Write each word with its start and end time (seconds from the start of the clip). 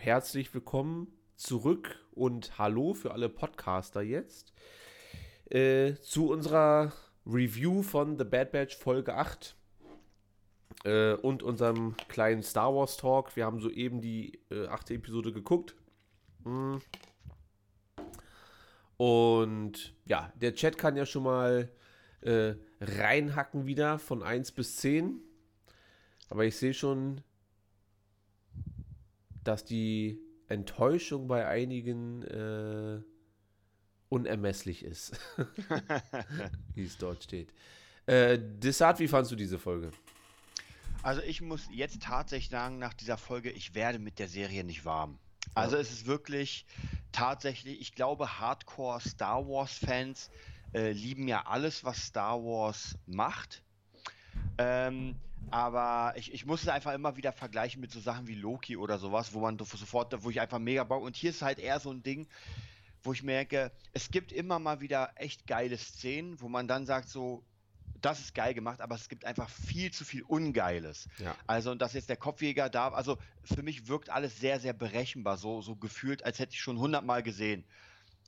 Herzlich 0.00 0.54
willkommen 0.54 1.12
zurück 1.36 2.02
und 2.12 2.56
hallo 2.56 2.94
für 2.94 3.12
alle 3.12 3.28
Podcaster 3.28 4.00
jetzt 4.00 4.54
äh, 5.50 5.92
zu 5.96 6.30
unserer 6.30 6.94
Review 7.26 7.82
von 7.82 8.16
The 8.16 8.24
Bad 8.24 8.50
Batch 8.50 8.78
Folge 8.78 9.14
8 9.14 9.54
äh, 10.84 11.12
und 11.12 11.42
unserem 11.42 11.98
kleinen 12.08 12.42
Star 12.42 12.74
Wars 12.74 12.96
Talk. 12.96 13.36
Wir 13.36 13.44
haben 13.44 13.60
soeben 13.60 14.00
die 14.00 14.40
äh, 14.50 14.68
achte 14.68 14.94
Episode 14.94 15.34
geguckt. 15.34 15.76
Hm. 16.44 16.80
Und 18.96 19.94
ja, 20.06 20.32
der 20.34 20.54
Chat 20.54 20.78
kann 20.78 20.96
ja 20.96 21.04
schon 21.04 21.24
mal 21.24 21.68
äh, 22.22 22.54
reinhacken 22.80 23.66
wieder 23.66 23.98
von 23.98 24.22
1 24.22 24.52
bis 24.52 24.76
10. 24.76 25.20
Aber 26.30 26.46
ich 26.46 26.56
sehe 26.56 26.72
schon, 26.72 27.20
dass 29.50 29.64
die 29.64 30.20
Enttäuschung 30.46 31.26
bei 31.26 31.48
einigen 31.48 32.22
äh, 32.22 33.02
unermesslich 34.08 34.84
ist. 34.84 35.18
wie 36.74 36.84
es 36.84 36.96
dort 36.98 37.24
steht. 37.24 37.52
Äh, 38.06 38.38
Desart, 38.40 39.00
wie 39.00 39.08
fandest 39.08 39.32
du 39.32 39.36
diese 39.36 39.58
Folge? 39.58 39.90
Also 41.02 41.20
ich 41.22 41.40
muss 41.40 41.66
jetzt 41.72 42.00
tatsächlich 42.00 42.50
sagen, 42.50 42.78
nach 42.78 42.94
dieser 42.94 43.16
Folge, 43.16 43.50
ich 43.50 43.74
werde 43.74 43.98
mit 43.98 44.20
der 44.20 44.28
Serie 44.28 44.62
nicht 44.62 44.84
warm. 44.84 45.18
Also 45.54 45.74
ja. 45.74 45.82
es 45.82 45.90
ist 45.90 46.06
wirklich 46.06 46.64
tatsächlich, 47.10 47.80
ich 47.80 47.96
glaube, 47.96 48.38
Hardcore 48.38 49.00
Star 49.00 49.48
Wars 49.48 49.78
Fans 49.78 50.30
äh, 50.74 50.92
lieben 50.92 51.26
ja 51.26 51.46
alles, 51.46 51.82
was 51.82 52.06
Star 52.06 52.40
Wars 52.44 52.96
macht. 53.06 53.64
Ähm, 54.58 55.14
aber 55.50 56.12
ich, 56.16 56.32
ich 56.32 56.46
muss 56.46 56.62
es 56.62 56.68
einfach 56.68 56.92
immer 56.92 57.16
wieder 57.16 57.32
vergleichen 57.32 57.80
mit 57.80 57.90
so 57.90 58.00
Sachen 58.00 58.26
wie 58.26 58.34
Loki 58.34 58.76
oder 58.76 58.98
sowas, 58.98 59.32
wo 59.32 59.40
man 59.40 59.58
sofort, 59.58 60.14
wo 60.22 60.30
ich 60.30 60.40
einfach 60.40 60.58
mega 60.58 60.84
baue. 60.84 61.04
Und 61.04 61.16
hier 61.16 61.30
ist 61.30 61.42
halt 61.42 61.58
eher 61.58 61.80
so 61.80 61.90
ein 61.90 62.02
Ding, 62.02 62.28
wo 63.02 63.12
ich 63.12 63.22
merke, 63.22 63.72
es 63.92 64.10
gibt 64.10 64.32
immer 64.32 64.58
mal 64.58 64.80
wieder 64.80 65.12
echt 65.16 65.46
geile 65.46 65.76
Szenen, 65.78 66.40
wo 66.40 66.48
man 66.48 66.68
dann 66.68 66.86
sagt 66.86 67.08
so, 67.08 67.42
das 68.00 68.20
ist 68.20 68.34
geil 68.34 68.54
gemacht, 68.54 68.80
aber 68.80 68.94
es 68.94 69.08
gibt 69.08 69.24
einfach 69.24 69.48
viel 69.48 69.90
zu 69.90 70.04
viel 70.04 70.22
Ungeiles. 70.22 71.08
Ja. 71.18 71.36
Also, 71.46 71.70
und 71.70 71.82
dass 71.82 71.92
jetzt 71.92 72.08
der 72.08 72.16
Kopfjäger 72.16 72.70
da, 72.70 72.88
also 72.88 73.18
für 73.44 73.62
mich 73.62 73.88
wirkt 73.88 74.10
alles 74.10 74.38
sehr, 74.38 74.60
sehr 74.60 74.72
berechenbar, 74.72 75.36
so, 75.36 75.60
so 75.60 75.76
gefühlt, 75.76 76.24
als 76.24 76.38
hätte 76.38 76.54
ich 76.54 76.60
schon 76.60 76.78
hundertmal 76.78 77.22
gesehen. 77.22 77.64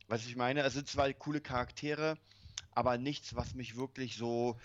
Was 0.08 0.26
ich 0.26 0.36
meine, 0.36 0.62
es 0.62 0.74
sind 0.74 0.88
zwar 0.88 1.10
coole 1.14 1.40
Charaktere, 1.40 2.18
aber 2.72 2.98
nichts, 2.98 3.34
was 3.34 3.54
mich 3.54 3.76
wirklich 3.76 4.16
so 4.16 4.58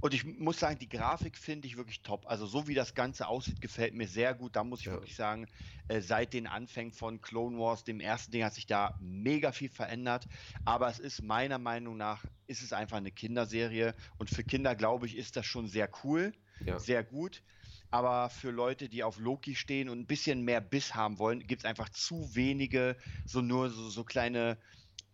und 0.00 0.12
ich 0.12 0.24
muss 0.24 0.60
sagen, 0.60 0.78
die 0.78 0.88
Grafik 0.88 1.38
finde 1.38 1.66
ich 1.66 1.76
wirklich 1.76 2.02
top. 2.02 2.26
Also 2.26 2.46
so 2.46 2.68
wie 2.68 2.74
das 2.74 2.94
Ganze 2.94 3.28
aussieht, 3.28 3.60
gefällt 3.60 3.94
mir 3.94 4.06
sehr 4.06 4.34
gut. 4.34 4.54
Da 4.54 4.62
muss 4.62 4.80
ich 4.80 4.86
ja. 4.86 4.92
wirklich 4.92 5.16
sagen, 5.16 5.46
äh, 5.88 6.00
seit 6.00 6.34
den 6.34 6.46
Anfängen 6.46 6.92
von 6.92 7.20
Clone 7.22 7.58
Wars, 7.58 7.84
dem 7.84 8.00
ersten 8.00 8.32
Ding, 8.32 8.44
hat 8.44 8.54
sich 8.54 8.66
da 8.66 8.94
mega 8.98 9.52
viel 9.52 9.70
verändert. 9.70 10.28
Aber 10.64 10.88
es 10.88 10.98
ist 10.98 11.22
meiner 11.22 11.58
Meinung 11.58 11.96
nach, 11.96 12.24
ist 12.46 12.62
es 12.62 12.72
einfach 12.72 12.98
eine 12.98 13.10
Kinderserie. 13.10 13.94
Und 14.18 14.28
für 14.28 14.44
Kinder, 14.44 14.74
glaube 14.74 15.06
ich, 15.06 15.16
ist 15.16 15.36
das 15.36 15.46
schon 15.46 15.66
sehr 15.66 15.90
cool, 16.04 16.32
ja. 16.64 16.78
sehr 16.78 17.02
gut. 17.02 17.42
Aber 17.90 18.28
für 18.28 18.50
Leute, 18.50 18.88
die 18.90 19.02
auf 19.02 19.18
Loki 19.18 19.54
stehen 19.54 19.88
und 19.88 20.00
ein 20.00 20.06
bisschen 20.06 20.42
mehr 20.42 20.60
Biss 20.60 20.94
haben 20.94 21.18
wollen, 21.18 21.46
gibt 21.46 21.62
es 21.62 21.64
einfach 21.64 21.88
zu 21.88 22.34
wenige, 22.34 22.96
so 23.24 23.40
nur 23.40 23.70
so, 23.70 23.88
so 23.88 24.04
kleine 24.04 24.58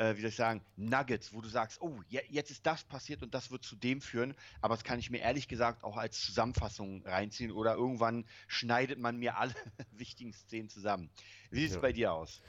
äh, 0.03 0.17
wie 0.17 0.21
soll 0.21 0.31
ich 0.31 0.37
sagen, 0.37 0.61
Nuggets, 0.77 1.33
wo 1.33 1.41
du 1.41 1.49
sagst, 1.49 1.81
oh, 1.81 1.95
je, 2.09 2.21
jetzt 2.29 2.51
ist 2.51 2.67
das 2.67 2.83
passiert 2.85 3.23
und 3.23 3.35
das 3.35 3.51
wird 3.51 3.63
zu 3.63 3.77
dem 3.77 4.01
führen, 4.01 4.35
aber 4.61 4.75
das 4.75 4.85
kann 4.85 4.99
ich 4.99 5.11
mir 5.11 5.19
ehrlich 5.19 5.49
gesagt 5.49 5.85
auch 5.85 5.97
als 5.97 6.21
Zusammenfassung 6.21 7.03
reinziehen 7.05 7.53
oder 7.53 7.75
irgendwann 7.75 8.25
schneidet 8.49 8.99
man 8.99 9.17
mir 9.19 9.37
alle 9.39 9.55
wichtigen 9.93 10.33
Szenen 10.33 10.69
zusammen. 10.69 11.11
Wie 11.51 11.61
sieht 11.61 11.69
es 11.71 11.75
ja. 11.77 11.81
bei 11.81 11.93
dir 11.93 12.13
aus? 12.13 12.41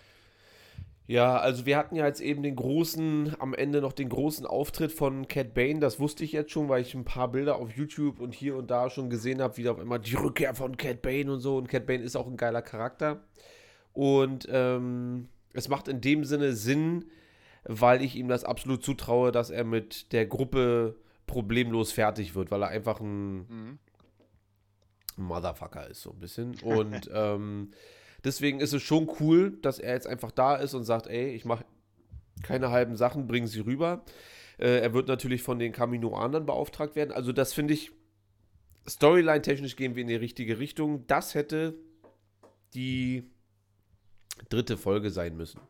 Ja, 1.06 1.38
also 1.38 1.66
wir 1.66 1.78
hatten 1.78 1.97
ja 1.97 2.08
jetzt 2.08 2.22
eben 2.22 2.44
den 2.44 2.56
großen, 2.56 3.36
am 3.40 3.53
Ende 3.53 3.81
noch 3.81 3.91
den 3.91 4.08
großen 4.08 4.46
Auftritt 4.46 4.94
von 4.94 5.28
Cat 5.28 5.53
Bane. 5.53 5.80
Das 5.80 6.00
wusste 6.00 6.24
ich 6.24 6.31
jetzt 6.31 6.52
schon, 6.52 6.70
weil 6.70 6.81
ich 6.81 6.94
ein 6.94 7.03
paar 7.03 7.30
Bilder 7.30 7.58
auf 7.58 7.75
YouTube 7.75 8.22
und 8.22 8.34
hier 8.34 8.56
und 8.56 8.72
da 8.72 8.90
schon 8.90 9.09
gesehen 9.09 9.41
habe, 9.41 9.58
wie 9.58 9.64
da 9.64 9.74
auf 9.74 9.80
immer 9.80 10.00
die 10.00 10.16
Rückkehr 10.16 10.56
von 10.56 10.78
Cat 10.78 11.02
Bane 11.02 11.30
und 11.30 11.41
so. 11.41 11.58
Und 11.58 11.68
Cat 11.68 11.85
Bane 11.85 12.02
ist 12.02 12.16
auch 12.16 12.25
ein 12.25 12.38
geiler 12.38 12.62
Charakter. 12.62 13.22
Und 13.91 14.47
ähm, 14.50 15.28
es 15.52 15.68
macht 15.68 15.90
in 15.90 16.00
dem 16.00 16.24
Sinne 16.24 16.53
Sinn, 16.53 17.12
weil 17.66 18.01
ich 18.01 18.16
ihm 18.16 18.28
das 18.28 18.44
absolut 18.44 18.84
zutraue, 18.84 19.31
dass 19.31 19.50
er 19.50 19.63
mit 19.63 20.12
der 20.12 20.25
Gruppe 20.25 20.96
problemlos 21.28 21.91
fertig 21.91 22.35
wird, 22.35 22.51
weil 22.51 22.62
er 22.63 22.69
einfach 22.69 23.00
ein 23.00 23.38
mhm. 23.47 23.79
Motherfucker 25.18 25.88
ist, 25.90 26.02
so 26.02 26.12
ein 26.12 26.19
bisschen. 26.19 26.56
Und 26.63 27.09
ähm, 27.13 27.72
deswegen 28.23 28.59
ist 28.59 28.73
es 28.73 28.81
schon 28.81 29.09
cool, 29.19 29.57
dass 29.62 29.79
er 29.79 29.94
jetzt 29.94 30.07
einfach 30.07 30.31
da 30.31 30.56
ist 30.56 30.73
und 30.73 30.84
sagt, 30.84 31.07
ey, 31.07 31.29
ich 31.29 31.46
mache 31.46 31.66
keine 32.41 32.72
halben 32.72 32.97
Sachen, 32.97 33.28
bringen 33.28 33.47
sie 33.47 33.62
rüber. 33.62 34.03
Äh, 34.57 34.79
er 34.79 34.94
wird 34.94 35.07
natürlich 35.07 35.41
von 35.41 35.59
den 35.59 35.72
Kaminoanern 35.72 36.46
beauftragt 36.46 36.96
werden. 36.96 37.12
Also 37.12 37.31
das 37.31 37.53
finde 37.53 37.73
ich, 37.73 37.91
Storyline-technisch 38.88 39.75
gehen 39.75 39.96
wir 39.96 40.02
in 40.02 40.07
die 40.07 40.16
richtige 40.16 40.59
Richtung. 40.59 41.07
Das 41.07 41.35
hätte 41.35 41.75
die 42.73 43.31
dritte 44.50 44.78
Folge 44.78 45.09
sein 45.09 45.38
müssen. 45.38 45.62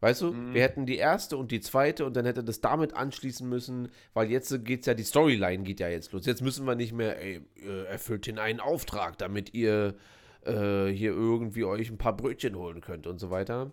Weißt 0.00 0.22
du, 0.22 0.32
mhm. 0.32 0.54
wir 0.54 0.62
hätten 0.62 0.84
die 0.84 0.96
erste 0.96 1.36
und 1.36 1.50
die 1.50 1.60
zweite 1.60 2.04
und 2.04 2.16
dann 2.16 2.26
hätte 2.26 2.44
das 2.44 2.60
damit 2.60 2.94
anschließen 2.94 3.48
müssen, 3.48 3.88
weil 4.12 4.30
jetzt 4.30 4.64
geht 4.64 4.80
es 4.80 4.86
ja, 4.86 4.94
die 4.94 5.04
Storyline 5.04 5.62
geht 5.62 5.80
ja 5.80 5.88
jetzt 5.88 6.12
los. 6.12 6.26
Jetzt 6.26 6.42
müssen 6.42 6.66
wir 6.66 6.74
nicht 6.74 6.92
mehr, 6.92 7.20
ey, 7.20 7.40
erfüllt 7.88 8.26
den 8.26 8.38
einen 8.38 8.60
Auftrag, 8.60 9.16
damit 9.16 9.54
ihr 9.54 9.94
äh, 10.44 10.86
hier 10.88 11.12
irgendwie 11.12 11.64
euch 11.64 11.90
ein 11.90 11.98
paar 11.98 12.16
Brötchen 12.16 12.56
holen 12.56 12.80
könnt 12.82 13.06
und 13.06 13.18
so 13.18 13.30
weiter. 13.30 13.72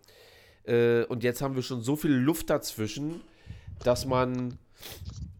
Äh, 0.65 1.03
und 1.05 1.23
jetzt 1.23 1.41
haben 1.41 1.55
wir 1.55 1.61
schon 1.61 1.81
so 1.81 1.95
viel 1.95 2.13
Luft 2.13 2.49
dazwischen, 2.49 3.21
dass 3.83 4.05
man 4.05 4.57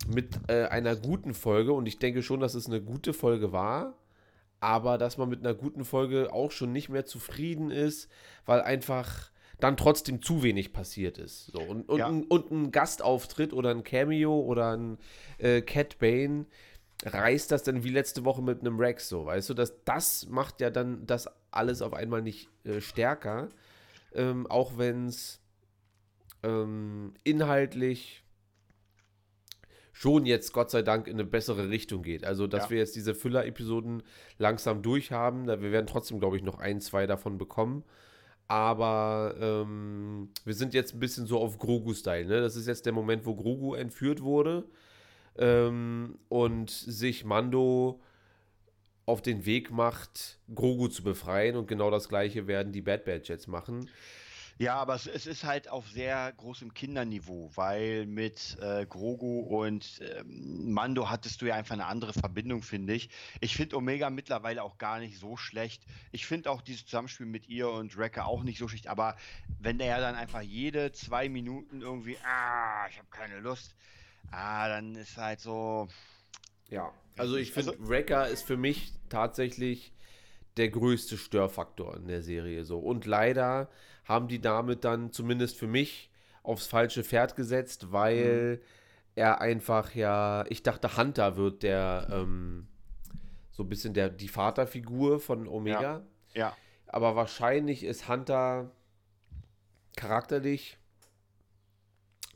mit 0.07 0.37
äh, 0.47 0.65
einer 0.65 0.95
guten 0.95 1.33
Folge, 1.33 1.71
und 1.73 1.85
ich 1.85 1.97
denke 1.97 2.23
schon, 2.23 2.39
dass 2.39 2.55
es 2.55 2.67
eine 2.67 2.81
gute 2.81 3.13
Folge 3.13 3.51
war, 3.51 3.97
aber 4.59 4.97
dass 4.97 5.17
man 5.17 5.29
mit 5.29 5.39
einer 5.39 5.53
guten 5.53 5.85
Folge 5.85 6.33
auch 6.33 6.51
schon 6.51 6.71
nicht 6.71 6.89
mehr 6.89 7.05
zufrieden 7.05 7.71
ist, 7.71 8.09
weil 8.45 8.61
einfach 8.61 9.31
dann 9.63 9.77
trotzdem 9.77 10.21
zu 10.21 10.43
wenig 10.43 10.73
passiert 10.73 11.17
ist. 11.17 11.47
So, 11.47 11.61
und, 11.61 11.87
und, 11.87 11.99
ja. 11.99 12.07
ein, 12.07 12.23
und 12.23 12.51
ein 12.51 12.71
Gastauftritt 12.71 13.53
oder 13.53 13.69
ein 13.69 13.85
Cameo 13.85 14.41
oder 14.41 14.75
ein 14.75 14.97
äh, 15.37 15.61
Cat 15.61 15.99
Bane 15.99 16.47
reißt 17.05 17.49
das 17.49 17.63
dann 17.63 17.83
wie 17.83 17.89
letzte 17.89 18.25
Woche 18.25 18.41
mit 18.41 18.59
einem 18.59 18.77
Rex 18.77 19.07
so, 19.07 19.25
weißt 19.25 19.49
du, 19.49 19.53
dass 19.53 19.83
das 19.85 20.27
macht 20.27 20.59
ja 20.59 20.69
dann 20.69 21.05
das 21.05 21.29
alles 21.51 21.81
auf 21.81 21.93
einmal 21.93 22.21
nicht 22.21 22.49
äh, 22.65 22.81
stärker, 22.81 23.49
ähm, 24.13 24.47
auch 24.47 24.77
wenn 24.77 25.07
es 25.07 25.39
ähm, 26.43 27.13
inhaltlich 27.23 28.23
schon 29.93 30.25
jetzt 30.25 30.51
Gott 30.51 30.71
sei 30.71 30.81
Dank 30.81 31.07
in 31.07 31.13
eine 31.13 31.25
bessere 31.25 31.69
Richtung 31.69 32.03
geht. 32.03 32.25
Also, 32.25 32.47
dass 32.47 32.65
ja. 32.65 32.69
wir 32.71 32.77
jetzt 32.79 32.97
diese 32.97 33.15
Füller-Episoden 33.15 34.03
langsam 34.37 34.81
durchhaben, 34.81 35.47
wir 35.47 35.71
werden 35.71 35.87
trotzdem, 35.87 36.19
glaube 36.19 36.35
ich, 36.35 36.43
noch 36.43 36.59
ein, 36.59 36.81
zwei 36.81 37.07
davon 37.07 37.37
bekommen. 37.37 37.85
Aber 38.53 39.33
ähm, 39.39 40.29
wir 40.45 40.53
sind 40.53 40.75
jetzt 40.75 40.93
ein 40.93 40.99
bisschen 40.99 41.25
so 41.25 41.39
auf 41.39 41.57
Grogu-Style. 41.57 42.27
Ne? 42.27 42.39
Das 42.39 42.55
ist 42.55 42.67
jetzt 42.67 42.85
der 42.85 42.93
Moment, 42.93 43.25
wo 43.25 43.33
Grogu 43.33 43.73
entführt 43.73 44.21
wurde 44.21 44.63
ähm, 45.39 46.19
und 46.29 46.69
sich 46.69 47.25
Mando 47.25 47.99
auf 49.07 49.23
den 49.23 49.47
Weg 49.47 49.71
macht, 49.71 50.37
Grogu 50.53 50.87
zu 50.87 51.01
befreien. 51.01 51.55
Und 51.55 51.67
genau 51.67 51.89
das 51.89 52.09
gleiche 52.09 52.45
werden 52.45 52.71
die 52.71 52.83
Bad 52.83 53.05
Bad 53.05 53.27
jetzt 53.27 53.47
machen. 53.47 53.89
Ja, 54.63 54.75
aber 54.75 54.95
es, 54.95 55.07
es, 55.07 55.27
ist 55.27 55.43
halt 55.43 55.67
auf 55.67 55.89
sehr 55.89 56.31
großem 56.37 56.73
Kinderniveau, 56.73 57.51
weil 57.55 58.05
mit 58.05 58.57
äh, 58.61 58.85
Grogu 58.85 59.41
und 59.41 59.99
ähm, 59.99 60.71
Mando 60.71 61.09
hattest 61.09 61.41
du 61.41 61.47
ja 61.47 61.55
einfach 61.55 61.73
eine 61.73 61.85
andere 61.85 62.13
Verbindung, 62.13 62.61
finde 62.61 62.93
ich. 62.93 63.09
Ich 63.41 63.57
finde 63.57 63.75
Omega 63.75 64.09
mittlerweile 64.09 64.63
auch 64.63 64.77
gar 64.77 64.99
nicht 64.99 65.19
so 65.19 65.35
schlecht. 65.35 65.83
Ich 66.13 66.25
finde 66.25 66.49
auch 66.49 66.61
dieses 66.61 66.85
Zusammenspiel 66.85 67.25
mit 67.25 67.49
ihr 67.49 67.69
und 67.69 67.97
Wrecker 67.97 68.25
auch 68.25 68.43
nicht 68.43 68.57
so 68.57 68.69
schlecht, 68.69 68.87
aber 68.87 69.17
wenn 69.59 69.79
der 69.79 69.87
ja 69.87 69.99
dann 69.99 70.15
einfach 70.15 70.41
jede 70.41 70.93
zwei 70.93 71.27
Minuten 71.27 71.81
irgendwie, 71.81 72.15
ah, 72.23 72.87
ich 72.89 72.97
habe 72.97 73.09
keine 73.11 73.41
Lust, 73.41 73.75
ah, 74.31 74.69
dann 74.69 74.95
ist 74.95 75.17
halt 75.17 75.41
so. 75.41 75.89
Ja, 76.69 76.93
also 77.17 77.35
ich 77.35 77.51
finde, 77.51 77.71
also, 77.71 77.89
Wrecker 77.89 78.29
ist 78.29 78.43
für 78.43 78.55
mich 78.55 78.93
tatsächlich 79.09 79.91
der 80.55 80.69
größte 80.69 81.17
Störfaktor 81.17 81.97
in 81.97 82.07
der 82.07 82.21
Serie 82.21 82.63
so. 82.63 82.79
Und 82.79 83.05
leider 83.05 83.69
haben 84.03 84.27
die 84.27 84.41
damit 84.41 84.83
dann 84.83 85.11
zumindest 85.11 85.57
für 85.57 85.67
mich 85.67 86.11
aufs 86.43 86.67
falsche 86.67 87.03
Pferd 87.03 87.35
gesetzt, 87.35 87.91
weil 87.91 88.57
mhm. 88.57 88.61
er 89.15 89.41
einfach 89.41 89.95
ja, 89.95 90.45
ich 90.49 90.63
dachte, 90.63 90.97
Hunter 90.97 91.37
wird 91.37 91.63
der 91.63 92.07
ähm, 92.11 92.67
so 93.51 93.63
ein 93.63 93.69
bisschen 93.69 93.93
der, 93.93 94.09
die 94.09 94.27
Vaterfigur 94.27 95.19
von 95.19 95.47
Omega. 95.47 95.81
Ja. 95.81 96.03
ja. 96.33 96.57
Aber 96.87 97.15
wahrscheinlich 97.15 97.83
ist 97.83 98.09
Hunter 98.09 98.71
charakterlich 99.95 100.77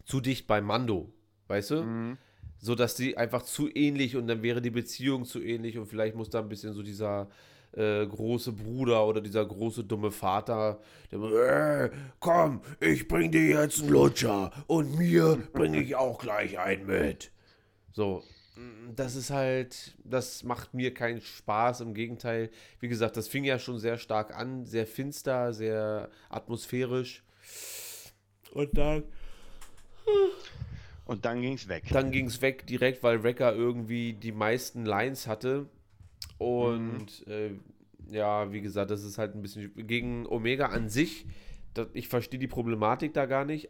zu 0.06 0.22
dicht 0.22 0.48
bei 0.48 0.62
Mando, 0.62 1.14
weißt 1.48 1.72
du? 1.72 1.84
Mhm. 1.84 2.18
So 2.60 2.74
dass 2.74 2.96
die 2.96 3.18
einfach 3.18 3.44
zu 3.44 3.70
ähnlich 3.70 4.16
und 4.16 4.28
dann 4.28 4.42
wäre 4.42 4.62
die 4.62 4.72
Beziehung 4.72 5.26
zu 5.26 5.42
ähnlich 5.44 5.78
und 5.78 5.86
vielleicht 5.86 6.16
muss 6.16 6.30
da 6.30 6.40
ein 6.40 6.50
bisschen 6.50 6.74
so 6.74 6.82
dieser 6.82 7.30
äh, 7.74 8.06
große 8.06 8.54
Bruder 8.54 9.06
oder 9.06 9.22
dieser 9.22 9.46
große 9.46 9.84
dumme 9.84 10.12
Vater, 10.12 10.80
der 11.12 11.20
äh, 11.20 11.92
komm, 12.20 12.62
ich 12.80 13.08
bring 13.08 13.32
dir 13.32 13.46
jetzt 13.46 13.82
einen 13.82 13.90
Lutscher 13.90 14.52
und 14.68 14.98
mir 14.98 15.38
bringe 15.54 15.82
ich 15.82 15.96
auch 15.96 16.20
gleich 16.20 16.60
einen 16.60 16.86
mit. 16.86 17.32
So, 17.94 18.24
mm, 18.56 18.96
das 18.96 19.16
ist 19.16 19.30
halt, 19.30 19.96
das 20.04 20.44
macht 20.44 20.74
mir 20.74 20.94
keinen 20.94 21.22
Spaß. 21.22 21.82
Im 21.82 21.94
Gegenteil, 21.94 22.50
wie 22.80 22.88
gesagt, 22.88 23.18
das 23.18 23.28
fing 23.28 23.44
ja 23.44 23.60
schon 23.60 23.80
sehr 23.80 23.98
stark 23.98 24.36
an, 24.36 24.66
sehr 24.66 24.88
finster, 24.88 25.54
sehr 25.54 26.10
atmosphärisch. 26.30 27.24
Und 28.52 28.78
dann. 28.78 29.04
Und 31.06 31.26
dann 31.26 31.42
ging 31.42 31.54
es 31.54 31.68
weg. 31.70 31.86
Dann 31.92 32.12
ging 32.12 32.28
es 32.28 32.42
weg 32.42 32.68
direkt, 32.68 33.02
weil 33.02 33.24
Wrecker 33.24 33.54
irgendwie 33.54 34.14
die 34.14 34.32
meisten 34.32 34.86
Lines 34.86 35.28
hatte. 35.28 35.68
Und 36.38 37.26
mhm. 37.26 37.32
äh, 37.32 37.52
ja, 38.10 38.52
wie 38.52 38.62
gesagt, 38.62 38.92
das 38.92 39.04
ist 39.04 39.18
halt 39.18 39.36
ein 39.36 39.42
bisschen 39.42 39.74
gegen 39.76 40.26
Omega 40.28 40.68
an 40.68 40.90
sich. 40.90 41.26
Das, 41.74 41.88
ich 41.94 42.08
verstehe 42.08 42.40
die 42.40 42.48
Problematik 42.48 43.14
da 43.14 43.26
gar 43.26 43.46
nicht. 43.46 43.70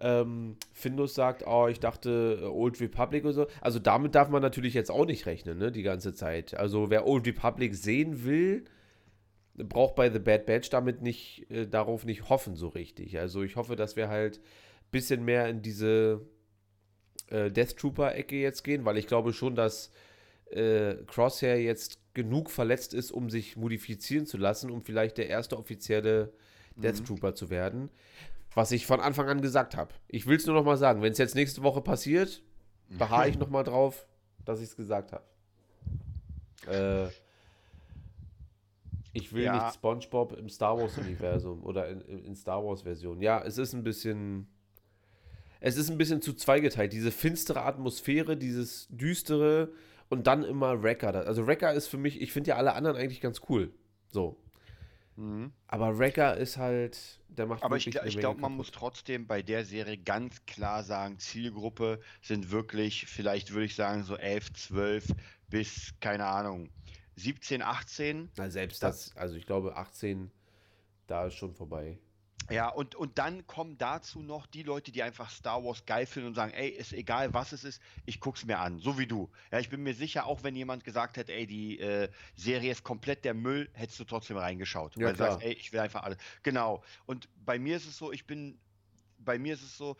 Ähm, 0.00 0.56
Findus 0.72 1.14
sagt, 1.14 1.46
oh, 1.46 1.68
ich 1.68 1.80
dachte 1.80 2.40
äh, 2.42 2.44
Old 2.46 2.80
Republic 2.80 3.24
oder 3.24 3.32
so. 3.32 3.46
Also 3.60 3.78
damit 3.78 4.14
darf 4.14 4.28
man 4.28 4.42
natürlich 4.42 4.74
jetzt 4.74 4.90
auch 4.90 5.06
nicht 5.06 5.26
rechnen, 5.26 5.58
ne, 5.58 5.70
die 5.70 5.82
ganze 5.82 6.14
Zeit. 6.14 6.54
Also 6.54 6.90
wer 6.90 7.06
Old 7.06 7.26
Republic 7.26 7.74
sehen 7.74 8.24
will, 8.24 8.64
braucht 9.56 9.94
bei 9.94 10.10
The 10.10 10.18
Bad 10.18 10.46
Batch 10.46 10.68
damit 10.70 11.00
nicht, 11.00 11.48
äh, 11.50 11.66
darauf 11.66 12.04
nicht 12.04 12.28
hoffen 12.28 12.56
so 12.56 12.68
richtig. 12.68 13.18
Also 13.18 13.42
ich 13.42 13.56
hoffe, 13.56 13.76
dass 13.76 13.94
wir 13.94 14.08
halt 14.08 14.38
ein 14.38 14.90
bisschen 14.90 15.24
mehr 15.24 15.48
in 15.48 15.62
diese 15.62 16.22
äh, 17.28 17.50
Death 17.50 17.76
Trooper-Ecke 17.76 18.36
jetzt 18.36 18.64
gehen, 18.64 18.84
weil 18.84 18.98
ich 18.98 19.06
glaube 19.06 19.32
schon, 19.32 19.54
dass 19.54 19.92
äh, 20.54 20.96
Crosshair 21.06 21.60
jetzt 21.60 21.98
genug 22.14 22.50
verletzt 22.50 22.94
ist, 22.94 23.10
um 23.10 23.28
sich 23.28 23.56
modifizieren 23.56 24.26
zu 24.26 24.38
lassen, 24.38 24.70
um 24.70 24.82
vielleicht 24.82 25.18
der 25.18 25.28
erste 25.28 25.58
offizielle 25.58 26.32
Death 26.76 27.00
mhm. 27.00 27.04
Trooper 27.04 27.34
zu 27.34 27.50
werden. 27.50 27.90
Was 28.54 28.70
ich 28.70 28.86
von 28.86 29.00
Anfang 29.00 29.28
an 29.28 29.42
gesagt 29.42 29.76
habe. 29.76 29.92
Ich 30.06 30.26
will 30.26 30.36
es 30.36 30.46
nur 30.46 30.54
noch 30.54 30.64
mal 30.64 30.76
sagen. 30.76 31.02
Wenn 31.02 31.12
es 31.12 31.18
jetzt 31.18 31.34
nächste 31.34 31.62
Woche 31.62 31.80
passiert, 31.80 32.42
beharre 32.88 33.28
ich 33.28 33.36
noch 33.36 33.50
mal 33.50 33.64
drauf, 33.64 34.06
dass 34.44 34.60
ich 34.60 34.66
es 34.66 34.76
gesagt 34.76 35.12
habe. 35.12 35.24
Äh, 36.70 37.08
ich 39.12 39.32
will 39.32 39.44
ja. 39.44 39.64
nicht 39.64 39.74
SpongeBob 39.74 40.36
im 40.36 40.48
Star 40.48 40.78
Wars-Universum 40.78 41.64
oder 41.64 41.88
in, 41.88 42.00
in 42.00 42.36
Star 42.36 42.64
Wars-Version. 42.64 43.20
Ja, 43.20 43.42
es 43.42 43.58
ist 43.58 43.72
ein 43.72 43.82
bisschen. 43.82 44.46
Es 45.60 45.76
ist 45.76 45.88
ein 45.88 45.96
bisschen 45.96 46.20
zu 46.20 46.34
zweigeteilt. 46.34 46.92
Diese 46.92 47.10
finstere 47.10 47.62
Atmosphäre, 47.62 48.36
dieses 48.36 48.86
düstere 48.90 49.72
und 50.14 50.28
dann 50.28 50.44
immer 50.44 50.82
Wrecker. 50.82 51.12
Also 51.26 51.46
Wrecker 51.48 51.72
ist 51.72 51.88
für 51.88 51.98
mich, 51.98 52.20
ich 52.22 52.32
finde 52.32 52.50
ja 52.50 52.56
alle 52.56 52.74
anderen 52.74 52.96
eigentlich 52.96 53.20
ganz 53.20 53.40
cool. 53.48 53.74
So. 54.06 54.36
Mhm. 55.16 55.52
Aber 55.66 55.98
Wrecker 55.98 56.36
ist 56.36 56.56
halt, 56.56 57.20
der 57.28 57.46
macht 57.46 57.64
Aber 57.64 57.76
ich, 57.76 57.88
ich 57.88 58.18
glaube, 58.18 58.40
man 58.40 58.52
muss 58.52 58.70
trotzdem 58.70 59.26
bei 59.26 59.42
der 59.42 59.64
Serie 59.64 59.98
ganz 59.98 60.46
klar 60.46 60.84
sagen, 60.84 61.18
Zielgruppe 61.18 62.00
sind 62.22 62.52
wirklich, 62.52 63.06
vielleicht 63.06 63.52
würde 63.52 63.66
ich 63.66 63.74
sagen, 63.74 64.04
so 64.04 64.16
11, 64.16 64.52
12 64.52 65.08
bis, 65.48 65.94
keine 65.98 66.26
Ahnung, 66.26 66.70
17, 67.16 67.60
18. 67.60 68.30
Na, 68.36 68.50
selbst 68.50 68.84
das, 68.84 69.16
also 69.16 69.34
ich 69.34 69.46
glaube 69.46 69.76
18, 69.76 70.30
da 71.08 71.26
ist 71.26 71.34
schon 71.34 71.54
vorbei. 71.54 71.98
Ja, 72.50 72.68
und, 72.68 72.94
und 72.94 73.18
dann 73.18 73.46
kommen 73.46 73.78
dazu 73.78 74.22
noch 74.22 74.46
die 74.46 74.62
Leute, 74.62 74.92
die 74.92 75.02
einfach 75.02 75.30
Star 75.30 75.64
Wars 75.64 75.86
geil 75.86 76.04
finden 76.04 76.28
und 76.28 76.34
sagen, 76.34 76.52
ey, 76.52 76.68
ist 76.68 76.92
egal, 76.92 77.32
was 77.32 77.52
es 77.52 77.64
ist, 77.64 77.80
ich 78.04 78.20
guck's 78.20 78.44
mir 78.44 78.58
an, 78.58 78.78
so 78.78 78.98
wie 78.98 79.06
du. 79.06 79.30
Ja, 79.50 79.60
ich 79.60 79.70
bin 79.70 79.82
mir 79.82 79.94
sicher, 79.94 80.26
auch 80.26 80.42
wenn 80.42 80.54
jemand 80.54 80.84
gesagt 80.84 81.16
hätte, 81.16 81.32
ey, 81.32 81.46
die 81.46 81.78
äh, 81.80 82.10
Serie 82.34 82.70
ist 82.70 82.82
komplett 82.82 83.24
der 83.24 83.32
Müll, 83.32 83.70
hättest 83.72 83.98
du 84.00 84.04
trotzdem 84.04 84.36
reingeschaut. 84.36 84.96
Ja, 84.96 85.06
weil 85.06 85.14
klar. 85.14 85.28
du 85.28 85.34
sagst, 85.34 85.46
ey, 85.46 85.54
ich 85.54 85.72
will 85.72 85.80
einfach 85.80 86.02
alles. 86.02 86.18
Genau. 86.42 86.84
Und 87.06 87.30
bei 87.34 87.58
mir 87.58 87.76
ist 87.76 87.86
es 87.86 87.96
so, 87.96 88.12
ich 88.12 88.26
bin, 88.26 88.60
bei 89.16 89.38
mir 89.38 89.54
ist 89.54 89.62
es 89.62 89.78
so, 89.78 89.96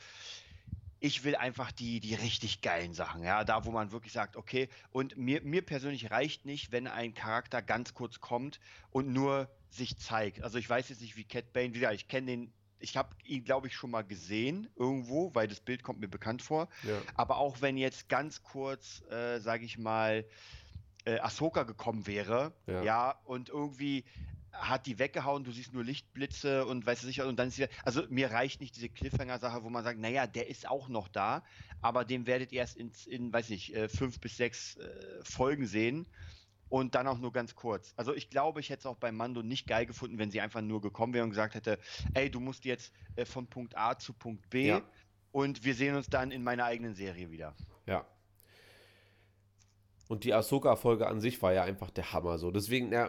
ich 1.01 1.25
will 1.25 1.37
einfach 1.37 1.73
die, 1.73 2.01
die 2.01 2.15
richtig 2.15 2.63
geilen 2.63 2.95
Sachen, 2.95 3.23
ja, 3.23 3.45
da 3.45 3.67
wo 3.67 3.71
man 3.71 3.93
wirklich 3.93 4.13
sagt, 4.13 4.37
okay, 4.37 4.69
und 4.91 5.17
mir, 5.17 5.43
mir 5.43 5.61
persönlich 5.61 6.11
reicht 6.11 6.47
nicht, 6.47 6.73
wenn 6.73 6.87
ein 6.87 7.15
Charakter 7.15 7.61
ganz 7.61 7.93
kurz 7.93 8.21
kommt 8.21 8.59
und 8.91 9.13
nur 9.13 9.51
sich 9.75 9.97
zeigt. 9.97 10.43
Also 10.43 10.59
ich 10.59 10.69
weiß 10.69 10.89
jetzt 10.89 11.01
nicht, 11.01 11.17
wie 11.17 11.25
Cat 11.25 11.53
Bane, 11.53 11.75
wie 11.75 11.81
gesagt, 11.81 11.95
ich 11.95 12.09
kenne 12.09 12.27
den, 12.27 12.53
ich 12.79 12.97
habe 12.97 13.15
ihn, 13.25 13.45
glaube 13.45 13.67
ich, 13.67 13.75
schon 13.75 13.91
mal 13.91 14.03
gesehen 14.03 14.69
irgendwo, 14.77 15.35
weil 15.35 15.49
das 15.49 15.61
Bild 15.61 15.83
kommt 15.83 16.01
mir 16.01 16.09
bekannt 16.09 16.43
vor. 16.43 16.69
Ja. 16.83 17.01
Aber 17.15 17.39
auch 17.39 17.61
wenn 17.61 17.77
jetzt 17.77 18.09
ganz 18.09 18.43
kurz, 18.43 19.03
äh, 19.11 19.41
sage 19.41 19.65
ich 19.65 19.79
mal, 19.79 20.25
äh, 21.05 21.19
Ahsoka 21.19 21.65
gekommen 21.65 22.07
wäre, 22.07 22.53
ja. 22.67 22.83
ja, 22.83 23.21
und 23.25 23.49
irgendwie 23.49 24.05
hat 24.53 24.87
die 24.87 24.99
weggehauen, 24.99 25.45
du 25.45 25.51
siehst 25.51 25.73
nur 25.73 25.83
Lichtblitze 25.83 26.65
und 26.65 26.87
weißt 26.87 27.03
du 27.03 27.07
sicher, 27.07 27.27
und 27.27 27.37
dann 27.37 27.49
ist 27.49 27.59
wieder, 27.59 27.69
also 27.85 28.03
mir 28.09 28.31
reicht 28.31 28.61
nicht 28.61 28.77
diese 28.77 28.89
Cliffhanger-Sache, 28.89 29.65
wo 29.65 29.71
man 29.71 29.83
sagt, 29.83 29.99
naja, 29.99 30.27
der 30.27 30.49
ist 30.49 30.69
auch 30.69 30.89
noch 30.89 31.09
da, 31.09 31.43
aber 31.81 32.05
den 32.05 32.27
werdet 32.27 32.53
ihr 32.53 32.61
erst 32.61 32.77
in, 32.77 32.93
in 33.07 33.33
weiß 33.33 33.49
nicht, 33.49 33.75
äh, 33.75 33.89
fünf 33.89 34.21
bis 34.21 34.37
sechs 34.37 34.77
äh, 34.77 35.25
Folgen 35.25 35.67
sehen 35.67 36.07
und 36.75 36.97
dann 36.97 37.07
auch 37.07 37.19
nur 37.19 37.33
ganz 37.33 37.55
kurz. 37.55 37.95
Also 37.97 38.13
ich 38.13 38.31
glaube, 38.31 38.59
ich 38.59 38.69
hätte 38.69 38.81
es 38.81 38.87
auch 38.87 38.97
bei 38.97 39.13
Mando 39.13 39.45
nicht 39.45 39.69
geil 39.69 39.87
gefunden, 39.87 40.19
wenn 40.19 40.33
sie 40.33 40.41
einfach 40.41 40.61
nur 40.61 40.81
gekommen 40.81 41.15
wäre 41.15 41.23
und 41.23 41.31
gesagt 41.31 41.55
hätte, 41.55 41.79
ey, 42.15 42.29
du 42.29 42.41
musst 42.41 42.65
jetzt 42.65 42.93
äh, 43.15 43.25
von 43.25 43.47
Punkt 43.47 43.79
A 43.79 43.97
zu 43.97 44.13
Punkt 44.13 44.51
B 44.51 44.67
ja. 44.67 44.83
und 45.31 45.65
wir 45.65 45.77
sehen 45.77 45.95
uns 45.95 46.09
dann 46.09 46.33
in 46.33 46.43
meiner 46.43 46.65
eigenen 46.65 46.97
Serie 46.97 47.31
wieder. 47.31 47.55
Ja, 47.87 48.05
und 50.09 50.25
die 50.25 50.35
Ahsoka-Folge 50.35 51.07
an 51.07 51.21
sich 51.21 51.41
war 51.43 51.53
ja 51.53 51.63
einfach 51.63 51.91
der 51.91 52.13
Hammer 52.13 52.39
so. 52.39 52.51
Deswegen, 52.51 52.93
ja, 52.93 53.09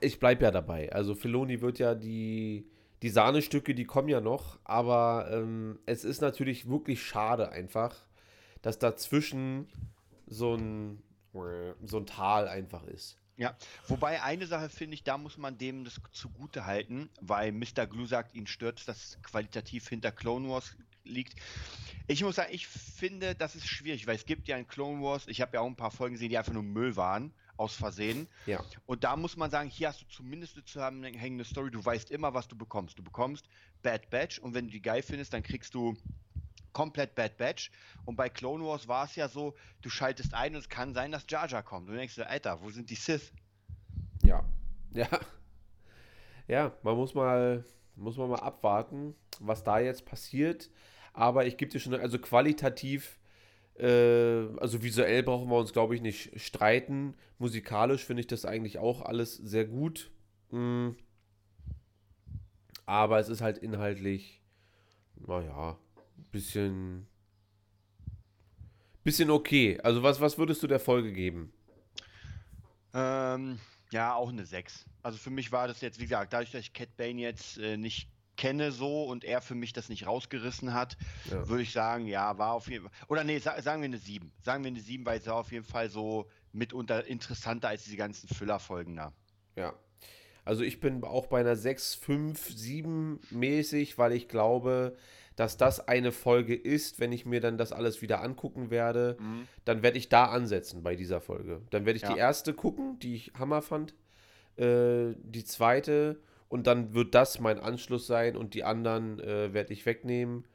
ich 0.00 0.18
bleibe 0.18 0.44
ja 0.44 0.50
dabei. 0.50 0.92
Also 0.92 1.14
Filoni 1.14 1.60
wird 1.60 1.78
ja 1.78 1.94
die, 1.94 2.68
die 3.02 3.08
Sahnestücke, 3.08 3.72
die 3.72 3.84
kommen 3.84 4.08
ja 4.08 4.20
noch, 4.20 4.58
aber 4.64 5.28
ähm, 5.30 5.78
es 5.86 6.04
ist 6.04 6.20
natürlich 6.20 6.68
wirklich 6.68 7.02
schade 7.02 7.50
einfach, 7.52 7.94
dass 8.62 8.80
dazwischen 8.80 9.68
so 10.26 10.56
ein, 10.56 11.02
so 11.84 11.98
ein 11.98 12.06
Tal 12.06 12.48
einfach 12.48 12.84
ist. 12.84 13.18
Ja, 13.38 13.54
wobei 13.86 14.22
eine 14.22 14.46
Sache 14.46 14.70
finde 14.70 14.94
ich, 14.94 15.04
da 15.04 15.18
muss 15.18 15.36
man 15.36 15.58
dem 15.58 15.84
das 15.84 16.00
zugute 16.12 16.64
halten, 16.64 17.10
weil 17.20 17.52
Mr. 17.52 17.86
Glue 17.86 18.06
sagt, 18.06 18.34
ihn 18.34 18.46
stört, 18.46 18.88
dass 18.88 19.18
qualitativ 19.22 19.88
hinter 19.88 20.10
Clone 20.10 20.48
Wars 20.48 20.74
liegt. 21.04 21.34
Ich 22.06 22.22
muss 22.22 22.36
sagen, 22.36 22.52
ich 22.52 22.66
finde, 22.66 23.34
das 23.34 23.54
ist 23.54 23.66
schwierig, 23.66 24.06
weil 24.06 24.16
es 24.16 24.24
gibt 24.24 24.48
ja 24.48 24.56
in 24.56 24.66
Clone 24.66 25.02
Wars, 25.02 25.26
ich 25.28 25.42
habe 25.42 25.54
ja 25.54 25.60
auch 25.60 25.66
ein 25.66 25.76
paar 25.76 25.90
Folgen 25.90 26.14
gesehen, 26.14 26.30
die 26.30 26.38
einfach 26.38 26.54
nur 26.54 26.62
Müll 26.62 26.96
waren, 26.96 27.32
aus 27.58 27.74
Versehen. 27.74 28.26
Ja. 28.46 28.64
Und 28.86 29.04
da 29.04 29.16
muss 29.16 29.36
man 29.36 29.50
sagen, 29.50 29.68
hier 29.68 29.88
hast 29.88 30.00
du 30.02 30.06
zumindest 30.06 30.54
eine 30.56 30.64
zusammenhängende 30.64 31.44
Story, 31.44 31.70
du 31.70 31.84
weißt 31.84 32.10
immer, 32.10 32.32
was 32.32 32.48
du 32.48 32.56
bekommst. 32.56 32.98
Du 32.98 33.02
bekommst 33.02 33.48
Bad 33.82 34.08
Batch 34.08 34.38
und 34.38 34.54
wenn 34.54 34.66
du 34.66 34.72
die 34.72 34.82
geil 34.82 35.02
findest, 35.02 35.32
dann 35.32 35.42
kriegst 35.42 35.74
du 35.74 35.96
komplett 36.76 37.14
Bad 37.14 37.38
Batch. 37.38 37.70
Und 38.04 38.16
bei 38.16 38.28
Clone 38.28 38.62
Wars 38.62 38.86
war 38.86 39.06
es 39.06 39.16
ja 39.16 39.28
so, 39.28 39.54
du 39.80 39.88
schaltest 39.88 40.34
ein 40.34 40.54
und 40.54 40.60
es 40.60 40.68
kann 40.68 40.92
sein, 40.92 41.10
dass 41.10 41.24
Jar 41.26 41.48
Jar 41.48 41.62
kommt. 41.62 41.88
Du 41.88 41.94
denkst 41.94 42.16
dir, 42.16 42.28
Alter, 42.28 42.60
wo 42.60 42.68
sind 42.68 42.90
die 42.90 42.96
Sith? 42.96 43.32
Ja. 44.22 44.44
Ja. 44.92 45.08
Ja, 46.48 46.72
man 46.84 46.94
muss 46.94 47.12
mal, 47.12 47.64
muss 47.96 48.16
man 48.16 48.30
mal 48.30 48.38
abwarten, 48.38 49.16
was 49.40 49.64
da 49.64 49.80
jetzt 49.80 50.06
passiert. 50.06 50.70
Aber 51.12 51.44
ich 51.44 51.56
gebe 51.56 51.72
dir 51.72 51.80
schon, 51.80 51.92
also 51.94 52.20
qualitativ, 52.20 53.18
äh, 53.80 54.46
also 54.58 54.80
visuell 54.80 55.24
brauchen 55.24 55.48
wir 55.50 55.58
uns, 55.58 55.72
glaube 55.72 55.96
ich, 55.96 56.02
nicht 56.02 56.40
streiten. 56.40 57.16
Musikalisch 57.38 58.04
finde 58.04 58.20
ich 58.20 58.28
das 58.28 58.44
eigentlich 58.44 58.78
auch 58.78 59.02
alles 59.02 59.34
sehr 59.34 59.64
gut. 59.64 60.12
Mhm. 60.52 60.94
Aber 62.84 63.18
es 63.18 63.28
ist 63.28 63.40
halt 63.40 63.58
inhaltlich, 63.58 64.40
naja, 65.16 65.76
bisschen, 66.32 67.06
bisschen 69.04 69.30
okay. 69.30 69.78
Also 69.82 70.02
was, 70.02 70.20
was 70.20 70.38
würdest 70.38 70.62
du 70.62 70.66
der 70.66 70.80
Folge 70.80 71.12
geben? 71.12 71.52
Ähm, 72.94 73.58
ja, 73.90 74.14
auch 74.14 74.30
eine 74.30 74.46
6. 74.46 74.86
Also 75.02 75.18
für 75.18 75.30
mich 75.30 75.52
war 75.52 75.68
das 75.68 75.80
jetzt, 75.80 75.98
wie 75.98 76.04
gesagt, 76.04 76.32
dadurch, 76.32 76.50
dass 76.50 76.62
ich 76.62 76.72
Cat 76.72 76.96
Bane 76.96 77.20
jetzt 77.20 77.58
äh, 77.58 77.76
nicht 77.76 78.08
kenne 78.36 78.70
so 78.70 79.04
und 79.04 79.24
er 79.24 79.40
für 79.40 79.54
mich 79.54 79.72
das 79.72 79.88
nicht 79.88 80.06
rausgerissen 80.06 80.74
hat, 80.74 80.96
ja. 81.30 81.48
würde 81.48 81.62
ich 81.62 81.72
sagen, 81.72 82.06
ja, 82.06 82.36
war 82.38 82.52
auf 82.52 82.68
jeden 82.68 82.84
Fall. 82.84 82.92
Oder 83.08 83.24
nee, 83.24 83.38
sa 83.38 83.60
sagen 83.60 83.82
wir 83.82 83.86
eine 83.86 83.98
7. 83.98 84.30
Sagen 84.42 84.62
wir 84.64 84.68
eine 84.68 84.80
7, 84.80 85.04
weil 85.06 85.18
es 85.18 85.26
war 85.26 85.36
auf 85.36 85.52
jeden 85.52 85.64
Fall 85.64 85.88
so 85.88 86.28
mitunter 86.52 87.06
interessanter 87.06 87.68
als 87.68 87.84
diese 87.84 87.96
ganzen 87.96 88.28
Füllerfolgen 88.28 88.96
da. 88.96 89.12
Ja. 89.56 89.74
Also 90.44 90.62
ich 90.62 90.78
bin 90.80 91.02
auch 91.02 91.26
bei 91.26 91.40
einer 91.40 91.56
6, 91.56 91.96
5, 91.96 92.50
7 92.54 93.20
mäßig, 93.30 93.98
weil 93.98 94.12
ich 94.12 94.28
glaube, 94.28 94.96
dass 95.36 95.58
das 95.58 95.86
eine 95.86 96.12
Folge 96.12 96.54
ist, 96.54 96.98
wenn 96.98 97.12
ich 97.12 97.26
mir 97.26 97.40
dann 97.40 97.58
das 97.58 97.72
alles 97.72 98.00
wieder 98.02 98.22
angucken 98.22 98.70
werde, 98.70 99.16
mhm. 99.20 99.46
dann 99.66 99.82
werde 99.82 99.98
ich 99.98 100.08
da 100.08 100.26
ansetzen 100.26 100.82
bei 100.82 100.96
dieser 100.96 101.20
Folge. 101.20 101.60
Dann 101.70 101.84
werde 101.84 101.98
ich 101.98 102.02
ja. 102.02 102.12
die 102.12 102.18
erste 102.18 102.54
gucken, 102.54 102.98
die 102.98 103.14
ich 103.14 103.32
Hammer 103.38 103.60
fand, 103.60 103.94
äh, 104.56 105.14
die 105.22 105.44
zweite 105.44 106.18
und 106.48 106.66
dann 106.66 106.94
wird 106.94 107.14
das 107.14 107.38
mein 107.38 107.58
Anschluss 107.58 108.06
sein 108.06 108.36
und 108.36 108.54
die 108.54 108.64
anderen 108.64 109.20
äh, 109.20 109.52
werde 109.52 109.72
ich 109.72 109.84
wegnehmen. 109.84 110.46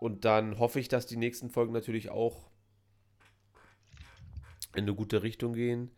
Und 0.00 0.24
dann 0.24 0.58
hoffe 0.58 0.80
ich, 0.80 0.88
dass 0.88 1.06
die 1.06 1.16
nächsten 1.16 1.50
Folgen 1.50 1.72
natürlich 1.72 2.10
auch 2.10 2.48
in 4.74 4.84
eine 4.84 4.94
gute 4.94 5.22
Richtung 5.22 5.52
gehen. 5.52 5.90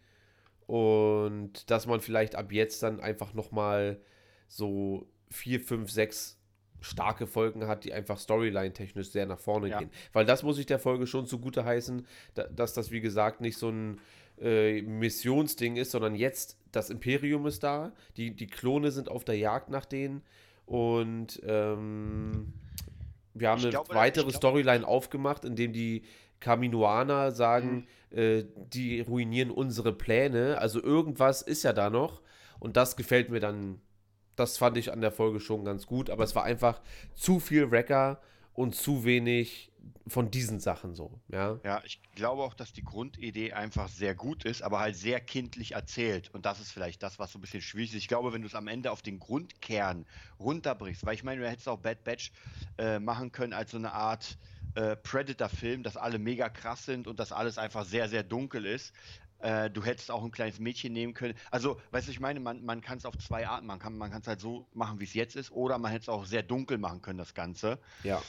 Und 0.67 1.71
dass 1.71 1.87
man 1.87 2.01
vielleicht 2.01 2.35
ab 2.35 2.53
jetzt 2.53 2.83
dann 2.83 3.01
einfach 3.01 3.35
nochmal 3.35 4.01
so 4.49 5.07
vier, 5.29 5.61
fünf, 5.61 5.91
sechs 5.91 6.40
starke 6.81 7.27
Folgen 7.27 7.67
hat, 7.67 7.85
die 7.85 7.93
einfach 7.93 8.19
storyline-technisch 8.19 9.11
sehr 9.11 9.27
nach 9.27 9.39
vorne 9.39 9.69
ja. 9.69 9.79
gehen. 9.79 9.91
Weil 10.13 10.25
das 10.25 10.43
muss 10.43 10.59
ich 10.59 10.67
der 10.67 10.79
Folge 10.79 11.07
schon 11.07 11.27
zugute 11.27 11.65
heißen, 11.65 12.07
dass 12.35 12.75
das, 12.75 12.91
wie 12.91 13.01
gesagt, 13.01 13.41
nicht 13.41 13.59
so 13.59 13.69
ein 13.69 14.01
äh, 14.41 14.83
Missionsding 14.83 15.77
ist, 15.77 15.91
sondern 15.91 16.15
jetzt 16.15 16.57
das 16.73 16.91
Imperium 16.91 17.47
ist 17.47 17.63
da, 17.63 17.93
die, 18.17 18.35
die 18.35 18.47
Klone 18.47 18.91
sind 18.91 19.09
auf 19.09 19.25
der 19.25 19.37
Jagd 19.37 19.71
nach 19.71 19.85
denen 19.85 20.23
und 20.67 21.41
ähm, 21.45 22.53
wir 23.35 23.49
haben 23.49 23.59
ich 23.59 23.65
eine 23.65 23.71
glaube, 23.73 23.95
weitere 23.95 24.31
Storyline 24.31 24.87
aufgemacht, 24.87 25.45
in 25.45 25.57
dem 25.57 25.73
die 25.73 26.05
Kaminoaner 26.41 27.33
sagen, 27.33 27.87
mhm. 28.11 28.19
äh, 28.19 28.45
die 28.73 29.01
ruinieren 29.01 29.51
unsere 29.51 29.93
Pläne. 29.93 30.59
Also 30.59 30.83
irgendwas 30.83 31.43
ist 31.43 31.63
ja 31.63 31.73
da 31.73 31.91
noch 31.91 32.23
und 32.59 32.77
das 32.77 32.97
gefällt 32.97 33.31
mir 33.31 33.41
dann 33.41 33.81
das 34.37 34.59
fand 34.59 34.77
ich 34.77 34.93
an 34.93 35.01
der 35.01 35.13
Folge 35.13 35.41
schon 35.41 35.65
ganz 35.65 35.87
gut, 35.87 36.11
aber 36.11 36.25
es 36.25 36.35
war 36.35 36.45
einfach 36.45 36.81
zu 37.15 37.41
viel 37.41 37.71
Wrecker 37.71 38.21
und 38.55 38.75
zu 38.75 39.05
wenig 39.05 39.71
von 40.07 40.31
diesen 40.31 40.61
Sachen 40.61 40.95
so, 40.95 41.21
ja. 41.29 41.59
Ja, 41.65 41.83
ich 41.85 42.03
glaube 42.15 42.43
auch, 42.43 42.55
dass 42.55 42.73
die 42.73 42.85
Grundidee 42.85 43.53
einfach 43.53 43.89
sehr 43.89 44.15
gut 44.15 44.45
ist, 44.45 44.63
aber 44.63 44.81
halt 44.81 44.97
sehr 44.97 45.21
kindlich 45.21 45.73
erzählt. 45.73 46.35
Und 46.35 46.47
das 46.47 46.61
ist 46.61 46.73
vielleicht 46.73 47.03
das, 47.03 47.19
was 47.19 47.33
so 47.33 47.39
ein 47.39 47.43
bisschen 47.43 47.63
schwierig 47.63 47.91
ist. 47.91 47.97
Ich 47.97 48.09
glaube, 48.09 48.33
wenn 48.33 48.43
du 48.43 48.49
es 48.49 48.55
am 48.55 48.67
Ende 48.67 48.91
auf 48.91 49.03
den 49.03 49.19
Grundkern 49.19 50.07
runterbrichst, 50.39 51.07
weil 51.07 51.15
ich 51.15 51.23
meine, 51.23 51.41
du 51.41 51.49
hättest 51.49 51.69
auch 51.69 51.79
Bad 51.79 52.05
Batch 52.05 52.33
äh, 52.79 52.99
machen 52.99 53.33
können 53.33 53.53
als 53.53 53.71
so 53.71 53.79
eine 53.79 53.93
Art 53.93 54.37
äh, 54.75 54.97
Predator-Film, 54.97 55.83
dass 55.83 55.97
alle 55.97 56.19
mega 56.19 56.49
krass 56.49 56.85
sind 56.85 57.07
und 57.07 57.21
dass 57.21 57.33
alles 57.33 57.59
einfach 57.59 57.85
sehr, 57.85 58.09
sehr 58.09 58.23
dunkel 58.23 58.67
ist. 58.67 58.93
Äh, 59.41 59.71
du 59.71 59.85
hättest 59.85 60.11
auch 60.11 60.23
ein 60.23 60.31
kleines 60.31 60.59
Mädchen 60.59 60.93
nehmen 60.93 61.15
können. 61.15 61.35
Also, 61.51 61.81
weißt 61.91 62.09
du, 62.09 62.13
ich 62.13 62.21
meine, 62.21 62.41
man, 62.41 62.65
man 62.65 62.81
kann 62.81 62.99
es 62.99 63.07
auf 63.07 63.17
zwei 63.19 63.47
Arten 63.47 63.67
machen. 63.67 63.97
Man 63.97 64.11
kann 64.11 64.21
es 64.21 64.27
halt 64.27 64.41
so 64.41 64.67
machen, 64.73 65.01
wie 65.01 65.05
es 65.05 65.15
jetzt 65.15 65.37
ist, 65.37 65.51
oder 65.51 65.79
man 65.79 65.91
hätte 65.91 66.03
es 66.03 66.09
auch 66.09 66.25
sehr 66.25 66.43
dunkel 66.43 66.79
machen 66.79 67.03
können, 67.03 67.19
das 67.19 67.35
Ganze. 67.35 67.79
Ja. 68.03 68.23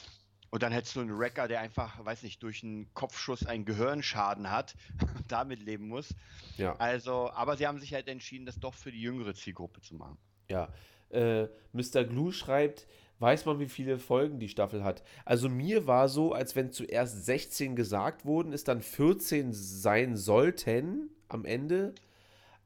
Und 0.52 0.64
dann 0.64 0.74
hättest 0.74 0.96
du 0.98 1.00
einen 1.00 1.18
Wrecker, 1.18 1.48
der 1.48 1.62
einfach, 1.62 2.04
weiß 2.04 2.24
nicht, 2.24 2.44
durch 2.44 2.62
einen 2.64 2.94
Kopfschuss 2.94 3.46
einen 3.46 3.64
Gehirnschaden 3.64 4.52
hat 4.52 4.76
und 5.16 5.26
damit 5.32 5.62
leben 5.62 5.88
muss. 5.88 6.14
Ja. 6.58 6.76
Also, 6.76 7.32
aber 7.32 7.56
sie 7.56 7.68
haben 7.68 7.80
sich 7.80 7.94
halt 7.94 8.10
entschieden, 8.10 8.46
das 8.46 8.60
doch 8.60 8.74
für 8.74 8.92
die 8.92 9.02
jüngere 9.02 9.34
Zielgruppe 9.34 9.82
zu 9.82 9.96
machen. 9.96 10.18
Ja. 10.50 10.70
Äh, 11.10 11.48
Mr. 11.72 12.04
Glue 12.04 12.34
schreibt, 12.34 12.88
weiß 13.22 13.46
man, 13.46 13.60
wie 13.60 13.70
viele 13.70 14.00
Folgen 14.00 14.40
die 14.40 14.50
Staffel 14.50 14.84
hat. 14.84 15.04
Also 15.26 15.48
mir 15.48 15.88
war 15.88 16.10
so, 16.10 16.34
als 16.34 16.56
wenn 16.56 16.72
zuerst 16.72 17.26
16 17.26 17.76
gesagt 17.76 18.26
wurden, 18.26 18.52
es 18.52 18.64
dann 18.64 18.82
14 18.82 19.54
sein 19.54 20.18
sollten 20.18 21.10
am 21.30 21.46
Ende. 21.46 21.94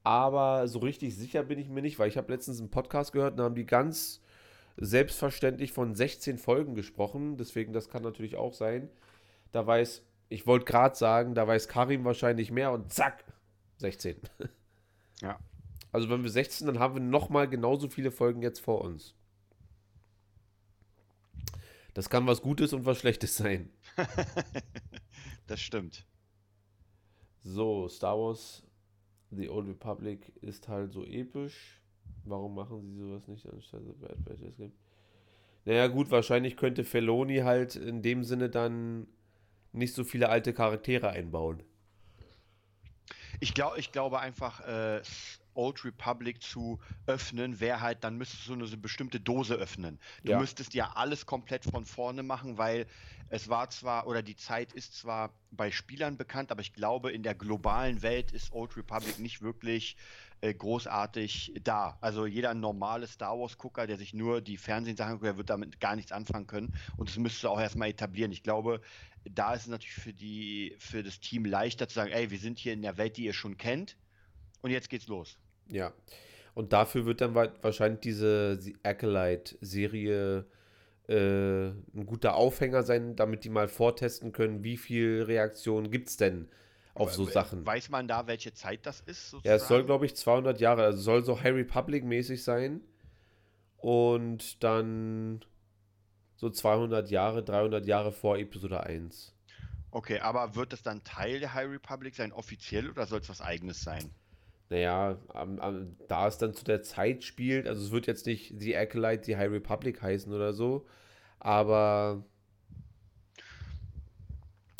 Aber 0.03 0.67
so 0.67 0.79
richtig 0.79 1.15
sicher 1.15 1.43
bin 1.43 1.59
ich 1.59 1.67
mir 1.67 1.81
nicht, 1.81 1.99
weil 1.99 2.07
ich 2.07 2.17
habe 2.17 2.31
letztens 2.31 2.59
einen 2.59 2.71
Podcast 2.71 3.11
gehört 3.11 3.33
und 3.33 3.43
haben 3.43 3.55
die 3.55 3.65
ganz 3.65 4.21
selbstverständlich 4.77 5.71
von 5.71 5.95
16 5.95 6.37
Folgen 6.37 6.75
gesprochen. 6.75 7.37
Deswegen, 7.37 7.73
das 7.73 7.89
kann 7.89 8.03
natürlich 8.03 8.35
auch 8.35 8.53
sein. 8.53 8.89
Da 9.51 9.65
weiß, 9.65 10.03
ich 10.29 10.47
wollte 10.47 10.65
gerade 10.65 10.95
sagen, 10.95 11.35
da 11.35 11.47
weiß 11.47 11.67
Karim 11.67 12.05
wahrscheinlich 12.05 12.51
mehr 12.51 12.71
und 12.71 12.93
zack, 12.93 13.23
16. 13.77 14.17
Ja. 15.21 15.39
Also 15.91 16.09
wenn 16.09 16.23
wir 16.23 16.29
16, 16.29 16.67
dann 16.67 16.79
haben 16.79 16.95
wir 16.95 17.01
nochmal 17.01 17.47
genauso 17.47 17.87
viele 17.87 18.11
Folgen 18.11 18.41
jetzt 18.41 18.59
vor 18.59 18.81
uns. 18.81 19.15
Das 21.95 22.09
kann 22.09 22.27
was 22.27 22.41
Gutes 22.41 22.73
und 22.73 22.85
was 22.85 22.99
Schlechtes 22.99 23.37
sein. 23.37 23.69
das 25.47 25.61
stimmt. 25.61 26.05
So, 27.41 27.87
Star 27.87 28.17
Wars 28.17 28.63
The 29.31 29.49
Old 29.49 29.69
Republic 29.69 30.33
ist 30.41 30.67
halt 30.67 30.91
so 30.91 31.05
episch. 31.05 31.81
Warum 32.25 32.53
machen 32.53 32.81
sie 32.81 32.99
sowas 32.99 33.27
nicht 33.27 33.47
anstatt 33.47 33.81
Batch 34.25 34.41
Escape? 34.41 34.73
Naja, 35.63 35.87
gut, 35.87 36.11
wahrscheinlich 36.11 36.57
könnte 36.57 36.83
Feloni 36.83 37.37
halt 37.37 37.77
in 37.77 38.01
dem 38.01 38.25
Sinne 38.25 38.49
dann 38.49 39.07
nicht 39.71 39.93
so 39.93 40.03
viele 40.03 40.27
alte 40.27 40.53
Charaktere 40.53 41.09
einbauen. 41.09 41.63
Ich, 43.39 43.53
glaub, 43.53 43.77
ich 43.77 43.93
glaube 43.93 44.19
einfach, 44.19 44.59
äh, 44.67 45.01
Old 45.55 45.83
Republic 45.85 46.41
zu 46.41 46.79
öffnen, 47.07 47.59
wäre 47.59 47.81
halt, 47.81 48.03
dann 48.03 48.17
müsstest 48.17 48.47
du 48.47 48.53
eine, 48.53 48.65
eine 48.65 48.77
bestimmte 48.77 49.19
Dose 49.19 49.55
öffnen. 49.55 49.99
Du 50.23 50.31
ja. 50.31 50.39
müsstest 50.39 50.73
ja 50.73 50.91
alles 50.95 51.25
komplett 51.25 51.63
von 51.65 51.85
vorne 51.85 52.23
machen, 52.23 52.57
weil 52.57 52.87
es 53.29 53.49
war 53.49 53.69
zwar, 53.69 54.07
oder 54.07 54.21
die 54.21 54.35
Zeit 54.35 54.73
ist 54.73 54.95
zwar 54.95 55.33
bei 55.51 55.71
Spielern 55.71 56.17
bekannt, 56.17 56.51
aber 56.51 56.61
ich 56.61 56.73
glaube, 56.73 57.11
in 57.11 57.23
der 57.23 57.33
globalen 57.33 58.01
Welt 58.01 58.31
ist 58.31 58.51
Old 58.51 58.77
Republic 58.77 59.19
nicht 59.19 59.41
wirklich 59.41 59.97
äh, 60.41 60.53
großartig 60.53 61.53
da. 61.63 61.97
Also 62.01 62.25
jeder 62.25 62.53
normale 62.53 63.07
Star 63.07 63.39
Wars-Gucker, 63.39 63.87
der 63.87 63.97
sich 63.97 64.13
nur 64.13 64.41
die 64.41 64.57
Fernsehsachen 64.57 65.13
guckt, 65.13 65.25
der 65.25 65.37
wird 65.37 65.49
damit 65.49 65.79
gar 65.79 65.95
nichts 65.95 66.11
anfangen 66.11 66.45
können. 66.45 66.73
Und 66.97 67.09
das 67.09 67.17
müsstest 67.17 67.45
du 67.45 67.49
auch 67.49 67.59
erstmal 67.59 67.89
etablieren. 67.89 68.31
Ich 68.31 68.43
glaube, 68.43 68.81
da 69.23 69.53
ist 69.53 69.63
es 69.63 69.67
natürlich 69.67 69.95
für, 69.95 70.13
die, 70.13 70.75
für 70.77 71.03
das 71.03 71.19
Team 71.19 71.45
leichter 71.45 71.87
zu 71.87 71.95
sagen, 71.95 72.11
ey, 72.11 72.29
wir 72.29 72.37
sind 72.39 72.59
hier 72.59 72.73
in 72.73 72.83
der 72.83 72.97
Welt, 72.97 73.17
die 73.17 73.25
ihr 73.25 73.33
schon 73.33 73.57
kennt. 73.57 73.97
Und 74.61 74.71
jetzt 74.71 74.89
geht's 74.89 75.07
los. 75.07 75.37
Ja. 75.67 75.93
Und 76.53 76.73
dafür 76.73 77.05
wird 77.05 77.21
dann 77.21 77.35
wahrscheinlich 77.35 77.99
diese 77.99 78.59
Acolyte-Serie 78.83 80.45
äh, 81.07 81.67
ein 81.67 82.05
guter 82.05 82.35
Aufhänger 82.35 82.83
sein, 82.83 83.15
damit 83.15 83.43
die 83.43 83.49
mal 83.49 83.67
vortesten 83.67 84.31
können, 84.31 84.63
wie 84.63 84.77
viel 84.77 85.23
Reaktionen 85.23 85.91
gibt 85.91 86.09
es 86.09 86.17
denn 86.17 86.47
auf 86.95 87.13
so 87.13 87.25
Sachen. 87.25 87.65
Weiß 87.65 87.89
man 87.89 88.07
da, 88.07 88.25
welche 88.27 88.53
Zeit 88.53 88.85
das 88.85 89.01
ist? 89.01 89.29
Sozusagen? 89.31 89.47
Ja, 89.47 89.55
es 89.55 89.67
soll, 89.67 89.83
glaube 89.83 90.05
ich, 90.05 90.15
200 90.15 90.59
Jahre, 90.61 90.83
also 90.83 90.99
soll 90.99 91.23
so 91.23 91.41
High 91.41 91.53
Republic-mäßig 91.53 92.43
sein. 92.43 92.81
Und 93.77 94.63
dann 94.63 95.43
so 96.37 96.49
200 96.49 97.11
Jahre, 97.11 97.43
300 97.43 97.85
Jahre 97.85 98.11
vor 98.11 98.37
Episode 98.37 98.81
1. 98.81 99.35
Okay, 99.91 100.19
aber 100.19 100.55
wird 100.55 100.73
das 100.73 100.81
dann 100.81 101.03
Teil 101.03 101.39
der 101.39 101.53
High 101.53 101.69
Republic 101.69 102.15
sein, 102.15 102.31
offiziell, 102.31 102.89
oder 102.89 103.05
soll 103.05 103.19
es 103.19 103.29
was 103.29 103.41
Eigenes 103.41 103.81
sein? 103.81 104.09
Naja, 104.69 105.19
am, 105.29 105.59
am, 105.59 105.95
da 106.07 106.27
es 106.27 106.37
dann 106.37 106.53
zu 106.53 106.65
der 106.65 106.81
Zeit 106.81 107.23
spielt, 107.23 107.67
also 107.67 107.83
es 107.83 107.91
wird 107.91 108.07
jetzt 108.07 108.25
nicht 108.25 108.53
The 108.59 108.75
Acolyte, 108.75 109.23
die 109.25 109.37
High 109.37 109.51
Republic 109.51 110.01
heißen 110.01 110.33
oder 110.33 110.53
so, 110.53 110.85
aber 111.39 112.25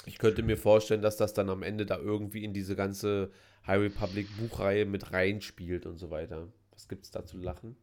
ich 0.06 0.18
könnte 0.18 0.44
mir 0.44 0.58
vorstellen, 0.58 1.02
dass 1.02 1.18
das 1.18 1.34
dann 1.34 1.50
am 1.50 1.64
Ende 1.64 1.86
da 1.86 1.98
irgendwie 1.98 2.44
in 2.44 2.54
diese 2.54 2.76
ganze 2.76 3.32
High 3.68 3.82
Republic 3.82 4.28
Buchreihe 4.38 4.86
mit 4.86 5.12
reinspielt 5.12 5.86
und 5.86 5.98
so 5.98 6.12
weiter. 6.12 6.48
Was 6.72 6.88
gibt 6.88 7.06
es 7.06 7.12
da 7.12 7.26
zu 7.26 7.38
lachen? 7.38 7.76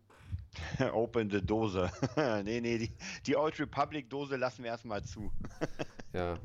Open 0.93 1.31
the 1.31 1.41
Dose. 1.41 1.91
nee, 2.45 2.61
nee, 2.61 2.79
die, 2.79 2.91
die 3.27 3.37
Old 3.37 3.59
Republic 3.59 4.09
Dose 4.09 4.37
lassen 4.37 4.63
wir 4.63 4.71
erstmal 4.71 5.03
zu. 5.03 5.33
ja. 6.13 6.39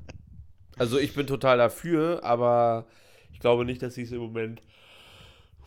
Also 0.78 0.98
ich 0.98 1.14
bin 1.14 1.28
total 1.28 1.58
dafür, 1.58 2.24
aber 2.24 2.88
ich 3.34 3.40
glaube 3.40 3.66
nicht, 3.66 3.82
dass 3.82 3.98
ich 3.98 4.06
es 4.06 4.12
im 4.12 4.20
Moment 4.20 4.62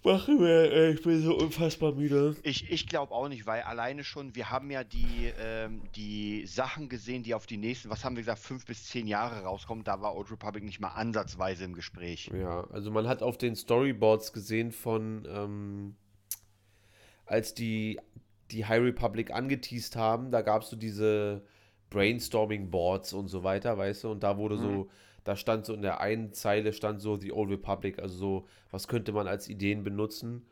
Machen 0.03 0.41
wir, 0.41 0.73
ey, 0.73 0.95
ich 0.95 1.03
bin 1.03 1.21
so 1.21 1.37
unfassbar 1.37 1.93
müde. 1.93 2.35
Ich, 2.43 2.71
ich 2.71 2.87
glaube 2.87 3.13
auch 3.13 3.29
nicht, 3.29 3.47
weil 3.47 3.63
alleine 3.63 4.03
schon, 4.03 4.35
wir 4.35 4.51
haben 4.51 4.71
ja 4.71 4.83
die, 4.83 5.31
ähm, 5.39 5.83
die 5.95 6.47
Sachen 6.47 6.89
gesehen, 6.89 7.23
die 7.23 7.35
auf 7.35 7.47
die 7.47 7.59
nächsten, 7.59 7.91
was 7.91 8.03
haben 8.03 8.17
wir 8.17 8.23
gesagt, 8.23 8.39
fünf 8.39 8.65
bis 8.65 8.87
zehn 8.87 9.07
Jahre 9.07 9.43
rauskommen. 9.43 9.85
Da 9.85 10.01
war 10.01 10.17
Old 10.17 10.31
Republic 10.31 10.65
nicht 10.65 10.81
mal 10.81 10.89
ansatzweise 10.89 11.65
im 11.65 11.75
Gespräch. 11.75 12.31
Ja, 12.33 12.67
also 12.71 12.91
man 12.91 13.09
hat 13.09 13.23
auf 13.23 13.37
den 13.37 13.55
Storyboards 13.55 14.33
gesehen 14.33 14.73
von, 14.73 15.29
ähm, 15.31 15.97
als 17.27 17.53
die, 17.53 18.01
die 18.51 18.65
High 18.65 18.83
Republic 18.83 19.31
angeteased 19.31 19.97
haben, 19.97 20.31
da 20.31 20.41
gab 20.41 20.63
es 20.63 20.71
so 20.71 20.77
diese 20.77 21.43
Brainstorming-Boards 21.91 23.13
und 23.13 23.29
so 23.29 23.45
weiter, 23.45 23.77
weißt 23.77 24.05
du, 24.05 24.13
und 24.13 24.23
da 24.23 24.39
wurde 24.39 24.57
mhm. 24.57 24.61
so 24.61 24.89
da 25.31 25.37
stand 25.37 25.65
so 25.65 25.75
in 25.75 25.83
der 25.83 26.01
einen 26.01 26.33
Zeile 26.33 26.73
stand 26.73 27.01
so 27.01 27.15
The 27.15 27.31
Old 27.31 27.53
Republic, 27.53 28.01
also 28.01 28.17
so, 28.17 28.47
was 28.73 28.89
könnte 28.89 29.13
man 29.13 29.29
als 29.29 29.49
Ideen 29.49 29.85
benutzen. 29.85 30.43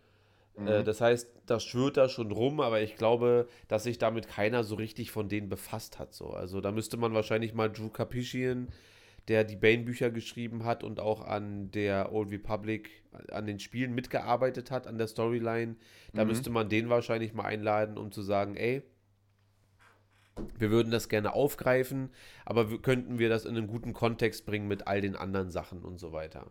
Äh, 0.57 0.61
mhm. 0.61 0.69
Äh, 0.69 0.85
das 0.85 1.01
heißt, 1.01 1.29
das 1.47 1.65
schwört 1.65 1.97
da 1.97 2.09
schon 2.09 2.31
rum, 2.31 2.61
aber 2.61 2.81
ich 2.81 2.95
glaube, 2.95 3.49
dass 3.67 3.83
sich 3.83 3.99
damit 3.99 4.29
keiner 4.29 4.63
so 4.63 4.77
richtig 4.77 5.11
von 5.11 5.29
denen 5.29 5.49
befasst 5.49 5.99
hat. 5.99 6.15
So. 6.15 6.29
Also 6.29 6.61
da 6.61 6.71
müsste 6.71 6.97
man 6.97 7.13
wahrscheinlich 7.13 7.55
mal 7.55 7.69
Drew 7.69 7.89
Capishian, 7.89 8.69
der 9.27 9.43
die 9.43 9.57
Bane-Bücher 9.57 10.13
geschrieben 10.13 10.65
hat 10.65 10.85
und 10.85 11.01
auch 11.01 11.27
an 11.27 11.73
der 11.73 12.13
Old 12.13 12.31
Republic, 12.31 13.03
an 13.33 13.47
den 13.47 13.59
Spielen 13.59 13.97
mitgearbeitet 13.97 14.71
hat, 14.71 14.87
an 14.87 14.97
der 14.97 15.09
Storyline, 15.09 15.75
da 16.13 16.23
mhm. 16.23 16.29
müsste 16.31 16.51
man 16.51 16.69
den 16.69 16.89
wahrscheinlich 16.89 17.35
mal 17.35 17.47
einladen, 17.47 17.99
um 17.99 18.13
zu 18.13 18.23
sagen, 18.23 18.55
ey, 18.55 18.85
wir 20.59 20.71
würden 20.71 20.91
das 20.91 21.09
gerne 21.09 21.33
aufgreifen, 21.33 22.11
aber 22.45 22.79
könnten 22.81 23.19
wir 23.19 23.29
das 23.29 23.45
in 23.45 23.57
einen 23.57 23.67
guten 23.67 23.93
Kontext 23.93 24.47
bringen 24.47 24.69
mit 24.69 24.87
all 24.87 25.01
den 25.01 25.17
anderen 25.17 25.51
Sachen 25.51 25.83
und 25.83 25.99
so 25.99 26.13
weiter. 26.13 26.51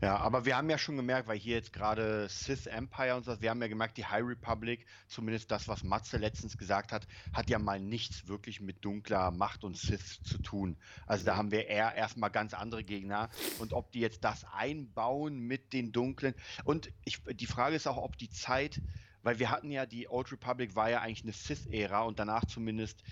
Ja, 0.00 0.16
aber 0.16 0.44
wir 0.44 0.56
haben 0.56 0.68
ja 0.70 0.78
schon 0.78 0.96
gemerkt, 0.96 1.28
weil 1.28 1.38
hier 1.38 1.56
jetzt 1.56 1.72
gerade 1.72 2.28
Sith 2.28 2.66
Empire 2.66 3.14
und 3.16 3.24
so, 3.24 3.40
wir 3.40 3.50
haben 3.50 3.62
ja 3.62 3.68
gemerkt, 3.68 3.98
die 3.98 4.04
High 4.04 4.24
Republic, 4.24 4.86
zumindest 5.06 5.50
das, 5.50 5.68
was 5.68 5.84
Matze 5.84 6.16
letztens 6.16 6.58
gesagt 6.58 6.92
hat, 6.92 7.06
hat 7.32 7.50
ja 7.50 7.58
mal 7.58 7.78
nichts 7.78 8.26
wirklich 8.26 8.60
mit 8.60 8.84
dunkler 8.84 9.30
Macht 9.30 9.64
und 9.64 9.76
Sith 9.76 10.22
zu 10.24 10.38
tun. 10.38 10.76
Also 11.06 11.24
da 11.24 11.36
haben 11.36 11.50
wir 11.50 11.66
eher 11.68 11.94
erstmal 11.94 12.30
ganz 12.30 12.54
andere 12.54 12.84
Gegner 12.84 13.30
und 13.58 13.72
ob 13.72 13.92
die 13.92 14.00
jetzt 14.00 14.24
das 14.24 14.44
einbauen 14.52 15.38
mit 15.38 15.72
den 15.72 15.92
dunklen 15.92 16.34
und 16.64 16.90
ich, 17.04 17.22
die 17.24 17.46
Frage 17.46 17.76
ist 17.76 17.86
auch, 17.86 17.98
ob 17.98 18.16
die 18.16 18.30
Zeit, 18.30 18.80
weil 19.22 19.38
wir 19.38 19.50
hatten 19.50 19.70
ja 19.70 19.86
die 19.86 20.08
Old 20.08 20.32
Republic 20.32 20.74
war 20.76 20.90
ja 20.90 21.00
eigentlich 21.00 21.22
eine 21.22 21.32
Sith-Ära 21.32 22.02
und 22.02 22.18
danach 22.18 22.44
zumindest 22.46 23.02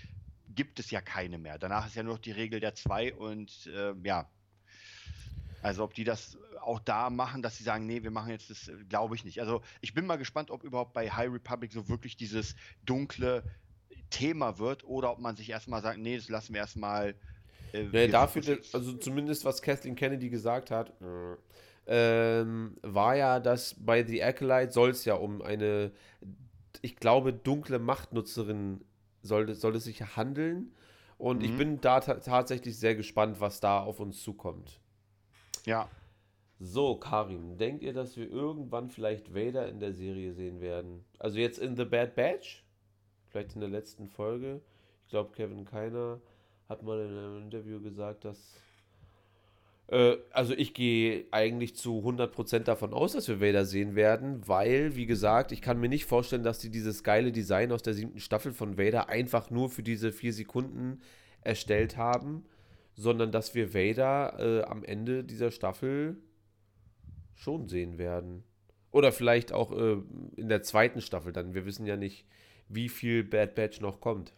gibt 0.55 0.79
es 0.79 0.91
ja 0.91 1.01
keine 1.01 1.37
mehr. 1.37 1.57
Danach 1.57 1.87
ist 1.87 1.95
ja 1.95 2.03
nur 2.03 2.15
noch 2.15 2.21
die 2.21 2.31
Regel 2.31 2.59
der 2.59 2.75
zwei 2.75 3.13
und 3.13 3.67
äh, 3.67 3.93
ja, 4.03 4.29
also 5.61 5.83
ob 5.83 5.93
die 5.93 6.03
das 6.03 6.37
auch 6.61 6.79
da 6.79 7.09
machen, 7.09 7.41
dass 7.41 7.57
sie 7.57 7.63
sagen, 7.63 7.85
nee, 7.85 8.03
wir 8.03 8.11
machen 8.11 8.31
jetzt 8.31 8.49
das, 8.49 8.71
glaube 8.87 9.15
ich 9.15 9.25
nicht. 9.25 9.39
Also 9.41 9.61
ich 9.81 9.93
bin 9.93 10.05
mal 10.05 10.17
gespannt, 10.17 10.51
ob 10.51 10.63
überhaupt 10.63 10.93
bei 10.93 11.09
High 11.09 11.31
Republic 11.31 11.71
so 11.71 11.87
wirklich 11.89 12.17
dieses 12.17 12.55
dunkle 12.85 13.43
Thema 14.09 14.57
wird 14.57 14.83
oder 14.83 15.11
ob 15.11 15.19
man 15.19 15.35
sich 15.35 15.49
erstmal 15.49 15.81
sagt, 15.81 15.99
nee, 15.99 16.15
das 16.17 16.29
lassen 16.29 16.53
wir 16.53 16.61
erstmal. 16.61 17.15
Äh, 17.73 17.83
nee, 17.91 18.07
dafür, 18.07 18.59
also 18.73 18.93
zumindest 18.93 19.45
was 19.45 19.61
Kathleen 19.61 19.95
Kennedy 19.95 20.29
gesagt 20.29 20.71
hat, 20.71 20.93
ähm, 21.91 22.77
war 22.83 23.15
ja, 23.15 23.39
dass 23.39 23.73
bei 23.73 24.03
The 24.03 24.23
Acolyte 24.23 24.71
soll 24.71 24.91
es 24.91 25.05
ja 25.05 25.15
um 25.15 25.41
eine, 25.41 25.91
ich 26.83 26.95
glaube, 26.95 27.33
dunkle 27.33 27.79
Machtnutzerin 27.79 28.81
soll, 29.23 29.53
soll 29.55 29.75
es 29.75 29.85
sich 29.85 30.15
handeln. 30.15 30.71
Und 31.17 31.39
mhm. 31.39 31.45
ich 31.45 31.57
bin 31.57 31.81
da 31.81 31.99
tatsächlich 31.99 32.77
sehr 32.77 32.95
gespannt, 32.95 33.41
was 33.41 33.59
da 33.59 33.81
auf 33.81 33.99
uns 33.99 34.21
zukommt. 34.21 34.79
Ja. 35.65 35.89
So, 36.59 36.95
Karim, 36.95 37.57
denkt 37.57 37.83
ihr, 37.83 37.93
dass 37.93 38.15
wir 38.17 38.29
irgendwann 38.29 38.89
vielleicht 38.89 39.33
Vader 39.33 39.67
in 39.67 39.79
der 39.79 39.93
Serie 39.93 40.33
sehen 40.33 40.61
werden? 40.61 41.03
Also 41.17 41.39
jetzt 41.39 41.57
in 41.57 41.75
The 41.75 41.85
Bad 41.85 42.15
Batch? 42.15 42.63
Vielleicht 43.29 43.55
in 43.55 43.61
der 43.61 43.69
letzten 43.69 44.07
Folge? 44.07 44.61
Ich 45.05 45.09
glaube, 45.09 45.31
Kevin 45.31 45.65
Keiner 45.65 46.21
hat 46.67 46.83
mal 46.83 46.99
in 46.99 47.17
einem 47.17 47.37
Interview 47.41 47.81
gesagt, 47.81 48.25
dass. 48.25 48.61
Äh, 49.91 50.17
also 50.31 50.53
ich 50.53 50.73
gehe 50.73 51.25
eigentlich 51.31 51.75
zu 51.75 51.99
100% 51.99 52.59
davon 52.59 52.93
aus, 52.93 53.13
dass 53.13 53.27
wir 53.27 53.41
Vader 53.41 53.65
sehen 53.65 53.95
werden, 53.95 54.47
weil, 54.47 54.95
wie 54.95 55.05
gesagt, 55.05 55.51
ich 55.51 55.61
kann 55.61 55.79
mir 55.79 55.89
nicht 55.89 56.05
vorstellen, 56.05 56.43
dass 56.43 56.59
die 56.59 56.69
dieses 56.69 57.03
geile 57.03 57.31
Design 57.31 57.71
aus 57.71 57.83
der 57.83 57.93
siebten 57.93 58.19
Staffel 58.19 58.53
von 58.53 58.77
Vader 58.77 59.09
einfach 59.09 59.49
nur 59.49 59.69
für 59.69 59.83
diese 59.83 60.11
vier 60.11 60.33
Sekunden 60.33 61.01
erstellt 61.41 61.97
haben 61.97 62.45
sondern 62.99 63.31
dass 63.31 63.55
wir 63.55 63.73
Vader 63.73 64.35
äh, 64.39 64.63
am 64.63 64.83
Ende 64.83 65.23
dieser 65.23 65.51
Staffel 65.51 66.17
schon 67.33 67.69
sehen 67.69 67.97
werden. 67.97 68.43
Oder 68.91 69.13
vielleicht 69.13 69.53
auch 69.53 69.71
äh, 69.71 70.01
in 70.35 70.49
der 70.49 70.63
zweiten 70.63 70.99
Staffel 70.99 71.31
dann. 71.31 71.53
Wir 71.53 71.65
wissen 71.65 71.85
ja 71.85 71.95
nicht, 71.95 72.25
wie 72.67 72.89
viel 72.89 73.23
Bad 73.23 73.55
Batch 73.55 73.79
noch 73.79 74.01
kommt. 74.01 74.33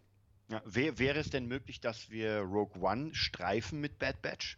Ja, 0.51 0.61
wär, 0.65 0.99
wäre 0.99 1.17
es 1.17 1.31
denn 1.31 1.47
möglich, 1.47 1.81
dass 1.81 2.11
wir 2.11 2.41
Rogue 2.41 2.79
One 2.79 3.15
streifen 3.15 3.81
mit 3.81 3.97
Bad 3.97 4.21
Batch? 4.21 4.57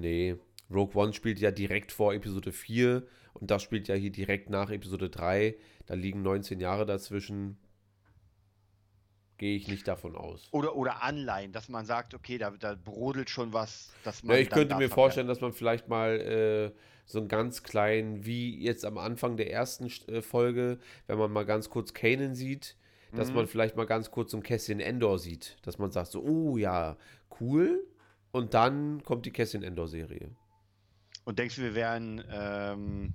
Nee. 0.00 0.36
Rogue 0.70 0.94
One 1.00 1.12
spielt 1.12 1.40
ja 1.40 1.50
direkt 1.50 1.92
vor 1.92 2.14
Episode 2.14 2.52
4 2.52 3.06
und 3.34 3.50
das 3.50 3.62
spielt 3.62 3.88
ja 3.88 3.94
hier 3.94 4.10
direkt 4.10 4.50
nach 4.50 4.70
Episode 4.70 5.10
3. 5.10 5.56
Da 5.86 5.94
liegen 5.94 6.22
19 6.22 6.60
Jahre 6.60 6.86
dazwischen. 6.86 7.58
Gehe 9.36 9.56
ich 9.56 9.66
nicht 9.66 9.86
davon 9.88 10.14
aus. 10.14 10.48
Oder, 10.52 10.76
oder 10.76 11.02
Anleihen, 11.02 11.52
dass 11.52 11.68
man 11.68 11.84
sagt, 11.84 12.14
okay, 12.14 12.38
da, 12.38 12.50
da 12.50 12.76
brodelt 12.76 13.28
schon 13.28 13.52
was. 13.52 13.92
Dass 14.04 14.22
man 14.22 14.36
ja, 14.36 14.42
ich 14.42 14.50
könnte 14.50 14.76
mir 14.76 14.88
vorstellen, 14.88 15.26
dass 15.26 15.40
man 15.40 15.52
vielleicht 15.52 15.88
mal 15.88 16.20
äh, 16.20 16.78
so 17.04 17.18
einen 17.18 17.28
ganz 17.28 17.64
kleinen, 17.64 18.24
wie 18.24 18.62
jetzt 18.62 18.84
am 18.84 18.96
Anfang 18.96 19.36
der 19.36 19.50
ersten 19.50 19.90
äh, 20.08 20.22
Folge, 20.22 20.78
wenn 21.08 21.18
man 21.18 21.32
mal 21.32 21.44
ganz 21.44 21.68
kurz 21.68 21.92
Kanan 21.92 22.36
sieht, 22.36 22.76
dass 23.12 23.30
mhm. 23.30 23.36
man 23.36 23.46
vielleicht 23.48 23.76
mal 23.76 23.86
ganz 23.86 24.12
kurz 24.12 24.30
so 24.30 24.36
ein 24.36 24.42
Kästchen 24.44 24.78
Endor 24.78 25.18
sieht. 25.18 25.56
Dass 25.62 25.78
man 25.78 25.90
sagt 25.90 26.12
so, 26.12 26.22
oh 26.22 26.56
ja, 26.56 26.96
cool. 27.40 27.84
Und 28.34 28.52
dann 28.52 29.00
kommt 29.04 29.26
die 29.26 29.30
Kästchen 29.30 29.62
Endor-Serie. 29.62 30.28
Und 31.24 31.38
denkst 31.38 31.54
du, 31.54 31.62
wir 31.62 31.76
werden 31.76 32.20
ähm, 32.28 33.14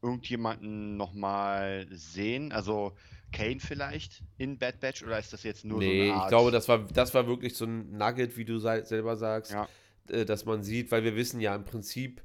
irgendjemanden 0.00 0.96
nochmal 0.96 1.86
sehen? 1.90 2.50
Also 2.50 2.96
Kane 3.30 3.60
vielleicht 3.60 4.22
in 4.38 4.56
Bad 4.56 4.80
Batch 4.80 5.02
oder 5.02 5.18
ist 5.18 5.34
das 5.34 5.42
jetzt 5.42 5.66
nur 5.66 5.80
nee, 5.80 5.98
so 5.98 6.02
eine 6.02 6.14
Art? 6.14 6.22
ich 6.24 6.28
glaube, 6.30 6.50
das 6.50 6.66
war, 6.66 6.78
das 6.78 7.12
war 7.12 7.26
wirklich 7.26 7.56
so 7.56 7.66
ein 7.66 7.98
Nugget, 7.98 8.38
wie 8.38 8.46
du 8.46 8.58
selber 8.58 9.16
sagst, 9.16 9.52
ja. 9.52 9.68
äh, 10.08 10.24
dass 10.24 10.46
man 10.46 10.62
sieht, 10.62 10.90
weil 10.92 11.04
wir 11.04 11.14
wissen 11.14 11.42
ja 11.42 11.54
im 11.54 11.66
Prinzip, 11.66 12.22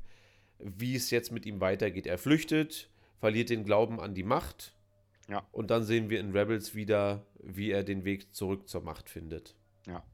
wie 0.60 0.96
es 0.96 1.12
jetzt 1.12 1.30
mit 1.34 1.46
ihm 1.46 1.60
weitergeht. 1.60 2.08
Er 2.08 2.18
flüchtet, 2.18 2.90
verliert 3.20 3.50
den 3.50 3.66
Glauben 3.66 4.00
an 4.00 4.16
die 4.16 4.24
Macht 4.24 4.74
ja. 5.28 5.46
und 5.52 5.72
dann 5.72 5.84
sehen 5.84 6.10
wir 6.10 6.22
in 6.22 6.32
Rebels 6.32 6.74
wieder, 6.74 7.26
wie 7.44 7.70
er 7.70 7.84
den 7.84 8.06
Weg 8.06 8.34
zurück 8.34 8.70
zur 8.70 8.82
Macht 8.82 9.10
findet. 9.10 9.58
Ja. 9.86 10.06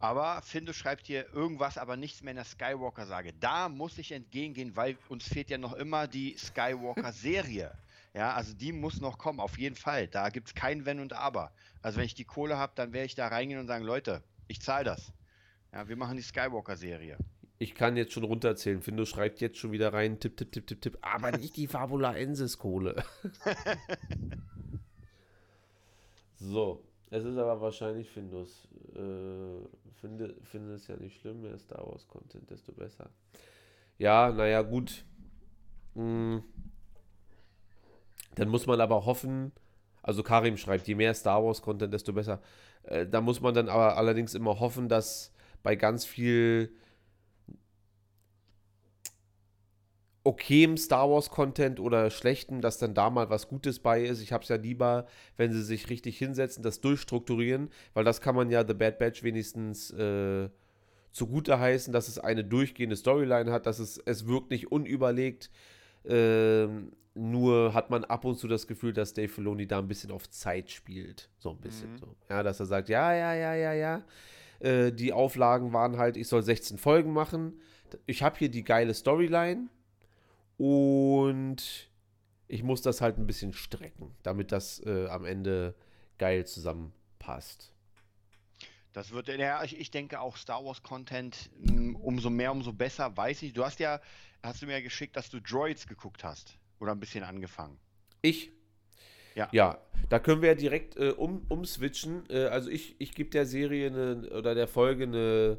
Aber 0.00 0.40
Findo 0.42 0.72
schreibt 0.72 1.06
hier 1.06 1.32
irgendwas, 1.32 1.76
aber 1.76 1.96
nichts 1.96 2.22
mehr 2.22 2.30
in 2.30 2.36
der 2.36 2.44
Skywalker-Sage. 2.44 3.32
Da 3.40 3.68
muss 3.68 3.98
ich 3.98 4.12
entgegengehen, 4.12 4.76
weil 4.76 4.96
uns 5.08 5.26
fehlt 5.26 5.50
ja 5.50 5.58
noch 5.58 5.72
immer 5.72 6.06
die 6.06 6.36
Skywalker-Serie. 6.36 7.72
Ja, 8.14 8.32
also 8.32 8.54
die 8.54 8.72
muss 8.72 9.00
noch 9.00 9.18
kommen, 9.18 9.38
auf 9.38 9.58
jeden 9.58 9.76
Fall. 9.76 10.08
Da 10.08 10.30
gibt 10.30 10.48
es 10.48 10.54
kein 10.54 10.86
Wenn 10.86 10.98
und 10.98 11.12
Aber. 11.12 11.52
Also 11.82 11.98
wenn 11.98 12.06
ich 12.06 12.14
die 12.14 12.24
Kohle 12.24 12.56
habe, 12.56 12.72
dann 12.74 12.92
werde 12.92 13.04
ich 13.04 13.14
da 13.14 13.28
reingehen 13.28 13.60
und 13.60 13.66
sagen, 13.66 13.84
Leute, 13.84 14.24
ich 14.48 14.62
zahle 14.62 14.84
das. 14.84 15.12
Ja, 15.72 15.88
wir 15.88 15.94
machen 15.94 16.16
die 16.16 16.22
Skywalker-Serie. 16.22 17.18
Ich 17.58 17.74
kann 17.74 17.96
jetzt 17.96 18.12
schon 18.12 18.24
runterzählen. 18.24 18.80
Findus 18.80 19.10
schreibt 19.10 19.40
jetzt 19.40 19.58
schon 19.58 19.72
wieder 19.72 19.92
rein, 19.92 20.18
tipp, 20.18 20.36
tipp, 20.36 20.52
tipp, 20.52 20.66
tipp, 20.66 20.80
tipp. 20.80 20.98
Aber 21.02 21.36
nicht 21.36 21.56
die 21.56 21.66
Fabula 21.66 22.16
Ensis-Kohle. 22.16 23.04
so, 26.36 26.87
es 27.10 27.24
ist 27.24 27.36
aber 27.36 27.60
wahrscheinlich 27.60 28.08
Findus. 28.10 28.68
Äh, 28.94 29.66
finde, 30.00 30.34
finde 30.42 30.74
es 30.74 30.86
ja 30.86 30.96
nicht 30.96 31.20
schlimm, 31.20 31.42
mehr 31.42 31.58
Star 31.58 31.86
Wars-Content, 31.86 32.50
desto 32.50 32.72
besser. 32.72 33.10
Ja, 33.98 34.30
naja, 34.30 34.62
gut. 34.62 35.04
Hm 35.94 36.42
dann 38.38 38.48
muss 38.48 38.66
man 38.66 38.80
aber 38.80 39.04
hoffen, 39.04 39.52
also 40.02 40.22
Karim 40.22 40.56
schreibt, 40.56 40.86
je 40.86 40.94
mehr 40.94 41.14
Star 41.14 41.44
Wars-Content, 41.44 41.92
desto 41.92 42.12
besser. 42.12 42.40
Äh, 42.84 43.06
da 43.06 43.20
muss 43.20 43.40
man 43.40 43.54
dann 43.54 43.68
aber 43.68 43.96
allerdings 43.96 44.34
immer 44.34 44.60
hoffen, 44.60 44.88
dass 44.88 45.32
bei 45.62 45.76
ganz 45.76 46.04
viel 46.04 46.72
okayem 50.28 50.76
Star 50.76 51.10
Wars-Content 51.10 51.80
oder 51.80 52.10
schlechtem, 52.10 52.60
dass 52.60 52.76
dann 52.76 52.92
da 52.92 53.08
mal 53.08 53.30
was 53.30 53.48
Gutes 53.48 53.78
bei 53.78 54.04
ist. 54.04 54.20
Ich 54.20 54.30
habe 54.30 54.42
es 54.42 54.50
ja 54.50 54.56
lieber, 54.56 55.06
wenn 55.38 55.52
sie 55.52 55.62
sich 55.62 55.88
richtig 55.88 56.18
hinsetzen, 56.18 56.62
das 56.62 56.82
durchstrukturieren, 56.82 57.70
weil 57.94 58.04
das 58.04 58.20
kann 58.20 58.34
man 58.34 58.50
ja 58.50 58.66
The 58.66 58.74
Bad 58.74 58.98
Batch 58.98 59.22
wenigstens 59.22 59.90
äh, 59.90 60.50
zugute 61.12 61.58
heißen, 61.58 61.94
dass 61.94 62.08
es 62.08 62.18
eine 62.18 62.44
durchgehende 62.44 62.94
Storyline 62.94 63.50
hat, 63.50 63.64
dass 63.64 63.78
es, 63.78 63.96
es 64.04 64.26
wirkt 64.26 64.50
nicht 64.50 64.70
unüberlegt. 64.70 65.50
Ähm, 66.04 66.92
nur 67.14 67.72
hat 67.72 67.88
man 67.88 68.04
ab 68.04 68.26
und 68.26 68.38
zu 68.38 68.48
das 68.48 68.66
Gefühl, 68.66 68.92
dass 68.92 69.14
Dave 69.14 69.28
Filoni 69.28 69.66
da 69.66 69.78
ein 69.78 69.88
bisschen 69.88 70.10
auf 70.10 70.28
Zeit 70.28 70.70
spielt. 70.70 71.30
So 71.38 71.52
ein 71.52 71.58
bisschen 71.58 71.92
mhm. 71.92 71.98
so. 71.98 72.16
Ja, 72.28 72.42
dass 72.42 72.60
er 72.60 72.66
sagt, 72.66 72.90
ja, 72.90 73.14
ja, 73.14 73.32
ja, 73.32 73.54
ja, 73.54 73.72
ja. 73.72 74.02
Äh, 74.60 74.92
die 74.92 75.14
Auflagen 75.14 75.72
waren 75.72 75.96
halt, 75.96 76.18
ich 76.18 76.28
soll 76.28 76.42
16 76.42 76.76
Folgen 76.76 77.14
machen. 77.14 77.62
Ich 78.04 78.22
habe 78.22 78.36
hier 78.38 78.50
die 78.50 78.62
geile 78.62 78.92
Storyline 78.92 79.68
und 80.58 81.88
ich 82.48 82.62
muss 82.62 82.82
das 82.82 83.00
halt 83.00 83.16
ein 83.16 83.26
bisschen 83.26 83.52
strecken, 83.54 84.14
damit 84.22 84.52
das 84.52 84.84
äh, 84.84 85.06
am 85.06 85.24
Ende 85.24 85.74
geil 86.18 86.46
zusammenpasst. 86.46 87.72
Das 88.92 89.12
wird, 89.12 89.28
ja, 89.28 89.62
ich, 89.62 89.78
ich 89.78 89.90
denke 89.90 90.20
auch 90.20 90.36
Star 90.36 90.64
Wars 90.64 90.82
Content, 90.82 91.50
mm, 91.60 91.94
umso 91.96 92.30
mehr, 92.30 92.50
umso 92.50 92.72
besser, 92.72 93.16
weiß 93.16 93.42
ich. 93.42 93.52
Du 93.52 93.64
hast 93.64 93.78
ja, 93.78 94.00
hast 94.42 94.60
du 94.62 94.66
mir 94.66 94.82
geschickt, 94.82 95.16
dass 95.16 95.30
du 95.30 95.40
Droids 95.40 95.86
geguckt 95.86 96.24
hast. 96.24 96.58
Oder 96.80 96.92
ein 96.92 97.00
bisschen 97.00 97.22
angefangen? 97.22 97.78
Ich? 98.22 98.50
Ja. 99.34 99.48
Ja, 99.52 99.78
da 100.08 100.18
können 100.18 100.42
wir 100.42 100.48
ja 100.48 100.54
direkt 100.54 100.96
äh, 100.96 101.10
um, 101.10 101.44
umswitchen. 101.48 102.24
Äh, 102.28 102.46
also 102.46 102.70
ich, 102.70 103.00
ich 103.00 103.12
gebe 103.12 103.30
der 103.30 103.46
Serie 103.46 103.86
eine, 103.86 104.30
oder 104.30 104.54
der 104.54 104.66
Folge 104.66 105.04
eine 105.04 105.58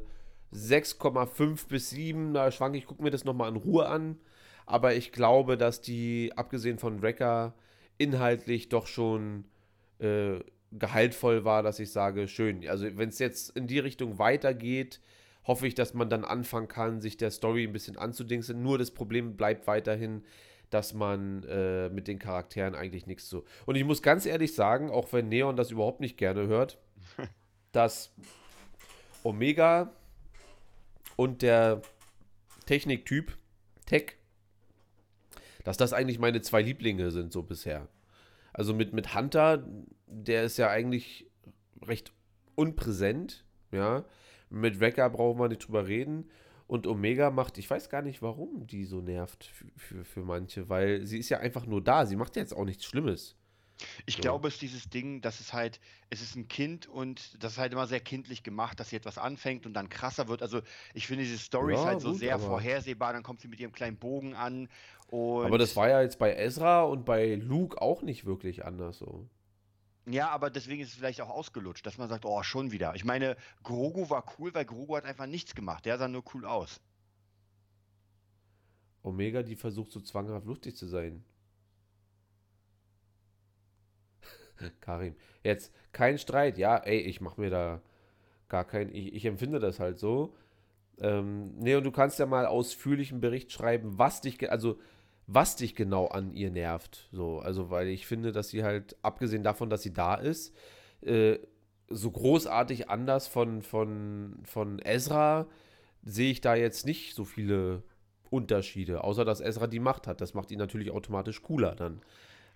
6,5 0.52 1.68
bis 1.68 1.90
7. 1.90 2.34
Da 2.34 2.50
schwanke 2.50 2.76
ich, 2.78 2.86
gucke 2.86 3.02
mir 3.02 3.10
das 3.10 3.24
nochmal 3.24 3.48
in 3.48 3.56
Ruhe 3.56 3.86
an. 3.86 4.18
Aber 4.70 4.94
ich 4.94 5.10
glaube, 5.10 5.56
dass 5.56 5.80
die, 5.80 6.32
abgesehen 6.36 6.78
von 6.78 7.02
Wrecker, 7.02 7.54
inhaltlich 7.98 8.68
doch 8.68 8.86
schon 8.86 9.44
äh, 9.98 10.38
gehaltvoll 10.70 11.44
war, 11.44 11.64
dass 11.64 11.80
ich 11.80 11.90
sage, 11.90 12.28
schön. 12.28 12.66
Also 12.68 12.86
wenn 12.96 13.08
es 13.08 13.18
jetzt 13.18 13.56
in 13.56 13.66
die 13.66 13.80
Richtung 13.80 14.20
weitergeht, 14.20 15.00
hoffe 15.44 15.66
ich, 15.66 15.74
dass 15.74 15.92
man 15.92 16.08
dann 16.08 16.24
anfangen 16.24 16.68
kann, 16.68 17.00
sich 17.00 17.16
der 17.16 17.32
Story 17.32 17.64
ein 17.64 17.72
bisschen 17.72 17.98
anzudingsen. 17.98 18.62
Nur 18.62 18.78
das 18.78 18.92
Problem 18.92 19.36
bleibt 19.36 19.66
weiterhin, 19.66 20.22
dass 20.70 20.94
man 20.94 21.42
äh, 21.48 21.88
mit 21.88 22.06
den 22.06 22.20
Charakteren 22.20 22.76
eigentlich 22.76 23.08
nichts 23.08 23.28
so. 23.28 23.44
Und 23.66 23.74
ich 23.74 23.82
muss 23.82 24.02
ganz 24.02 24.24
ehrlich 24.24 24.54
sagen, 24.54 24.88
auch 24.88 25.12
wenn 25.12 25.28
Neon 25.28 25.56
das 25.56 25.72
überhaupt 25.72 25.98
nicht 25.98 26.16
gerne 26.16 26.46
hört, 26.46 26.78
dass 27.72 28.14
Omega 29.24 29.92
und 31.16 31.42
der 31.42 31.82
Techniktyp, 32.66 33.36
Tech, 33.86 34.19
dass 35.70 35.76
das 35.76 35.92
eigentlich 35.92 36.18
meine 36.18 36.40
zwei 36.40 36.62
Lieblinge 36.62 37.12
sind 37.12 37.32
so 37.32 37.44
bisher. 37.44 37.86
Also 38.52 38.74
mit, 38.74 38.92
mit 38.92 39.14
Hunter, 39.14 39.64
der 40.08 40.42
ist 40.42 40.56
ja 40.56 40.68
eigentlich 40.68 41.30
recht 41.86 42.12
unpräsent, 42.56 43.44
ja. 43.70 44.04
Mit 44.48 44.80
Wrecker 44.80 45.08
brauchen 45.08 45.38
wir 45.38 45.46
nicht 45.46 45.64
drüber 45.68 45.86
reden. 45.86 46.28
Und 46.66 46.88
Omega 46.88 47.30
macht, 47.30 47.56
ich 47.56 47.70
weiß 47.70 47.88
gar 47.88 48.02
nicht, 48.02 48.20
warum 48.20 48.66
die 48.66 48.84
so 48.84 49.00
nervt 49.00 49.44
für, 49.44 49.66
für, 49.76 50.04
für 50.04 50.20
manche, 50.24 50.68
weil 50.68 51.06
sie 51.06 51.18
ist 51.18 51.28
ja 51.28 51.38
einfach 51.38 51.66
nur 51.66 51.84
da. 51.84 52.04
Sie 52.04 52.16
macht 52.16 52.34
ja 52.34 52.42
jetzt 52.42 52.52
auch 52.52 52.64
nichts 52.64 52.84
Schlimmes. 52.84 53.36
Ich 54.06 54.16
so. 54.16 54.22
glaube, 54.22 54.48
es 54.48 54.54
ist 54.54 54.62
dieses 54.62 54.88
Ding, 54.88 55.20
dass 55.20 55.40
es 55.40 55.52
halt, 55.52 55.80
es 56.10 56.22
ist 56.22 56.36
ein 56.36 56.48
Kind 56.48 56.86
und 56.86 57.42
das 57.42 57.52
ist 57.52 57.58
halt 57.58 57.72
immer 57.72 57.86
sehr 57.86 58.00
kindlich 58.00 58.42
gemacht, 58.42 58.80
dass 58.80 58.90
sie 58.90 58.96
etwas 58.96 59.18
anfängt 59.18 59.66
und 59.66 59.74
dann 59.74 59.88
krasser 59.88 60.28
wird. 60.28 60.42
Also 60.42 60.60
ich 60.94 61.06
finde 61.06 61.24
diese 61.24 61.38
Story 61.38 61.74
ja, 61.74 61.80
ist 61.80 61.86
halt 61.86 62.00
so 62.00 62.10
gut, 62.10 62.18
sehr 62.18 62.38
vorhersehbar, 62.38 63.12
dann 63.12 63.22
kommt 63.22 63.40
sie 63.40 63.48
mit 63.48 63.60
ihrem 63.60 63.72
kleinen 63.72 63.96
Bogen 63.96 64.34
an. 64.34 64.68
aber 65.10 65.58
das 65.58 65.76
war 65.76 65.88
ja 65.88 66.02
jetzt 66.02 66.18
bei 66.18 66.34
Ezra 66.36 66.82
und 66.82 67.04
bei 67.04 67.34
Luke 67.34 67.80
auch 67.80 68.02
nicht 68.02 68.24
wirklich 68.24 68.64
anders 68.64 68.98
so. 68.98 69.28
Ja, 70.06 70.30
aber 70.30 70.50
deswegen 70.50 70.82
ist 70.82 70.88
es 70.88 70.94
vielleicht 70.94 71.20
auch 71.20 71.28
ausgelutscht, 71.28 71.86
dass 71.86 71.98
man 71.98 72.08
sagt, 72.08 72.24
oh, 72.24 72.42
schon 72.42 72.72
wieder. 72.72 72.94
Ich 72.94 73.04
meine, 73.04 73.36
Grogu 73.62 74.10
war 74.10 74.24
cool, 74.38 74.52
weil 74.54 74.64
Grogu 74.64 74.96
hat 74.96 75.04
einfach 75.04 75.26
nichts 75.26 75.54
gemacht. 75.54 75.84
Der 75.84 75.98
sah 75.98 76.08
nur 76.08 76.24
cool 76.34 76.44
aus. 76.46 76.80
Omega, 79.02 79.42
die 79.42 79.56
versucht 79.56 79.92
so 79.92 80.00
zwanghaft 80.00 80.46
lustig 80.46 80.76
zu 80.76 80.86
sein. 80.86 81.24
Karim, 84.80 85.14
jetzt 85.42 85.72
kein 85.92 86.18
Streit. 86.18 86.58
Ja, 86.58 86.76
ey, 86.76 86.98
ich 86.98 87.20
mach 87.20 87.36
mir 87.36 87.50
da 87.50 87.80
gar 88.48 88.64
kein. 88.64 88.94
Ich, 88.94 89.14
ich 89.14 89.24
empfinde 89.24 89.58
das 89.58 89.80
halt 89.80 89.98
so. 89.98 90.34
Ähm, 91.00 91.54
nee, 91.58 91.74
und 91.74 91.84
du 91.84 91.92
kannst 91.92 92.18
ja 92.18 92.26
mal 92.26 92.46
ausführlichen 92.46 93.20
Bericht 93.20 93.52
schreiben, 93.52 93.98
was 93.98 94.20
dich. 94.20 94.50
Also 94.50 94.78
was 95.32 95.54
dich 95.54 95.76
genau 95.76 96.08
an 96.08 96.32
ihr 96.32 96.50
nervt. 96.50 97.08
So, 97.12 97.38
also, 97.38 97.70
weil 97.70 97.88
ich 97.88 98.06
finde, 98.06 98.32
dass 98.32 98.48
sie 98.48 98.64
halt, 98.64 98.96
abgesehen 99.02 99.44
davon, 99.44 99.70
dass 99.70 99.82
sie 99.82 99.94
da 99.94 100.16
ist, 100.16 100.52
äh, 101.02 101.38
so 101.88 102.10
großartig 102.10 102.88
anders 102.88 103.28
von, 103.28 103.62
von, 103.62 104.40
von 104.44 104.80
Ezra 104.80 105.46
sehe 106.02 106.32
ich 106.32 106.40
da 106.40 106.54
jetzt 106.54 106.84
nicht 106.86 107.14
so 107.14 107.24
viele 107.24 107.82
Unterschiede, 108.30 109.04
außer 109.04 109.24
dass 109.24 109.40
Ezra 109.40 109.66
die 109.66 109.80
Macht 109.80 110.06
hat. 110.06 110.20
Das 110.20 110.34
macht 110.34 110.50
ihn 110.50 110.58
natürlich 110.58 110.90
automatisch 110.90 111.42
cooler 111.42 111.74
dann. 111.74 112.00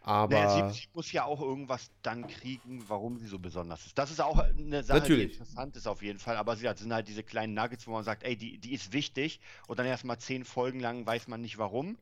Aber 0.07 0.35
naja, 0.35 0.69
sie, 0.69 0.81
sie, 0.81 0.89
muss 0.93 1.11
ja 1.13 1.25
auch 1.25 1.41
irgendwas 1.41 1.91
dann 2.03 2.27
kriegen, 2.27 2.85
warum 2.89 3.17
sie 3.17 3.27
so 3.27 3.39
besonders 3.39 3.87
ist. 3.87 3.97
Das 3.97 4.11
ist 4.11 4.21
auch 4.21 4.39
eine 4.39 4.83
Sache, 4.83 4.99
Natürlich. 4.99 5.29
die 5.29 5.33
interessant 5.39 5.77
ist 5.77 5.87
auf 5.87 6.03
jeden 6.03 6.19
Fall. 6.19 6.37
Aber 6.37 6.57
sie 6.57 6.69
sind 6.77 6.93
halt 6.93 7.09
diese 7.09 7.23
kleinen 7.23 7.55
Nuggets, 7.55 7.87
wo 7.87 7.93
man 7.93 8.05
sagt, 8.05 8.23
ey, 8.23 8.37
die, 8.37 8.59
die 8.59 8.75
ist 8.75 8.93
wichtig. 8.93 9.41
Und 9.67 9.79
dann 9.79 9.87
erstmal 9.87 10.19
zehn 10.19 10.45
Folgen 10.45 10.79
lang 10.79 11.07
weiß 11.07 11.27
man 11.29 11.41
nicht 11.41 11.57
warum. 11.57 11.97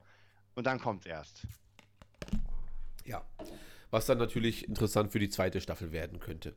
Und 0.56 0.66
dann 0.66 0.80
kommt 0.80 1.06
erst. 1.06 1.46
Ja. 3.04 3.22
Was 3.92 4.06
dann 4.06 4.18
natürlich 4.18 4.66
interessant 4.66 5.12
für 5.12 5.20
die 5.20 5.28
zweite 5.28 5.60
Staffel 5.60 5.92
werden 5.92 6.18
könnte. 6.18 6.56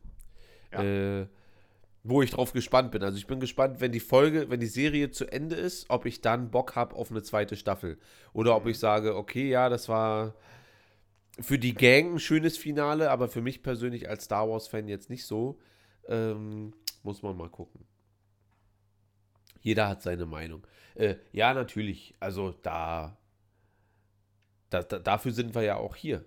Ja. 0.71 0.81
Äh, 0.81 1.27
wo 2.03 2.23
ich 2.23 2.31
drauf 2.31 2.53
gespannt 2.53 2.91
bin. 2.91 3.03
Also 3.03 3.19
ich 3.19 3.27
bin 3.27 3.39
gespannt, 3.39 3.81
wenn 3.81 3.91
die 3.91 3.99
Folge, 3.99 4.49
wenn 4.49 4.59
die 4.59 4.65
Serie 4.65 5.11
zu 5.11 5.31
Ende 5.31 5.55
ist, 5.55 5.91
ob 5.91 6.07
ich 6.07 6.21
dann 6.21 6.49
Bock 6.49 6.75
habe 6.75 6.95
auf 6.95 7.11
eine 7.11 7.21
zweite 7.21 7.55
Staffel. 7.55 7.99
Oder 8.33 8.55
ob 8.55 8.65
ich 8.65 8.79
sage, 8.79 9.15
okay, 9.15 9.47
ja, 9.47 9.69
das 9.69 9.89
war 9.89 10.33
für 11.39 11.59
die 11.59 11.73
Gang 11.73 12.13
ein 12.15 12.19
schönes 12.19 12.57
Finale, 12.57 13.11
aber 13.11 13.27
für 13.27 13.41
mich 13.41 13.63
persönlich 13.63 14.09
als 14.09 14.25
Star 14.25 14.49
Wars-Fan 14.49 14.87
jetzt 14.87 15.09
nicht 15.09 15.25
so. 15.25 15.59
Ähm, 16.07 16.73
muss 17.03 17.21
man 17.21 17.35
mal 17.35 17.49
gucken. 17.49 17.85
Jeder 19.61 19.87
hat 19.87 20.01
seine 20.01 20.25
Meinung. 20.25 20.65
Äh, 20.95 21.15
ja, 21.31 21.53
natürlich. 21.53 22.15
Also 22.19 22.51
da 22.61 23.17
da, 24.69 24.83
da, 24.83 24.99
dafür 24.99 25.31
sind 25.31 25.55
wir 25.55 25.63
ja 25.63 25.77
auch 25.77 25.95
hier. 25.95 26.25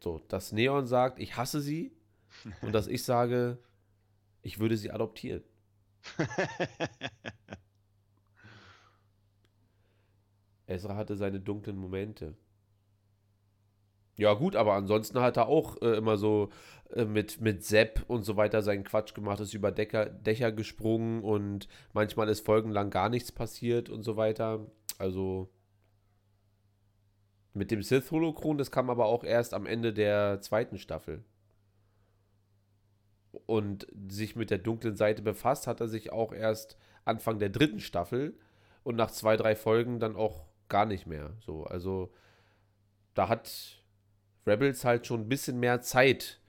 So, 0.00 0.20
dass 0.28 0.52
Neon 0.52 0.86
sagt, 0.86 1.18
ich 1.18 1.36
hasse 1.36 1.60
sie 1.60 1.92
und 2.62 2.72
dass 2.72 2.86
ich 2.86 3.02
sage, 3.04 3.58
ich 4.42 4.58
würde 4.58 4.76
sie 4.76 4.90
adoptieren. 4.90 5.42
Ezra 10.66 10.96
hatte 10.96 11.16
seine 11.16 11.40
dunklen 11.40 11.78
Momente. 11.78 12.36
Ja, 14.18 14.34
gut, 14.34 14.56
aber 14.56 14.74
ansonsten 14.74 15.20
hat 15.20 15.36
er 15.36 15.46
auch 15.46 15.80
äh, 15.80 15.96
immer 15.96 16.16
so 16.16 16.50
äh, 16.90 17.04
mit, 17.04 17.40
mit 17.40 17.64
Sepp 17.64 18.04
und 18.08 18.24
so 18.24 18.36
weiter 18.36 18.62
seinen 18.62 18.82
Quatsch 18.82 19.14
gemacht, 19.14 19.38
ist 19.38 19.54
über 19.54 19.70
Decker, 19.70 20.06
Dächer 20.06 20.50
gesprungen 20.50 21.22
und 21.22 21.68
manchmal 21.92 22.28
ist 22.28 22.44
folgenlang 22.44 22.90
gar 22.90 23.10
nichts 23.10 23.30
passiert 23.30 23.88
und 23.88 24.02
so 24.02 24.16
weiter. 24.16 24.66
Also, 24.98 25.48
mit 27.54 27.70
dem 27.70 27.80
Sith 27.82 28.10
Holocron, 28.10 28.58
das 28.58 28.72
kam 28.72 28.90
aber 28.90 29.06
auch 29.06 29.22
erst 29.22 29.54
am 29.54 29.66
Ende 29.66 29.92
der 29.92 30.40
zweiten 30.40 30.78
Staffel. 30.78 31.22
Und 33.46 33.86
sich 34.08 34.34
mit 34.34 34.50
der 34.50 34.58
dunklen 34.58 34.96
Seite 34.96 35.22
befasst, 35.22 35.68
hat 35.68 35.80
er 35.80 35.86
sich 35.86 36.10
auch 36.10 36.32
erst 36.32 36.76
Anfang 37.04 37.38
der 37.38 37.50
dritten 37.50 37.78
Staffel 37.78 38.36
und 38.82 38.96
nach 38.96 39.12
zwei, 39.12 39.36
drei 39.36 39.54
Folgen 39.54 40.00
dann 40.00 40.16
auch 40.16 40.46
gar 40.68 40.86
nicht 40.86 41.06
mehr. 41.06 41.36
So, 41.40 41.62
also 41.62 42.10
da 43.14 43.28
hat 43.28 43.77
Rebels 44.48 44.84
halt 44.84 45.06
schon 45.06 45.22
ein 45.22 45.28
bisschen 45.28 45.60
mehr 45.60 45.80
Zeit 45.80 46.40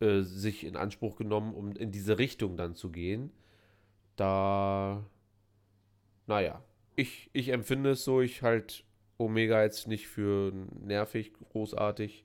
äh, 0.00 0.22
sich 0.22 0.64
in 0.64 0.76
Anspruch 0.76 1.16
genommen, 1.16 1.54
um 1.54 1.72
in 1.72 1.90
diese 1.90 2.18
Richtung 2.18 2.56
dann 2.56 2.74
zu 2.74 2.90
gehen. 2.90 3.32
Da, 4.16 5.04
naja, 6.26 6.62
ich, 6.96 7.30
ich 7.32 7.50
empfinde 7.50 7.90
es 7.90 8.04
so, 8.04 8.20
ich 8.20 8.42
halt 8.42 8.84
Omega 9.18 9.62
jetzt 9.62 9.86
nicht 9.86 10.08
für 10.08 10.52
nervig, 10.80 11.32
großartig. 11.52 12.24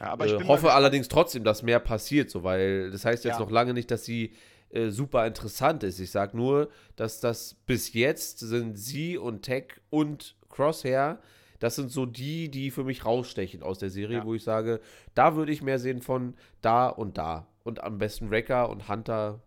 Ja, 0.00 0.06
aber 0.06 0.26
ich 0.26 0.32
äh, 0.32 0.44
hoffe 0.44 0.72
allerdings 0.72 1.08
trotzdem, 1.08 1.44
dass 1.44 1.62
mehr 1.62 1.80
passiert, 1.80 2.30
so, 2.30 2.42
weil 2.42 2.90
das 2.90 3.04
heißt 3.04 3.24
jetzt 3.24 3.34
ja. 3.34 3.40
noch 3.40 3.50
lange 3.50 3.74
nicht, 3.74 3.90
dass 3.90 4.04
sie 4.04 4.34
äh, 4.70 4.90
super 4.90 5.26
interessant 5.26 5.84
ist. 5.84 6.00
Ich 6.00 6.10
sage 6.10 6.36
nur, 6.36 6.68
dass 6.96 7.20
das 7.20 7.54
bis 7.66 7.92
jetzt 7.92 8.40
sind 8.40 8.76
sie 8.76 9.16
und 9.16 9.42
Tech 9.42 9.80
und 9.90 10.36
Crosshair, 10.48 11.20
das 11.58 11.76
sind 11.76 11.90
so 11.90 12.06
die, 12.06 12.50
die 12.50 12.70
für 12.70 12.84
mich 12.84 13.04
rausstechen 13.04 13.62
aus 13.62 13.78
der 13.78 13.90
Serie, 13.90 14.18
ja. 14.18 14.24
wo 14.24 14.34
ich 14.34 14.44
sage, 14.44 14.80
da 15.14 15.36
würde 15.36 15.52
ich 15.52 15.62
mehr 15.62 15.78
sehen 15.78 16.02
von 16.02 16.34
da 16.60 16.88
und 16.88 17.18
da. 17.18 17.46
Und 17.62 17.82
am 17.82 17.98
besten 17.98 18.30
Wrecker 18.30 18.68
und 18.68 18.88
Hunter 18.88 19.40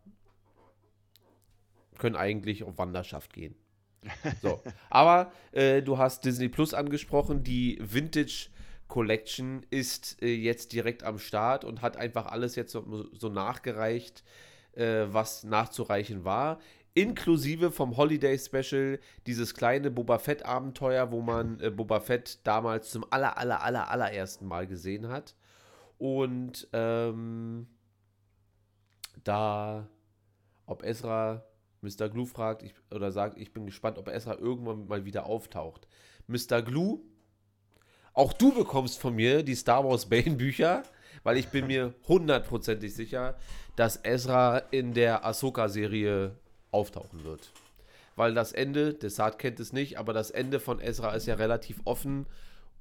können 1.97 2.15
eigentlich 2.15 2.63
auf 2.63 2.77
Wanderschaft 2.77 3.33
gehen. 3.33 3.55
So. 4.41 4.61
Aber 4.89 5.31
äh, 5.51 5.81
du 5.81 5.97
hast 5.97 6.23
Disney 6.23 6.49
Plus 6.49 6.73
angesprochen, 6.73 7.43
die 7.43 7.77
Vintage 7.81 8.49
Collection 8.87 9.65
ist 9.69 10.21
äh, 10.21 10.33
jetzt 10.33 10.71
direkt 10.71 11.03
am 11.03 11.19
Start 11.19 11.65
und 11.65 11.81
hat 11.81 11.97
einfach 11.97 12.27
alles 12.27 12.55
jetzt 12.55 12.71
so, 12.71 13.09
so 13.13 13.29
nachgereicht, 13.29 14.23
äh, 14.73 15.05
was 15.09 15.43
nachzureichen 15.43 16.23
war. 16.23 16.59
Inklusive 16.97 17.71
vom 17.71 17.95
Holiday 17.95 18.39
Special 18.39 18.99
dieses 19.27 19.53
kleine 19.53 19.91
Boba 19.91 20.17
Fett 20.17 20.43
Abenteuer, 20.43 21.11
wo 21.11 21.21
man 21.21 21.59
äh, 21.59 21.69
Boba 21.69 21.99
Fett 21.99 22.39
damals 22.43 22.89
zum 22.89 23.05
aller, 23.11 23.37
aller, 23.37 23.61
aller, 23.61 23.91
allerersten 23.91 24.47
Mal 24.47 24.65
gesehen 24.65 25.07
hat. 25.07 25.35
Und 25.99 26.67
ähm, 26.73 27.67
da, 29.23 29.87
ob 30.65 30.83
Ezra 30.83 31.45
Mr. 31.81 32.09
Glue 32.09 32.25
fragt 32.25 32.63
ich, 32.63 32.73
oder 32.89 33.11
sagt, 33.11 33.37
ich 33.37 33.53
bin 33.53 33.67
gespannt, 33.67 33.99
ob 33.99 34.07
Ezra 34.07 34.33
irgendwann 34.33 34.87
mal 34.87 35.05
wieder 35.05 35.27
auftaucht. 35.27 35.87
Mr. 36.25 36.63
Glue, 36.63 37.01
auch 38.13 38.33
du 38.33 38.51
bekommst 38.55 38.99
von 38.99 39.13
mir 39.13 39.43
die 39.43 39.53
Star 39.53 39.85
Wars 39.85 40.09
Bane 40.09 40.35
Bücher, 40.35 40.81
weil 41.21 41.37
ich 41.37 41.49
bin 41.49 41.67
mir 41.67 41.93
hundertprozentig 42.07 42.95
sicher, 42.95 43.37
dass 43.75 44.03
Ezra 44.03 44.57
in 44.71 44.95
der 44.95 45.23
Ahsoka-Serie 45.23 46.35
auftauchen 46.71 47.23
wird. 47.23 47.51
Weil 48.15 48.33
das 48.33 48.51
Ende, 48.51 48.93
Desart 48.93 49.39
kennt 49.39 49.59
es 49.59 49.73
nicht, 49.73 49.99
aber 49.99 50.13
das 50.13 50.31
Ende 50.31 50.59
von 50.59 50.79
Ezra 50.79 51.13
ist 51.13 51.27
ja 51.27 51.35
relativ 51.35 51.79
offen 51.85 52.25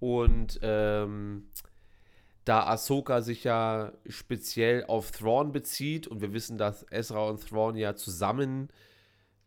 und 0.01 0.59
ähm, 0.63 1.49
da 2.45 2.65
Ahsoka 2.67 3.23
sich 3.23 3.45
ja 3.45 3.93
speziell 4.09 4.85
auf 4.85 5.11
Thrawn 5.11 5.53
bezieht 5.53 6.07
und 6.07 6.21
wir 6.21 6.33
wissen, 6.33 6.59
dass 6.59 6.87
Ezra 6.91 7.29
und 7.29 7.47
Thrawn 7.47 7.77
ja 7.77 7.97
zusammen 7.97 8.69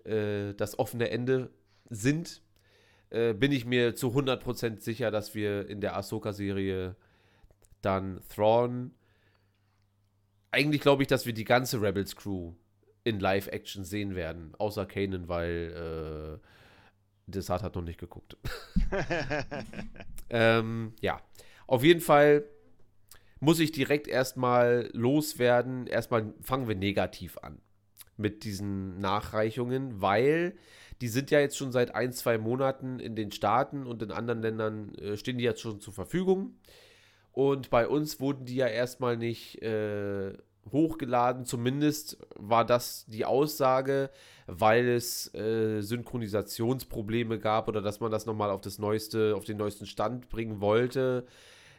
äh, 0.03 0.53
das 0.53 0.77
offene 0.77 1.09
Ende 1.09 1.49
sind, 1.89 2.41
äh, 3.09 3.33
bin 3.33 3.51
ich 3.51 3.65
mir 3.65 3.95
zu 3.95 4.09
100% 4.09 4.81
sicher, 4.81 5.11
dass 5.11 5.33
wir 5.33 5.67
in 5.69 5.81
der 5.81 5.95
Ahsoka-Serie 5.95 6.95
dann 7.81 8.21
Thrawn. 8.29 8.91
Eigentlich 10.51 10.81
glaube 10.81 11.03
ich, 11.03 11.07
dass 11.07 11.25
wir 11.25 11.33
die 11.33 11.45
ganze 11.45 11.81
Rebels-Crew 11.81 12.53
in 13.03 13.19
Live-Action 13.19 13.83
sehen 13.83 14.15
werden, 14.15 14.53
außer 14.57 14.85
Kanan, 14.85 15.27
weil 15.27 16.39
äh, 16.39 16.47
Desart 17.27 17.63
hat 17.63 17.75
noch 17.75 17.83
nicht 17.83 17.99
geguckt. 17.99 18.37
ähm, 20.29 20.93
ja, 21.01 21.21
auf 21.67 21.83
jeden 21.83 22.01
Fall 22.01 22.43
muss 23.39 23.59
ich 23.59 23.71
direkt 23.71 24.07
erstmal 24.07 24.89
loswerden. 24.93 25.87
Erstmal 25.87 26.33
fangen 26.41 26.67
wir 26.67 26.75
negativ 26.75 27.37
an. 27.37 27.61
mit 28.17 28.43
diesen 28.43 28.99
Nachreichungen, 28.99 30.01
weil 30.01 30.57
die 30.99 31.07
sind 31.07 31.31
ja 31.31 31.39
jetzt 31.39 31.57
schon 31.57 31.71
seit 31.71 31.95
ein, 31.95 32.11
zwei 32.11 32.37
Monaten 32.37 32.99
in 32.99 33.15
den 33.15 33.31
Staaten 33.31 33.87
und 33.87 34.01
in 34.01 34.11
anderen 34.11 34.41
Ländern 34.41 34.93
äh, 34.95 35.15
stehen 35.15 35.37
die 35.37 35.45
jetzt 35.45 35.61
schon 35.61 35.79
zur 35.79 35.93
Verfügung. 35.93 36.57
Und 37.31 37.69
bei 37.69 37.87
uns 37.87 38.19
wurden 38.19 38.43
die 38.45 38.55
ja 38.55 38.67
erstmal 38.67 39.15
nicht 39.15 39.61
äh, 39.61 40.33
hochgeladen. 40.71 41.45
Zumindest 41.45 42.17
war 42.35 42.65
das 42.65 43.05
die 43.07 43.25
Aussage, 43.25 44.09
weil 44.47 44.87
es 44.87 45.33
äh, 45.33 45.81
Synchronisationsprobleme 45.81 47.39
gab 47.39 47.67
oder 47.67 47.81
dass 47.81 47.99
man 47.99 48.11
das 48.11 48.25
nochmal 48.25 48.49
auf 48.49 48.61
das 48.61 48.79
neueste, 48.79 49.35
auf 49.35 49.45
den 49.45 49.57
neuesten 49.57 49.85
Stand 49.85 50.29
bringen 50.29 50.61
wollte. 50.61 51.25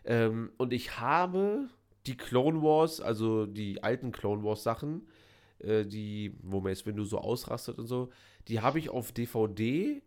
Ähm, 0.04 0.52
und 0.56 0.72
ich 0.72 0.98
habe 0.98 1.68
die 2.06 2.16
Clone 2.16 2.62
Wars, 2.62 3.00
also 3.00 3.46
die 3.46 3.82
alten 3.82 4.12
Clone 4.12 4.42
Wars 4.42 4.62
Sachen, 4.62 5.06
äh, 5.58 5.84
die, 5.84 6.34
wo 6.42 6.60
man 6.60 6.70
jetzt, 6.70 6.86
wenn 6.86 6.96
du 6.96 7.04
so 7.04 7.18
ausrastet 7.18 7.78
und 7.78 7.86
so, 7.86 8.10
die 8.48 8.60
habe 8.60 8.78
ich 8.78 8.88
auf 8.90 9.12
DVD 9.12 10.02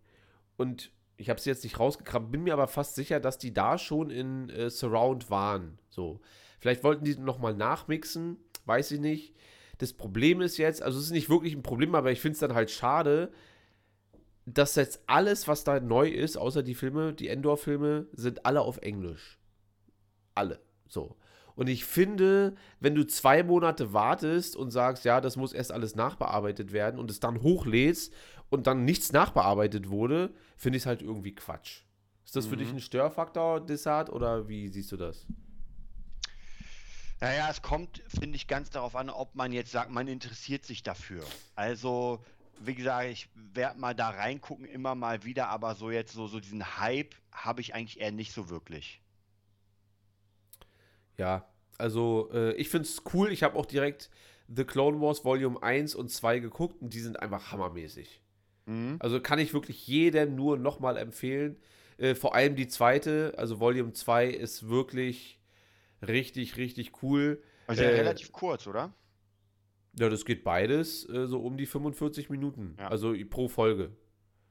und 0.57 0.91
ich 1.17 1.29
habe 1.29 1.39
sie 1.39 1.49
jetzt 1.49 1.63
nicht 1.63 1.79
rausgekramt, 1.79 2.31
bin 2.31 2.43
mir 2.43 2.53
aber 2.53 2.67
fast 2.67 2.95
sicher, 2.95 3.19
dass 3.19 3.37
die 3.37 3.53
da 3.53 3.77
schon 3.77 4.09
in 4.09 4.49
äh, 4.49 4.69
Surround 4.69 5.29
waren. 5.29 5.77
So. 5.89 6.19
Vielleicht 6.59 6.83
wollten 6.83 7.05
die 7.05 7.15
nochmal 7.15 7.53
nachmixen, 7.53 8.37
weiß 8.65 8.91
ich 8.91 8.99
nicht. 8.99 9.35
Das 9.77 9.93
Problem 9.93 10.41
ist 10.41 10.57
jetzt, 10.57 10.81
also 10.81 10.99
es 10.99 11.05
ist 11.05 11.11
nicht 11.11 11.29
wirklich 11.29 11.55
ein 11.55 11.63
Problem, 11.63 11.95
aber 11.95 12.11
ich 12.11 12.21
finde 12.21 12.33
es 12.33 12.39
dann 12.39 12.53
halt 12.53 12.71
schade, 12.71 13.31
dass 14.45 14.75
jetzt 14.75 15.01
alles, 15.07 15.47
was 15.47 15.63
da 15.63 15.79
neu 15.79 16.09
ist, 16.09 16.37
außer 16.37 16.63
die 16.63 16.75
Filme, 16.75 17.13
die 17.13 17.29
Endor-Filme, 17.29 18.07
sind 18.13 18.45
alle 18.45 18.61
auf 18.61 18.77
Englisch. 18.77 19.39
Alle. 20.35 20.59
So. 20.87 21.17
Und 21.55 21.69
ich 21.69 21.85
finde, 21.85 22.55
wenn 22.79 22.95
du 22.95 23.05
zwei 23.05 23.43
Monate 23.43 23.93
wartest 23.93 24.55
und 24.55 24.71
sagst, 24.71 25.05
ja, 25.05 25.21
das 25.21 25.37
muss 25.37 25.53
erst 25.53 25.71
alles 25.71 25.95
nachbearbeitet 25.95 26.73
werden 26.73 26.99
und 26.99 27.11
es 27.11 27.19
dann 27.19 27.41
hochlädst 27.41 28.13
und 28.49 28.67
dann 28.67 28.85
nichts 28.85 29.11
nachbearbeitet 29.11 29.89
wurde, 29.89 30.33
finde 30.57 30.77
ich 30.77 30.83
es 30.83 30.87
halt 30.87 31.01
irgendwie 31.01 31.35
Quatsch. 31.35 31.83
Ist 32.25 32.35
das 32.35 32.45
mhm. 32.45 32.49
für 32.49 32.57
dich 32.57 32.69
mhm. 32.69 32.75
ein 32.75 32.81
Störfaktor, 32.81 33.61
Dessart, 33.61 34.11
oder 34.11 34.47
wie 34.47 34.67
siehst 34.67 34.91
du 34.91 34.97
das? 34.97 35.27
Naja, 37.23 37.47
es 37.49 37.61
kommt, 37.61 38.03
finde 38.19 38.35
ich, 38.35 38.47
ganz 38.47 38.69
darauf 38.69 38.97
an, 38.97 39.09
ob 39.09 39.33
man 39.33 39.53
jetzt 39.53 39.71
sagt, 39.71 39.89
man 39.89 40.09
interessiert 40.09 40.65
sich 40.65 40.83
dafür. 40.83 41.23
Also, 41.55 42.21
wie 42.59 42.75
gesagt, 42.75 43.09
ich 43.09 43.29
werde 43.53 43.79
mal 43.79 43.95
da 43.95 44.09
reingucken, 44.09 44.65
immer 44.65 44.93
mal 44.93 45.23
wieder, 45.23 45.47
aber 45.47 45.73
so 45.75 45.89
jetzt 45.89 46.11
so, 46.11 46.27
so 46.27 46.41
diesen 46.41 46.79
Hype 46.81 47.15
habe 47.31 47.61
ich 47.61 47.73
eigentlich 47.73 48.01
eher 48.01 48.11
nicht 48.11 48.33
so 48.33 48.49
wirklich. 48.49 49.01
Ja, 51.17 51.47
also 51.77 52.29
äh, 52.33 52.55
ich 52.55 52.67
finde 52.67 52.89
es 52.89 53.01
cool. 53.13 53.31
Ich 53.31 53.41
habe 53.41 53.57
auch 53.57 53.67
direkt 53.67 54.09
The 54.53 54.65
Clone 54.65 54.99
Wars 54.99 55.23
Volume 55.23 55.63
1 55.63 55.95
und 55.95 56.11
2 56.11 56.39
geguckt 56.39 56.81
und 56.81 56.93
die 56.93 56.99
sind 56.99 57.21
einfach 57.21 57.53
hammermäßig. 57.53 58.21
Mhm. 58.65 58.97
Also 58.99 59.21
kann 59.21 59.39
ich 59.39 59.53
wirklich 59.53 59.87
jedem 59.87 60.35
nur 60.35 60.57
nochmal 60.57 60.97
empfehlen. 60.97 61.55
Äh, 61.97 62.15
vor 62.15 62.35
allem 62.35 62.57
die 62.57 62.67
zweite, 62.67 63.33
also 63.37 63.61
Volume 63.61 63.93
2 63.93 64.27
ist 64.27 64.67
wirklich 64.67 65.39
richtig, 66.07 66.57
richtig 66.57 67.03
cool. 67.03 67.41
Also 67.67 67.83
äh, 67.83 67.87
relativ 67.87 68.31
kurz, 68.31 68.67
oder? 68.67 68.93
Ja, 69.97 70.09
das 70.09 70.25
geht 70.25 70.43
beides 70.43 71.07
äh, 71.09 71.27
so 71.27 71.41
um 71.41 71.57
die 71.57 71.65
45 71.65 72.29
Minuten. 72.29 72.75
Ja. 72.79 72.87
Also 72.87 73.13
pro 73.29 73.47
Folge. 73.47 73.95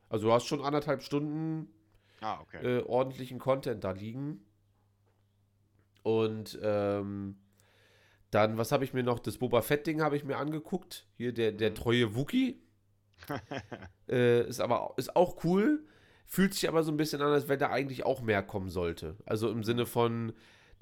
Also 0.09 0.29
du 0.29 0.33
hast 0.33 0.47
schon 0.47 0.62
anderthalb 0.62 1.03
Stunden 1.03 1.69
ah, 2.21 2.41
okay. 2.41 2.79
Äh, 2.79 2.83
ordentlichen 2.83 3.38
Content 3.38 3.83
da 3.83 3.93
liegen. 3.93 4.45
Und 6.03 6.59
ähm, 6.62 7.37
dann, 8.31 8.57
was 8.57 8.73
habe 8.73 8.85
ich 8.85 8.93
mir 8.93 9.03
noch? 9.03 9.19
Das 9.19 9.38
Boba 9.38 9.62
Fett-Ding 9.62 10.01
habe 10.01 10.17
ich 10.17 10.25
mir 10.25 10.37
angeguckt. 10.37 11.07
Hier 11.17 11.33
der, 11.33 11.53
der 11.53 11.71
mhm. 11.71 11.75
treue 11.75 12.17
Wookie. 12.17 12.62
äh, 14.09 14.49
ist 14.49 14.61
aber 14.61 14.95
ist 14.97 15.15
auch 15.15 15.45
cool. 15.45 15.85
Fühlt 16.27 16.55
sich 16.55 16.69
aber 16.69 16.83
so 16.83 16.91
ein 16.91 16.97
bisschen 16.97 17.21
an, 17.21 17.31
als 17.31 17.49
wenn 17.49 17.59
da 17.59 17.71
eigentlich 17.71 18.05
auch 18.07 18.23
mehr 18.23 18.43
kommen 18.43 18.71
sollte. 18.71 19.17
Also 19.27 19.51
im 19.51 19.62
Sinne 19.65 19.87
von, 19.87 20.33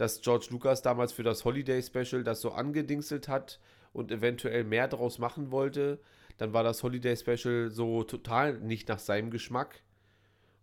dass 0.00 0.22
George 0.22 0.46
Lucas 0.48 0.80
damals 0.80 1.12
für 1.12 1.24
das 1.24 1.44
Holiday 1.44 1.82
Special 1.82 2.24
das 2.24 2.40
so 2.40 2.52
angedingselt 2.52 3.28
hat 3.28 3.60
und 3.92 4.10
eventuell 4.10 4.64
mehr 4.64 4.88
draus 4.88 5.18
machen 5.18 5.50
wollte. 5.50 6.00
Dann 6.38 6.54
war 6.54 6.62
das 6.62 6.82
Holiday 6.82 7.14
Special 7.14 7.70
so 7.70 8.02
total 8.02 8.58
nicht 8.60 8.88
nach 8.88 8.98
seinem 8.98 9.30
Geschmack. 9.30 9.82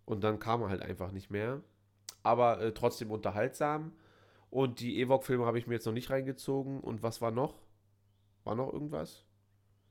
Und 0.04 0.24
dann 0.24 0.40
kam 0.40 0.62
er 0.62 0.70
halt 0.70 0.82
einfach 0.82 1.12
nicht 1.12 1.30
mehr. 1.30 1.62
Aber 2.24 2.60
äh, 2.60 2.74
trotzdem 2.74 3.12
unterhaltsam. 3.12 3.92
Und 4.50 4.80
die 4.80 4.98
Ewok-Filme 4.98 5.46
habe 5.46 5.60
ich 5.60 5.68
mir 5.68 5.74
jetzt 5.74 5.86
noch 5.86 5.92
nicht 5.92 6.10
reingezogen. 6.10 6.80
Und 6.80 7.04
was 7.04 7.20
war 7.20 7.30
noch? 7.30 7.62
War 8.42 8.56
noch 8.56 8.72
irgendwas? 8.72 9.24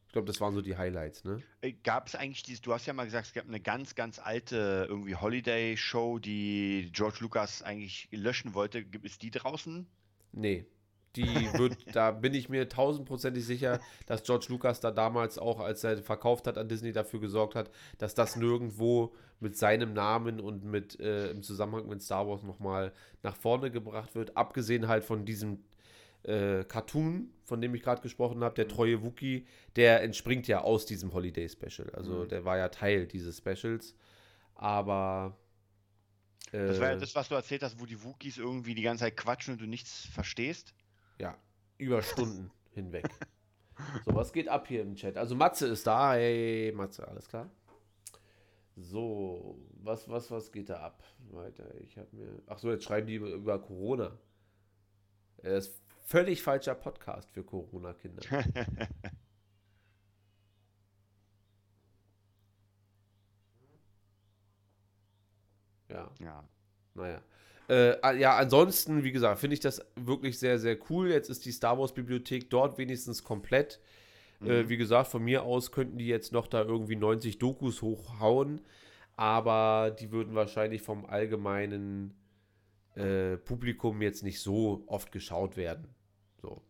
Ich 0.08 0.14
glaube, 0.14 0.26
das 0.26 0.40
waren 0.40 0.54
so 0.54 0.62
die 0.62 0.78
Highlights, 0.78 1.26
ne? 1.26 1.44
Äh, 1.62 1.74
gab 1.74 2.08
es 2.08 2.16
eigentlich 2.16 2.42
dieses, 2.42 2.62
du 2.62 2.74
hast 2.74 2.86
ja 2.86 2.94
mal 2.94 3.04
gesagt, 3.04 3.28
es 3.28 3.34
gab 3.34 3.46
eine 3.46 3.60
ganz, 3.60 3.94
ganz 3.94 4.20
alte 4.20 4.86
irgendwie 4.90 5.16
Holiday-Show, 5.16 6.20
die 6.20 6.90
George 6.94 7.18
Lucas 7.20 7.62
eigentlich 7.62 8.08
löschen 8.12 8.54
wollte. 8.54 8.84
Gibt 8.86 9.06
es 9.06 9.20
die 9.20 9.32
draußen? 9.32 9.86
Nee. 10.32 10.66
Die 11.18 11.26
wird, 11.54 11.78
da 11.94 12.12
bin 12.12 12.34
ich 12.34 12.48
mir 12.48 12.70
tausendprozentig 12.70 13.46
sicher, 13.46 13.82
dass 14.06 14.24
George 14.24 14.46
Lucas 14.50 14.80
da 14.80 14.92
damals 14.92 15.38
auch, 15.38 15.60
als 15.60 15.84
er 15.84 15.98
verkauft 16.02 16.48
hat 16.48 16.58
an 16.58 16.70
Disney, 16.70 16.94
dafür 16.94 17.20
gesorgt 17.20 17.56
hat, 17.56 17.70
dass 17.98 18.16
das 18.16 18.38
nirgendwo 18.38 19.14
mit 19.40 19.58
seinem 19.58 19.94
Namen 19.94 20.40
und 20.40 20.64
mit 20.64 21.00
äh, 21.00 21.32
im 21.32 21.44
Zusammenhang 21.44 21.88
mit 21.88 22.02
Star 22.02 22.28
Wars 22.28 22.44
nochmal 22.44 22.94
nach 23.24 23.36
vorne 23.36 23.72
gebracht 23.72 24.16
wird. 24.16 24.38
Abgesehen 24.38 24.88
halt 24.88 25.04
von 25.04 25.26
diesem 25.26 25.64
äh, 26.28 26.66
Cartoon, 26.66 27.32
von 27.44 27.62
dem 27.62 27.74
ich 27.74 27.82
gerade 27.82 28.02
gesprochen 28.02 28.44
habe, 28.44 28.56
der 28.56 28.66
mhm. 28.66 28.70
treue 28.70 29.04
Wookie, 29.04 29.48
der 29.76 30.04
entspringt 30.04 30.48
ja 30.48 30.62
aus 30.62 30.86
diesem 30.86 31.14
Holiday 31.14 31.48
Special. 31.48 31.90
Also 31.92 32.24
mhm. 32.24 32.28
der 32.28 32.46
war 32.46 32.58
ja 32.58 32.70
Teil 32.70 33.08
dieses 33.08 33.38
Specials. 33.38 33.96
Aber. 34.56 35.38
Äh, 36.52 36.68
das 36.68 36.80
war 36.80 36.90
ja 36.90 36.96
das, 36.98 37.16
was 37.16 37.30
du 37.30 37.36
erzählt 37.36 37.64
hast, 37.64 37.80
wo 37.80 37.86
die 37.86 38.04
Wookies 38.04 38.38
irgendwie 38.38 38.76
die 38.76 38.82
ganze 38.82 39.06
Zeit 39.06 39.18
quatschen 39.18 39.54
und 39.54 39.62
du 39.62 39.66
nichts 39.66 40.06
verstehst. 40.08 40.74
Ja, 41.20 41.38
über 41.78 42.02
Stunden 42.02 42.52
hinweg. 42.72 43.08
So, 44.06 44.16
was 44.16 44.34
geht 44.34 44.50
ab 44.50 44.68
hier 44.68 44.82
im 44.82 44.96
Chat? 44.96 45.18
Also 45.18 45.36
Matze 45.36 45.68
ist 45.68 45.86
da. 45.88 46.14
Hey, 46.14 46.74
Matze, 46.76 47.08
alles 47.08 47.28
klar? 47.28 47.50
So, 48.76 49.60
was, 49.84 50.08
was, 50.10 50.30
was 50.30 50.52
geht 50.52 50.70
da 50.70 50.82
ab? 50.82 51.04
Weiter, 51.32 51.66
ich 51.82 51.98
habe 51.98 52.08
mir. 52.12 52.42
Ach 52.48 52.58
so, 52.58 52.72
jetzt 52.72 52.84
schreiben 52.84 53.08
die 53.08 53.16
über, 53.16 53.30
über 53.30 53.60
Corona. 53.60 54.18
Das 55.38 55.68
ist 55.68 55.87
völlig 56.08 56.42
falscher 56.42 56.74
Podcast 56.74 57.30
für 57.32 57.44
Corona-Kinder. 57.44 58.24
ja. 65.90 66.10
Ja. 66.20 66.48
Naja. 66.94 67.22
Äh, 67.70 68.20
ja, 68.20 68.38
ansonsten, 68.38 69.04
wie 69.04 69.12
gesagt, 69.12 69.42
finde 69.42 69.56
ich 69.56 69.60
das 69.60 69.86
wirklich 69.98 70.40
sehr, 70.40 70.58
sehr 70.60 70.78
cool. 70.90 71.10
Jetzt 71.10 71.30
ist 71.30 71.46
die 71.46 71.52
Star 71.52 71.78
Wars-Bibliothek 71.78 72.50
dort 72.50 72.78
wenigstens 72.78 73.26
komplett. 73.26 73.82
Äh, 74.40 74.44
mhm. 74.46 74.50
Äh, 74.50 74.70
wie 74.70 74.78
gesagt, 74.78 75.10
von 75.10 75.22
mir 75.22 75.44
aus 75.44 75.74
könnten 75.74 75.98
die 75.98 76.08
jetzt 76.08 76.32
noch 76.32 76.48
da 76.48 76.62
irgendwie 76.62 76.96
90 76.96 77.38
Dokus 77.38 77.82
hochhauen, 77.82 78.62
aber 79.18 79.94
die 80.00 80.14
würden 80.14 80.36
wahrscheinlich 80.36 80.82
vom 80.82 81.06
allgemeinen 81.06 82.14
äh, 82.96 83.36
Publikum 83.36 84.02
jetzt 84.02 84.24
nicht 84.24 84.40
so 84.40 84.86
oft 84.88 85.12
geschaut 85.12 85.58
werden. 85.58 85.97
So. 86.42 86.62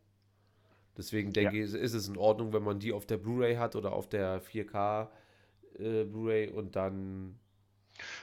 Deswegen 0.97 1.31
denke 1.31 1.57
ja. 1.57 1.63
ich, 1.65 1.73
ist 1.73 1.93
es 1.93 2.07
in 2.07 2.17
Ordnung, 2.17 2.53
wenn 2.53 2.63
man 2.63 2.79
die 2.79 2.91
auf 2.91 3.05
der 3.05 3.17
Blu-ray 3.17 3.55
hat 3.55 3.75
oder 3.75 3.93
auf 3.93 4.09
der 4.09 4.41
4K 4.41 5.07
äh, 5.77 6.03
Blu-ray 6.03 6.49
und 6.49 6.75
dann. 6.75 7.39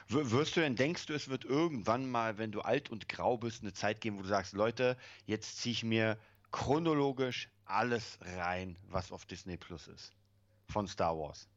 Wirst 0.09 0.57
du 0.57 0.61
denn, 0.61 0.77
denkst 0.77 1.07
du, 1.07 1.15
es 1.15 1.29
wird 1.29 1.45
irgendwann 1.45 2.09
mal, 2.09 2.39
wenn 2.39 2.53
du 2.53 2.61
alt 2.61 2.91
und 2.91 3.09
grau 3.09 3.37
bist, 3.37 3.63
eine 3.63 3.73
Zeit 3.73 4.01
geben, 4.01 4.19
wo 4.19 4.23
du 4.23 4.29
sagst, 4.29 4.53
Leute, 4.53 4.97
jetzt 5.27 5.59
ziehe 5.59 5.73
ich 5.73 5.83
mir 5.83 6.17
chronologisch 6.53 7.49
alles 7.65 8.19
rein, 8.39 8.77
was 8.89 9.11
auf 9.11 9.27
Disney 9.27 9.57
Plus 9.57 9.89
ist. 9.89 10.13
Von 10.69 10.87
Star 10.87 11.19
Wars. 11.19 11.49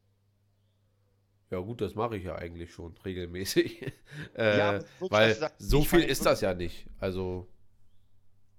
Ja, 1.50 1.60
gut, 1.60 1.80
das 1.80 1.94
mache 1.94 2.16
ich 2.16 2.24
ja 2.24 2.34
eigentlich 2.34 2.72
schon 2.72 2.96
regelmäßig. 3.04 3.82
äh, 4.36 4.58
ja, 4.58 4.80
weil 5.00 5.50
so 5.58 5.82
viel 5.82 6.02
ist 6.02 6.26
das 6.26 6.40
ja 6.40 6.54
nicht. 6.54 6.86
Also. 6.98 7.48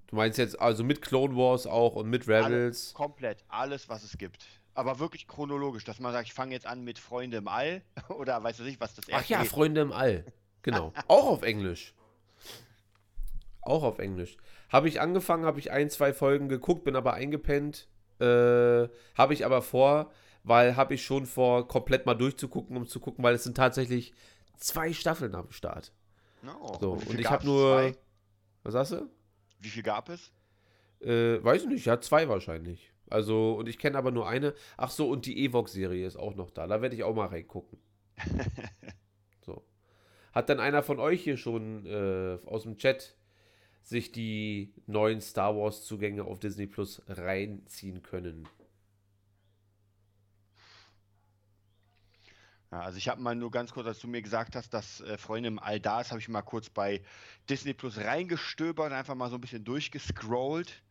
Du 0.10 0.16
meinst 0.16 0.40
jetzt 0.40 0.60
also 0.60 0.84
mit 0.84 1.04
Clone 1.04 1.36
Wars 1.36 1.68
auch 1.68 1.96
und 1.96 2.10
mit 2.10 2.28
Rebels? 2.28 2.46
Alles, 2.46 2.94
komplett, 2.96 3.44
alles, 3.48 3.90
was 3.90 4.04
es 4.04 4.18
gibt. 4.18 4.44
Aber 4.74 4.98
wirklich 4.98 5.28
chronologisch, 5.28 5.84
dass 5.84 6.00
man 6.00 6.12
sagt, 6.14 6.28
ich 6.28 6.34
fange 6.34 6.54
jetzt 6.54 6.66
an 6.66 6.84
mit 6.84 6.98
Freunde 6.98 7.38
im 7.38 7.48
All 7.48 7.84
oder 8.10 8.42
weißt 8.42 8.60
du 8.60 8.64
nicht, 8.64 8.82
was 8.82 8.96
das 8.96 9.08
ist. 9.08 9.14
Ach 9.14 9.26
ja, 9.26 9.42
geht. 9.42 9.50
Freunde 9.50 9.82
im 9.82 9.92
All. 9.92 10.26
Genau. 10.64 10.94
auch 11.08 11.28
auf 11.28 11.44
Englisch. 11.44 11.94
Auch 13.62 13.84
auf 13.84 14.00
Englisch. 14.00 14.38
Habe 14.70 14.88
ich 14.88 15.00
angefangen, 15.00 15.46
habe 15.46 15.60
ich 15.60 15.70
ein, 15.70 15.92
zwei 15.92 16.12
Folgen 16.12 16.50
geguckt, 16.50 16.86
bin 16.86 16.96
aber 16.96 17.14
eingepennt. 17.14 17.88
Äh, 18.20 18.90
habe 19.16 19.34
ich 19.34 19.46
aber 19.46 19.62
vor, 19.62 20.12
weil 20.44 20.76
habe 20.76 20.96
ich 20.96 21.06
schon 21.06 21.28
vor, 21.28 21.68
komplett 21.68 22.08
mal 22.08 22.16
durchzugucken, 22.16 22.76
um 22.76 22.88
zu 22.88 23.00
gucken, 23.00 23.24
weil 23.24 23.36
es 23.36 23.44
sind 23.44 23.58
tatsächlich 23.58 24.14
zwei 24.58 24.92
Staffeln 24.92 25.36
am 25.36 25.52
Start. 25.52 25.92
No. 26.42 26.78
So, 26.82 26.94
und, 26.94 27.08
und 27.08 27.20
ich 27.20 27.30
habe 27.30 27.46
nur. 27.46 27.74
Zwei? 27.76 27.96
Was 28.64 28.74
sagst 28.74 28.92
du? 28.94 29.10
Wie 29.60 29.70
viel 29.70 29.84
gab 29.84 30.10
es? 30.10 30.32
Äh, 31.02 31.44
weiß 31.44 31.64
ich 31.64 31.70
nicht, 31.70 31.86
ja, 31.86 32.00
zwei 32.02 32.28
wahrscheinlich. 32.28 32.92
Also, 33.10 33.54
und 33.54 33.68
ich 33.68 33.78
kenne 33.78 33.98
aber 33.98 34.12
nur 34.12 34.28
eine. 34.28 34.54
Ach 34.78 34.92
so, 34.92 35.10
und 35.10 35.26
die 35.26 35.46
Evox-Serie 35.46 36.06
ist 36.06 36.16
auch 36.16 36.36
noch 36.36 36.52
da. 36.52 36.68
Da 36.68 36.82
werde 36.82 36.96
ich 36.96 37.04
auch 37.04 37.16
mal 37.16 37.28
reingucken. 37.28 37.80
so. 39.42 39.64
Hat 40.32 40.50
dann 40.50 40.60
einer 40.60 40.84
von 40.84 41.00
euch 41.00 41.24
hier 41.24 41.38
schon 41.38 41.86
äh, 41.86 42.38
aus 42.46 42.64
dem 42.64 42.78
Chat 42.78 43.16
sich 43.82 44.12
die 44.12 44.74
neuen 44.86 45.22
Star 45.22 45.56
Wars-Zugänge 45.56 46.24
auf 46.24 46.40
Disney 46.40 46.68
Plus 46.68 47.02
reinziehen 47.08 48.04
können? 48.04 48.48
Ja, 52.72 52.82
also 52.82 52.98
ich 52.98 53.10
habe 53.10 53.22
mal 53.22 53.36
nur 53.36 53.50
ganz 53.50 53.72
kurz, 53.72 53.88
als 53.88 54.00
du 54.00 54.08
mir 54.08 54.22
gesagt 54.22 54.56
hast, 54.56 54.74
dass 54.74 55.02
äh, 55.02 55.18
Freunde 55.18 55.48
im 55.48 55.60
All 55.60 55.80
da 55.80 56.02
ist, 56.02 56.12
habe 56.12 56.20
ich 56.20 56.30
mal 56.30 56.44
kurz 56.44 56.70
bei 56.70 57.02
Disney 57.50 57.74
Plus 57.74 57.98
reingestöbert 57.98 58.92
und 58.92 58.94
einfach 58.94 59.16
mal 59.16 59.30
so 59.30 59.36
ein 59.36 59.42
bisschen 59.42 59.64
durchgescrollt, 59.64 60.84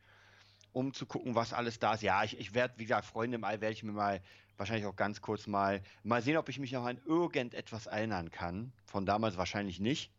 um 0.72 0.92
zu 0.92 1.06
gucken, 1.06 1.36
was 1.36 1.52
alles 1.52 1.78
da 1.78 1.94
ist. 1.94 2.02
Ja, 2.02 2.24
ich, 2.24 2.38
ich 2.38 2.52
werde, 2.52 2.74
wie 2.78 2.84
gesagt, 2.84 3.06
Freunde 3.06 3.36
im 3.36 3.44
All 3.44 3.60
werde 3.60 3.72
ich 3.72 3.84
mir 3.84 3.92
mal 3.92 4.20
wahrscheinlich 4.56 4.86
auch 4.86 4.96
ganz 4.96 5.20
kurz 5.20 5.46
mal 5.46 5.82
mal 6.02 6.20
sehen, 6.20 6.36
ob 6.36 6.48
ich 6.48 6.58
mich 6.58 6.72
noch 6.72 6.84
an 6.84 7.00
irgendetwas 7.04 7.86
erinnern 7.86 8.30
kann. 8.32 8.72
Von 8.84 9.06
damals 9.06 9.36
wahrscheinlich 9.36 9.78
nicht. 9.78 10.10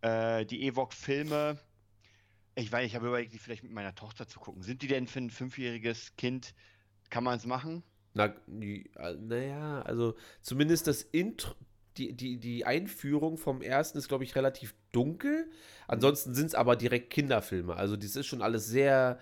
Ja. 0.00 0.38
Äh, 0.38 0.46
die 0.46 0.62
Ewok-Filme, 0.62 1.58
ich 2.54 2.70
weiß, 2.70 2.86
ich 2.86 2.94
habe 2.94 3.08
überlegt, 3.08 3.32
die 3.32 3.38
vielleicht 3.40 3.64
mit 3.64 3.72
meiner 3.72 3.96
Tochter 3.96 4.28
zu 4.28 4.38
gucken. 4.38 4.62
Sind 4.62 4.82
die 4.82 4.86
denn 4.86 5.08
für 5.08 5.18
ein 5.18 5.30
fünfjähriges 5.30 6.14
Kind, 6.16 6.54
kann 7.10 7.24
man 7.24 7.36
es 7.36 7.46
machen? 7.46 7.82
Na, 8.14 8.32
naja, 8.46 9.82
also 9.82 10.14
zumindest 10.40 10.86
das 10.86 11.02
Intro, 11.02 11.54
die, 11.96 12.12
die, 12.12 12.38
die 12.38 12.64
Einführung 12.64 13.36
vom 13.38 13.60
ersten 13.60 13.98
ist, 13.98 14.08
glaube 14.08 14.24
ich, 14.24 14.34
relativ 14.36 14.74
dunkel. 14.92 15.50
Ansonsten 15.86 16.34
sind 16.34 16.46
es 16.46 16.54
aber 16.54 16.76
direkt 16.76 17.10
Kinderfilme. 17.10 17.76
Also, 17.76 17.96
das 17.96 18.16
ist 18.16 18.26
schon 18.26 18.42
alles 18.42 18.66
sehr 18.66 19.18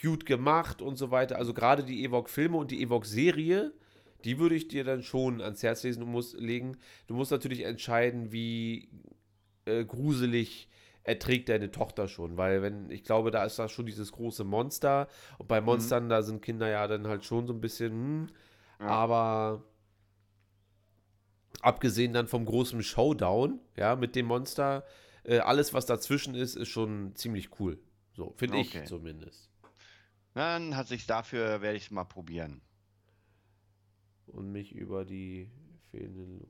cute 0.00 0.26
gemacht 0.26 0.82
und 0.82 0.96
so 0.96 1.10
weiter. 1.10 1.36
Also, 1.36 1.54
gerade 1.54 1.84
die 1.84 2.04
Ewok-Filme 2.04 2.56
und 2.56 2.70
die 2.70 2.82
Ewok-Serie, 2.82 3.72
die 4.24 4.38
würde 4.38 4.56
ich 4.56 4.68
dir 4.68 4.84
dann 4.84 5.02
schon 5.02 5.40
ans 5.40 5.62
Herz 5.62 5.82
lesen 5.84 6.02
und 6.02 6.10
muss, 6.10 6.34
legen. 6.34 6.76
Du 7.06 7.14
musst 7.14 7.30
natürlich 7.30 7.62
entscheiden, 7.62 8.32
wie 8.32 8.88
äh, 9.64 9.84
gruselig 9.84 10.68
erträgt 11.08 11.48
deine 11.48 11.70
Tochter 11.70 12.06
schon, 12.06 12.36
weil 12.36 12.60
wenn, 12.60 12.90
ich 12.90 13.02
glaube, 13.02 13.30
da 13.30 13.44
ist 13.44 13.58
da 13.58 13.68
schon 13.68 13.86
dieses 13.86 14.12
große 14.12 14.44
Monster 14.44 15.08
und 15.38 15.48
bei 15.48 15.60
mhm. 15.60 15.66
Monstern, 15.66 16.04
mhm. 16.04 16.08
da 16.10 16.22
sind 16.22 16.42
Kinder 16.42 16.68
ja 16.68 16.86
dann 16.86 17.06
halt 17.06 17.24
schon 17.24 17.46
so 17.46 17.54
ein 17.54 17.60
bisschen, 17.62 17.92
hm, 17.92 18.28
ja. 18.80 18.86
aber 18.86 19.64
abgesehen 21.62 22.12
dann 22.12 22.26
vom 22.28 22.44
großen 22.44 22.82
Showdown, 22.82 23.58
ja, 23.74 23.96
mit 23.96 24.16
dem 24.16 24.26
Monster, 24.26 24.84
äh, 25.24 25.38
alles, 25.38 25.72
was 25.72 25.86
dazwischen 25.86 26.34
ist, 26.34 26.56
ist 26.56 26.68
schon 26.68 27.14
ziemlich 27.14 27.58
cool. 27.58 27.78
So, 28.12 28.34
finde 28.36 28.58
okay. 28.58 28.80
ich 28.82 28.88
zumindest. 28.88 29.48
Dann 30.34 30.76
hat 30.76 30.88
sich 30.88 31.06
dafür, 31.06 31.62
werde 31.62 31.78
ich 31.78 31.84
es 31.84 31.90
mal 31.90 32.04
probieren. 32.04 32.60
Und 34.26 34.52
mich 34.52 34.74
über 34.74 35.06
die 35.06 35.50
fehlenden 35.90 36.46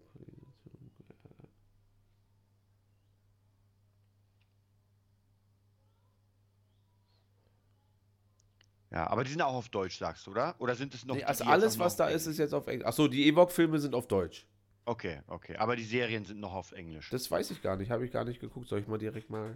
Ja, 8.91 9.07
aber 9.09 9.25
die 9.25 9.31
sind 9.31 9.43
auch 9.43 9.55
auf 9.55 9.69
Deutsch, 9.69 9.99
sagst 9.99 10.27
du, 10.27 10.31
oder? 10.31 10.55
Oder 10.59 10.75
sind 10.75 10.95
es 10.95 11.05
noch. 11.05 11.15
Nee, 11.15 11.25
also 11.25 11.45
alles, 11.45 11.79
was 11.79 11.97
da 11.97 12.09
ist, 12.09 12.27
ist 12.27 12.39
jetzt 12.39 12.55
auf 12.55 12.67
Englisch. 12.67 12.87
Achso, 12.87 13.07
die 13.07 13.27
Ewok-Filme 13.27 13.79
sind 13.79 13.95
auf 13.95 14.09
Deutsch. 14.09 14.47
Okay, 14.87 15.21
okay. 15.27 15.57
Aber 15.57 15.77
die 15.77 15.85
Serien 15.85 16.25
sind 16.25 16.41
noch 16.41 16.55
auf 16.55 16.73
Englisch. 16.73 17.11
Das 17.11 17.31
weiß 17.31 17.51
ich 17.51 17.61
gar 17.61 17.77
nicht, 17.77 17.91
habe 17.91 18.07
ich 18.07 18.11
gar 18.11 18.25
nicht 18.25 18.41
geguckt. 18.41 18.69
Soll 18.69 18.81
ich 18.81 18.87
mal 18.87 18.97
direkt 18.97 19.29
mal, 19.29 19.55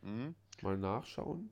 mhm. 0.00 0.34
mal 0.60 0.76
nachschauen? 0.76 1.50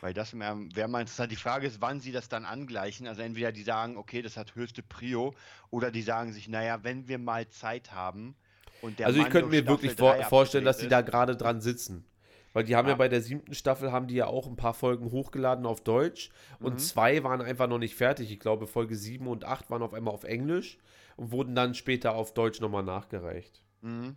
Weil 0.00 0.14
das 0.14 0.32
wäre 0.32 0.88
mal 0.88 1.00
interessant. 1.00 1.30
Die 1.30 1.36
Frage 1.36 1.66
ist, 1.66 1.82
wann 1.82 2.00
sie 2.00 2.12
das 2.12 2.30
dann 2.30 2.46
angleichen. 2.46 3.06
Also 3.06 3.20
entweder 3.20 3.52
die 3.52 3.62
sagen, 3.62 3.98
okay, 3.98 4.22
das 4.22 4.38
hat 4.38 4.54
höchste 4.54 4.82
Prio, 4.82 5.34
oder 5.70 5.90
die 5.90 6.02
sagen 6.02 6.32
sich, 6.32 6.48
naja, 6.48 6.82
wenn 6.82 7.08
wir 7.08 7.18
mal 7.18 7.48
Zeit 7.48 7.92
haben 7.92 8.34
und 8.80 8.98
der 8.98 9.06
Also 9.06 9.20
ich 9.20 9.28
könnte 9.28 9.50
mir 9.50 9.66
wirklich 9.66 9.94
vor 9.94 10.14
vorstellen, 10.24 10.64
dass 10.64 10.78
sie 10.78 10.88
da 10.88 11.02
gerade 11.02 11.36
dran 11.36 11.60
sitzen. 11.60 12.06
Weil 12.54 12.62
die 12.62 12.76
haben 12.76 12.86
ja. 12.86 12.92
ja. 12.92 12.96
bei 12.96 13.08
der 13.08 13.20
siebten 13.20 13.52
Staffel 13.52 13.92
haben 13.92 14.06
die 14.06 14.14
ja 14.14 14.28
auch 14.28 14.46
ein 14.46 14.56
paar 14.56 14.74
Folgen 14.74 15.10
hochgeladen 15.10 15.66
auf 15.66 15.82
Deutsch 15.82 16.30
und 16.60 16.74
mhm. 16.74 16.78
zwei 16.78 17.22
waren 17.24 17.42
einfach 17.42 17.66
noch 17.66 17.78
nicht 17.78 17.96
fertig. 17.96 18.30
Ich 18.30 18.38
glaube, 18.38 18.68
Folge 18.68 18.94
sieben 18.94 19.26
und 19.26 19.44
acht 19.44 19.70
waren 19.70 19.82
auf 19.82 19.92
einmal 19.92 20.14
auf 20.14 20.22
Englisch 20.22 20.78
und 21.16 21.32
wurden 21.32 21.56
dann 21.56 21.74
später 21.74 22.14
auf 22.14 22.32
Deutsch 22.32 22.60
nochmal 22.60 22.84
nachgereicht. 22.84 23.60
Mhm. 23.82 24.16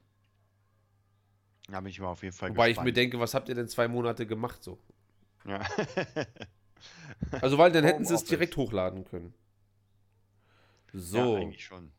Da 1.68 1.82
bin 1.82 1.90
ich 1.90 2.00
mal 2.00 2.10
auf 2.10 2.22
jeden 2.22 2.36
Fall 2.36 2.52
Wobei 2.52 2.70
gespannt. 2.70 2.88
ich 2.88 2.92
mir 2.92 2.94
denke, 2.94 3.20
was 3.20 3.34
habt 3.34 3.50
ihr 3.50 3.56
denn 3.56 3.68
zwei 3.68 3.88
Monate 3.88 4.28
gemacht 4.28 4.64
so? 4.64 4.78
Ja. 5.46 5.66
also, 7.42 7.58
weil 7.58 7.72
dann 7.72 7.84
hätten 7.84 8.06
sie 8.06 8.14
es 8.14 8.24
direkt 8.24 8.56
hochladen 8.56 9.04
können. 9.04 9.34
So. 10.94 11.18
Ja, 11.18 11.42
eigentlich 11.42 11.66
schon. 11.66 11.92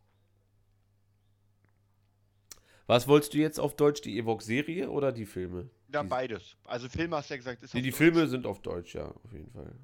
Was 2.86 3.08
wolltest 3.08 3.34
du 3.34 3.38
jetzt 3.38 3.58
auf 3.58 3.74
Deutsch, 3.74 4.02
die 4.02 4.16
Evox-Serie 4.18 4.88
oder 4.88 5.12
die 5.12 5.26
Filme? 5.26 5.68
Ja, 5.92 6.02
beides. 6.02 6.56
Also 6.64 6.88
Filme 6.88 7.16
hast 7.16 7.30
du 7.30 7.34
ja 7.34 7.38
gesagt, 7.38 7.62
ist 7.62 7.72
Die, 7.74 7.82
die 7.82 7.92
Filme 7.92 8.26
sind 8.26 8.46
auf 8.46 8.60
Deutsch, 8.60 8.94
ja, 8.94 9.06
auf 9.06 9.32
jeden 9.32 9.50
Fall. 9.50 9.74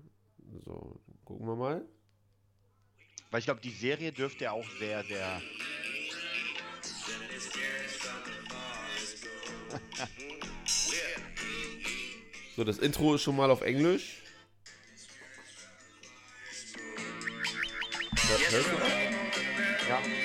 So, 0.64 1.00
gucken 1.24 1.46
wir 1.46 1.56
mal. 1.56 1.84
Weil 3.30 3.38
ich 3.40 3.46
glaube, 3.46 3.60
die 3.60 3.70
Serie 3.70 4.12
dürfte 4.12 4.44
ja 4.44 4.52
auch 4.52 4.68
sehr, 4.78 5.02
sehr. 5.04 5.40
so, 12.56 12.64
das 12.64 12.78
Intro 12.78 13.14
ist 13.14 13.22
schon 13.22 13.36
mal 13.36 13.50
auf 13.50 13.62
Englisch. 13.62 14.20
Ja. 19.88 20.00
hasn't 20.04 20.23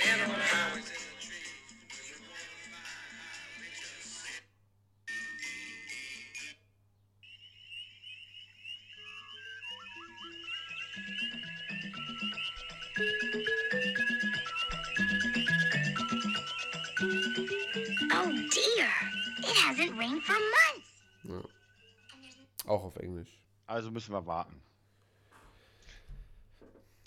Englisch. 23.10 23.42
Also 23.66 23.92
müssen 23.92 24.14
wir 24.14 24.26
warten. 24.26 24.62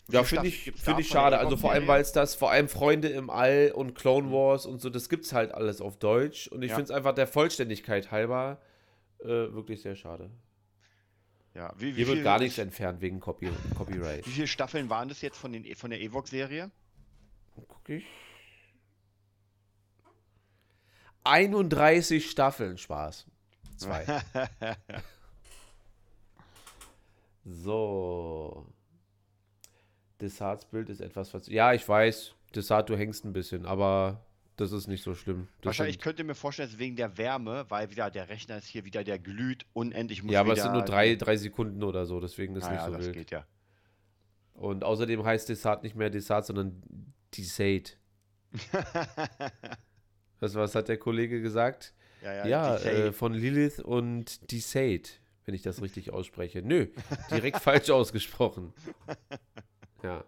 Ja, 0.09 0.25
finde 0.25 0.49
ich, 0.49 0.73
find 0.73 0.99
ich 0.99 1.09
schade. 1.09 1.39
Also 1.39 1.57
vor 1.57 1.73
allem, 1.73 1.87
weil 1.87 2.03
es 2.03 2.13
das, 2.13 2.35
vor 2.35 2.51
allem 2.51 2.69
Freunde 2.69 3.09
im 3.09 3.31
All 3.31 3.73
und 3.75 3.95
Clone 3.95 4.29
mhm. 4.29 4.33
Wars 4.33 4.67
und 4.67 4.81
so, 4.81 4.91
das 4.91 5.09
gibt 5.09 5.25
es 5.25 5.33
halt 5.33 5.53
alles 5.53 5.81
auf 5.81 5.99
Deutsch. 5.99 6.49
Und 6.49 6.63
ich 6.63 6.71
ja. 6.71 6.77
finde 6.77 6.93
es 6.93 6.97
einfach 6.97 7.15
der 7.15 7.27
Vollständigkeit 7.27 8.11
halber 8.11 8.61
äh, 9.21 9.27
wirklich 9.27 9.83
sehr 9.83 9.97
schade. 9.97 10.31
Ja, 11.55 11.73
wie, 11.77 11.97
wie 11.97 12.05
Hier 12.05 12.09
wird 12.09 12.25
gar 12.25 12.39
nichts 12.39 12.59
entfernt 12.59 13.01
wegen 13.01 13.21
Copy, 13.21 13.51
Copyright. 13.77 14.27
Wie 14.27 14.31
viele 14.31 14.47
Staffeln 14.47 14.91
waren 14.91 15.09
das 15.09 15.21
jetzt 15.21 15.39
von, 15.39 15.53
den, 15.53 15.75
von 15.77 15.91
der 15.91 16.01
Evox-Serie? 16.01 16.71
Guck 17.69 17.89
ich. 17.89 18.05
31 21.25 22.29
Staffeln. 22.31 22.79
Spaß. 22.79 23.27
Zwei. 23.77 24.05
so. 27.45 28.67
Desarts 30.21 30.65
Bild 30.67 30.89
ist 30.89 31.01
etwas 31.01 31.31
verzögert. 31.31 31.57
Ja, 31.57 31.73
ich 31.73 31.89
weiß. 31.89 32.35
Desart, 32.55 32.89
du 32.89 32.97
hängst 32.97 33.25
ein 33.25 33.33
bisschen, 33.33 33.67
aber 33.67 34.25
das 34.57 34.73
ist 34.73 34.87
nicht 34.87 35.03
so 35.03 35.15
schlimm. 35.15 35.49
Das 35.61 35.67
Wahrscheinlich 35.67 35.97
sind... 35.97 36.03
könnte 36.03 36.25
mir 36.25 36.35
vorstellen, 36.35 36.69
dass 36.69 36.79
wegen 36.79 36.97
der 36.97 37.17
Wärme, 37.19 37.65
weil 37.69 37.91
wieder 37.91 38.11
der 38.11 38.29
Rechner 38.29 38.59
ist 38.59 38.67
hier 38.67 38.85
wieder, 38.85 39.03
der 39.03 39.19
glüht 39.19 39.67
unendlich. 39.73 40.23
ja, 40.25 40.41
aber 40.41 40.53
es 40.53 40.63
sind 40.63 40.73
nur 40.73 40.83
drei, 40.83 41.15
drei 41.17 41.37
Sekunden 41.37 41.83
oder 41.83 42.07
so, 42.07 42.21
deswegen 42.21 42.55
ist 42.57 42.65
naja, 42.65 42.75
nicht 42.75 42.85
so 42.85 42.93
das 42.93 43.05
wild. 43.07 43.15
Geht 43.15 43.31
ja. 43.31 43.47
Und 44.55 44.85
außerdem 44.85 45.25
heißt 45.25 45.49
Desart 45.49 45.83
nicht 45.83 45.97
mehr 45.97 46.11
Desart, 46.11 46.47
sondern 46.47 46.83
Desate. 47.37 47.95
Was, 50.41 50.57
was 50.57 50.75
hat 50.75 50.89
der 50.89 50.99
Kollege 50.99 51.41
gesagt? 51.41 51.95
Ja, 52.21 52.45
ja, 52.45 52.47
ja 52.47 52.77
äh, 52.79 53.13
von 53.13 53.33
Lilith 53.33 53.79
und 53.79 54.51
Desade, 54.51 55.09
wenn 55.45 55.55
ich 55.55 55.63
das 55.63 55.83
richtig 55.83 56.13
ausspreche. 56.13 56.63
Nö, 56.63 56.89
direkt 57.31 57.59
falsch 57.61 57.91
ausgesprochen. 57.91 58.73
Ja. 60.03 60.25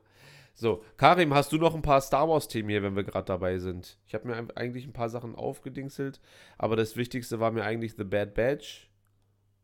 So, 0.56 0.84
Karim, 0.96 1.34
hast 1.34 1.50
du 1.50 1.56
noch 1.56 1.74
ein 1.74 1.82
paar 1.82 2.00
Star 2.00 2.28
Wars-Themen 2.28 2.68
hier, 2.68 2.82
wenn 2.82 2.94
wir 2.94 3.02
gerade 3.02 3.26
dabei 3.26 3.58
sind? 3.58 3.98
Ich 4.06 4.14
habe 4.14 4.28
mir 4.28 4.56
eigentlich 4.56 4.86
ein 4.86 4.92
paar 4.92 5.08
Sachen 5.08 5.34
aufgedingselt, 5.34 6.20
aber 6.58 6.76
das 6.76 6.96
Wichtigste 6.96 7.40
war 7.40 7.50
mir 7.50 7.64
eigentlich 7.64 7.94
The 7.96 8.04
Bad 8.04 8.34
Batch 8.34 8.88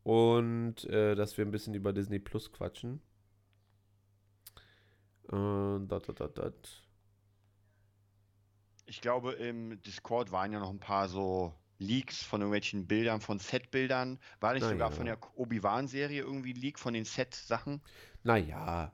und 0.03 0.83
äh, 0.85 1.15
dass 1.15 1.37
wir 1.37 1.45
ein 1.45 1.51
bisschen 1.51 1.75
über 1.75 1.93
Disney 1.93 2.19
Plus 2.19 2.51
quatschen. 2.51 3.01
Äh, 5.31 5.79
dat, 5.87 6.09
dat, 6.19 6.37
dat 6.37 6.83
ich 8.91 8.99
glaube, 8.99 9.31
im 9.31 9.81
Discord 9.83 10.33
waren 10.33 10.51
ja 10.51 10.59
noch 10.59 10.69
ein 10.69 10.81
paar 10.81 11.07
so 11.07 11.53
Leaks 11.81 12.23
von 12.23 12.41
irgendwelchen 12.41 12.85
Bildern, 12.87 13.21
von 13.21 13.39
Set-Bildern. 13.39 14.19
War 14.39 14.53
nicht 14.53 14.61
Na 14.63 14.69
sogar 14.69 14.89
ja. 14.91 14.95
von 14.95 15.05
der 15.05 15.17
Obi-Wan-Serie 15.35 16.21
irgendwie 16.21 16.53
Leak 16.53 16.79
von 16.79 16.93
den 16.93 17.05
Set-Sachen? 17.05 17.81
Naja, 18.23 18.93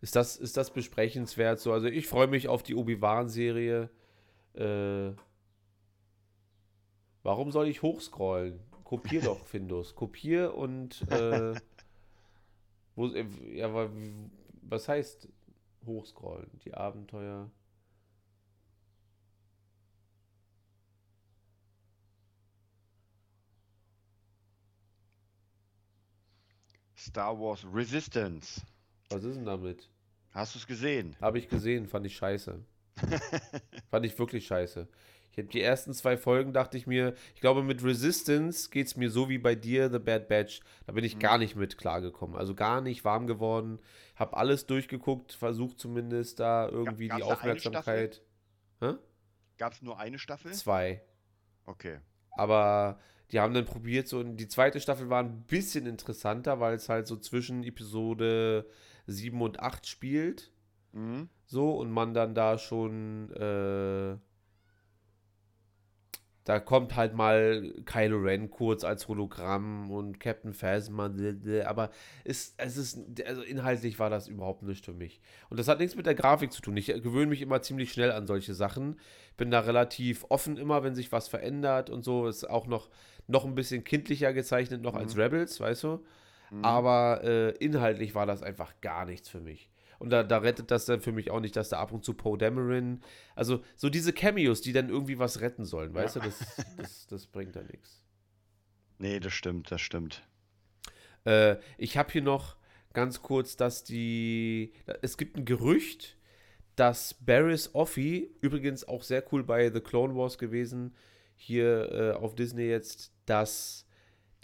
ist 0.00 0.16
das, 0.16 0.36
ist 0.36 0.56
das 0.56 0.72
besprechenswert 0.72 1.60
so. 1.60 1.72
Also 1.72 1.88
ich 1.88 2.06
freue 2.06 2.26
mich 2.26 2.48
auf 2.48 2.62
die 2.62 2.74
Obi-Wan-Serie. 2.74 3.90
Äh, 4.54 5.12
warum 7.22 7.52
soll 7.52 7.68
ich 7.68 7.82
hochscrollen? 7.82 8.60
Kopier 8.84 9.20
doch, 9.20 9.46
Findus. 9.46 9.94
Kopier 9.94 10.54
und 10.54 11.02
äh, 11.10 11.54
wo, 12.94 13.08
äh, 13.08 13.26
ja, 13.52 13.90
was 14.62 14.88
heißt 14.88 15.28
hochscrollen? 15.84 16.50
Die 16.64 16.72
Abenteuer. 16.72 17.50
Star 27.06 27.38
Wars 27.38 27.64
Resistance. 27.72 28.62
Was 29.10 29.22
ist 29.22 29.36
denn 29.36 29.46
damit? 29.46 29.88
Hast 30.32 30.54
du 30.54 30.58
es 30.58 30.66
gesehen? 30.66 31.16
Habe 31.20 31.38
ich 31.38 31.48
gesehen, 31.48 31.86
fand 31.86 32.04
ich 32.04 32.16
scheiße. 32.16 32.58
fand 33.90 34.06
ich 34.06 34.18
wirklich 34.18 34.46
scheiße. 34.46 34.88
Ich 35.30 35.38
habe 35.38 35.48
die 35.48 35.60
ersten 35.60 35.94
zwei 35.94 36.16
Folgen, 36.16 36.52
dachte 36.52 36.76
ich 36.76 36.88
mir, 36.88 37.14
ich 37.34 37.40
glaube, 37.40 37.62
mit 37.62 37.84
Resistance 37.84 38.70
geht 38.70 38.88
es 38.88 38.96
mir 38.96 39.08
so 39.08 39.28
wie 39.28 39.38
bei 39.38 39.54
dir, 39.54 39.88
The 39.88 40.00
Bad 40.00 40.28
Batch. 40.28 40.60
Da 40.86 40.92
bin 40.94 41.04
ich 41.04 41.14
mhm. 41.14 41.20
gar 41.20 41.38
nicht 41.38 41.54
mit 41.54 41.78
klargekommen. 41.78 42.36
Also 42.36 42.56
gar 42.56 42.80
nicht 42.80 43.04
warm 43.04 43.28
geworden. 43.28 43.78
Habe 44.16 44.36
alles 44.36 44.66
durchgeguckt, 44.66 45.32
versucht 45.32 45.78
zumindest 45.78 46.40
da 46.40 46.68
irgendwie 46.68 47.06
Gab, 47.06 47.18
die 47.18 47.22
Aufmerksamkeit. 47.22 48.20
Gab 49.58 49.72
es 49.72 49.80
nur 49.80 49.98
eine 50.00 50.18
Staffel? 50.18 50.52
Zwei. 50.52 51.02
Okay. 51.66 52.00
Aber 52.32 52.98
die 53.32 53.40
haben 53.40 53.54
dann 53.54 53.64
probiert, 53.64 54.08
so 54.08 54.22
die 54.22 54.48
zweite 54.48 54.80
Staffel 54.80 55.08
war 55.08 55.22
ein 55.22 55.42
bisschen 55.42 55.86
interessanter, 55.86 56.60
weil 56.60 56.74
es 56.74 56.88
halt 56.88 57.06
so 57.06 57.16
zwischen 57.16 57.64
Episode 57.64 58.66
7 59.06 59.40
und 59.40 59.60
8 59.60 59.86
spielt. 59.86 60.52
Mhm. 60.92 61.28
So, 61.46 61.72
und 61.72 61.90
man 61.90 62.14
dann 62.14 62.34
da 62.34 62.58
schon 62.58 63.30
äh, 63.32 64.16
da 66.46 66.60
kommt 66.60 66.94
halt 66.94 67.12
mal 67.12 67.74
Kylo 67.86 68.18
Ren 68.18 68.50
kurz 68.50 68.84
als 68.84 69.08
Hologramm 69.08 69.90
und 69.90 70.20
Captain 70.20 70.54
Phasma, 70.54 71.10
aber 71.64 71.90
ist, 72.22 72.54
es 72.56 72.76
ist, 72.76 73.00
also 73.26 73.42
inhaltlich 73.42 73.98
war 73.98 74.10
das 74.10 74.28
überhaupt 74.28 74.62
nicht 74.62 74.84
für 74.84 74.92
mich. 74.92 75.20
Und 75.50 75.58
das 75.58 75.66
hat 75.66 75.80
nichts 75.80 75.96
mit 75.96 76.06
der 76.06 76.14
Grafik 76.14 76.52
zu 76.52 76.62
tun. 76.62 76.76
Ich 76.76 76.86
gewöhne 76.86 77.26
mich 77.26 77.42
immer 77.42 77.62
ziemlich 77.62 77.90
schnell 77.90 78.12
an 78.12 78.28
solche 78.28 78.54
Sachen. 78.54 79.00
Bin 79.36 79.50
da 79.50 79.58
relativ 79.58 80.24
offen 80.28 80.56
immer, 80.56 80.84
wenn 80.84 80.94
sich 80.94 81.10
was 81.10 81.26
verändert 81.26 81.90
und 81.90 82.04
so. 82.04 82.28
Ist 82.28 82.48
auch 82.48 82.68
noch, 82.68 82.90
noch 83.26 83.44
ein 83.44 83.56
bisschen 83.56 83.82
kindlicher 83.82 84.32
gezeichnet, 84.32 84.82
noch 84.82 84.94
mhm. 84.94 85.00
als 85.00 85.16
Rebels, 85.16 85.58
weißt 85.58 85.82
du? 85.82 86.04
Mhm. 86.52 86.64
Aber 86.64 87.24
äh, 87.24 87.50
inhaltlich 87.56 88.14
war 88.14 88.24
das 88.24 88.44
einfach 88.44 88.72
gar 88.80 89.04
nichts 89.04 89.28
für 89.28 89.40
mich. 89.40 89.68
Und 89.98 90.10
da, 90.10 90.22
da 90.22 90.38
rettet 90.38 90.70
das 90.70 90.84
dann 90.84 91.00
für 91.00 91.12
mich 91.12 91.30
auch 91.30 91.40
nicht, 91.40 91.56
dass 91.56 91.70
da 91.70 91.78
ab 91.78 91.92
und 91.92 92.04
zu 92.04 92.14
Poe 92.14 92.36
Dameron, 92.36 93.00
also 93.34 93.62
so 93.76 93.88
diese 93.88 94.12
Cameos, 94.12 94.60
die 94.60 94.72
dann 94.72 94.88
irgendwie 94.88 95.18
was 95.18 95.40
retten 95.40 95.64
sollen, 95.64 95.94
weißt 95.94 96.16
ja. 96.16 96.22
du, 96.22 96.28
das, 96.28 96.66
das, 96.76 97.06
das 97.06 97.26
bringt 97.26 97.56
da 97.56 97.62
nichts. 97.62 98.02
Nee, 98.98 99.20
das 99.20 99.32
stimmt, 99.32 99.70
das 99.70 99.80
stimmt. 99.80 100.22
Äh, 101.24 101.56
ich 101.78 101.96
habe 101.96 102.12
hier 102.12 102.22
noch 102.22 102.56
ganz 102.92 103.22
kurz, 103.22 103.56
dass 103.56 103.84
die, 103.84 104.72
es 105.02 105.16
gibt 105.18 105.36
ein 105.36 105.44
Gerücht, 105.44 106.16
dass 106.76 107.14
Barris 107.14 107.74
Offee, 107.74 108.30
übrigens 108.40 108.86
auch 108.86 109.02
sehr 109.02 109.24
cool 109.32 109.44
bei 109.44 109.70
The 109.70 109.80
Clone 109.80 110.14
Wars 110.14 110.38
gewesen, 110.38 110.94
hier 111.34 111.92
äh, 111.92 112.12
auf 112.12 112.34
Disney 112.34 112.64
jetzt, 112.64 113.12
dass 113.26 113.86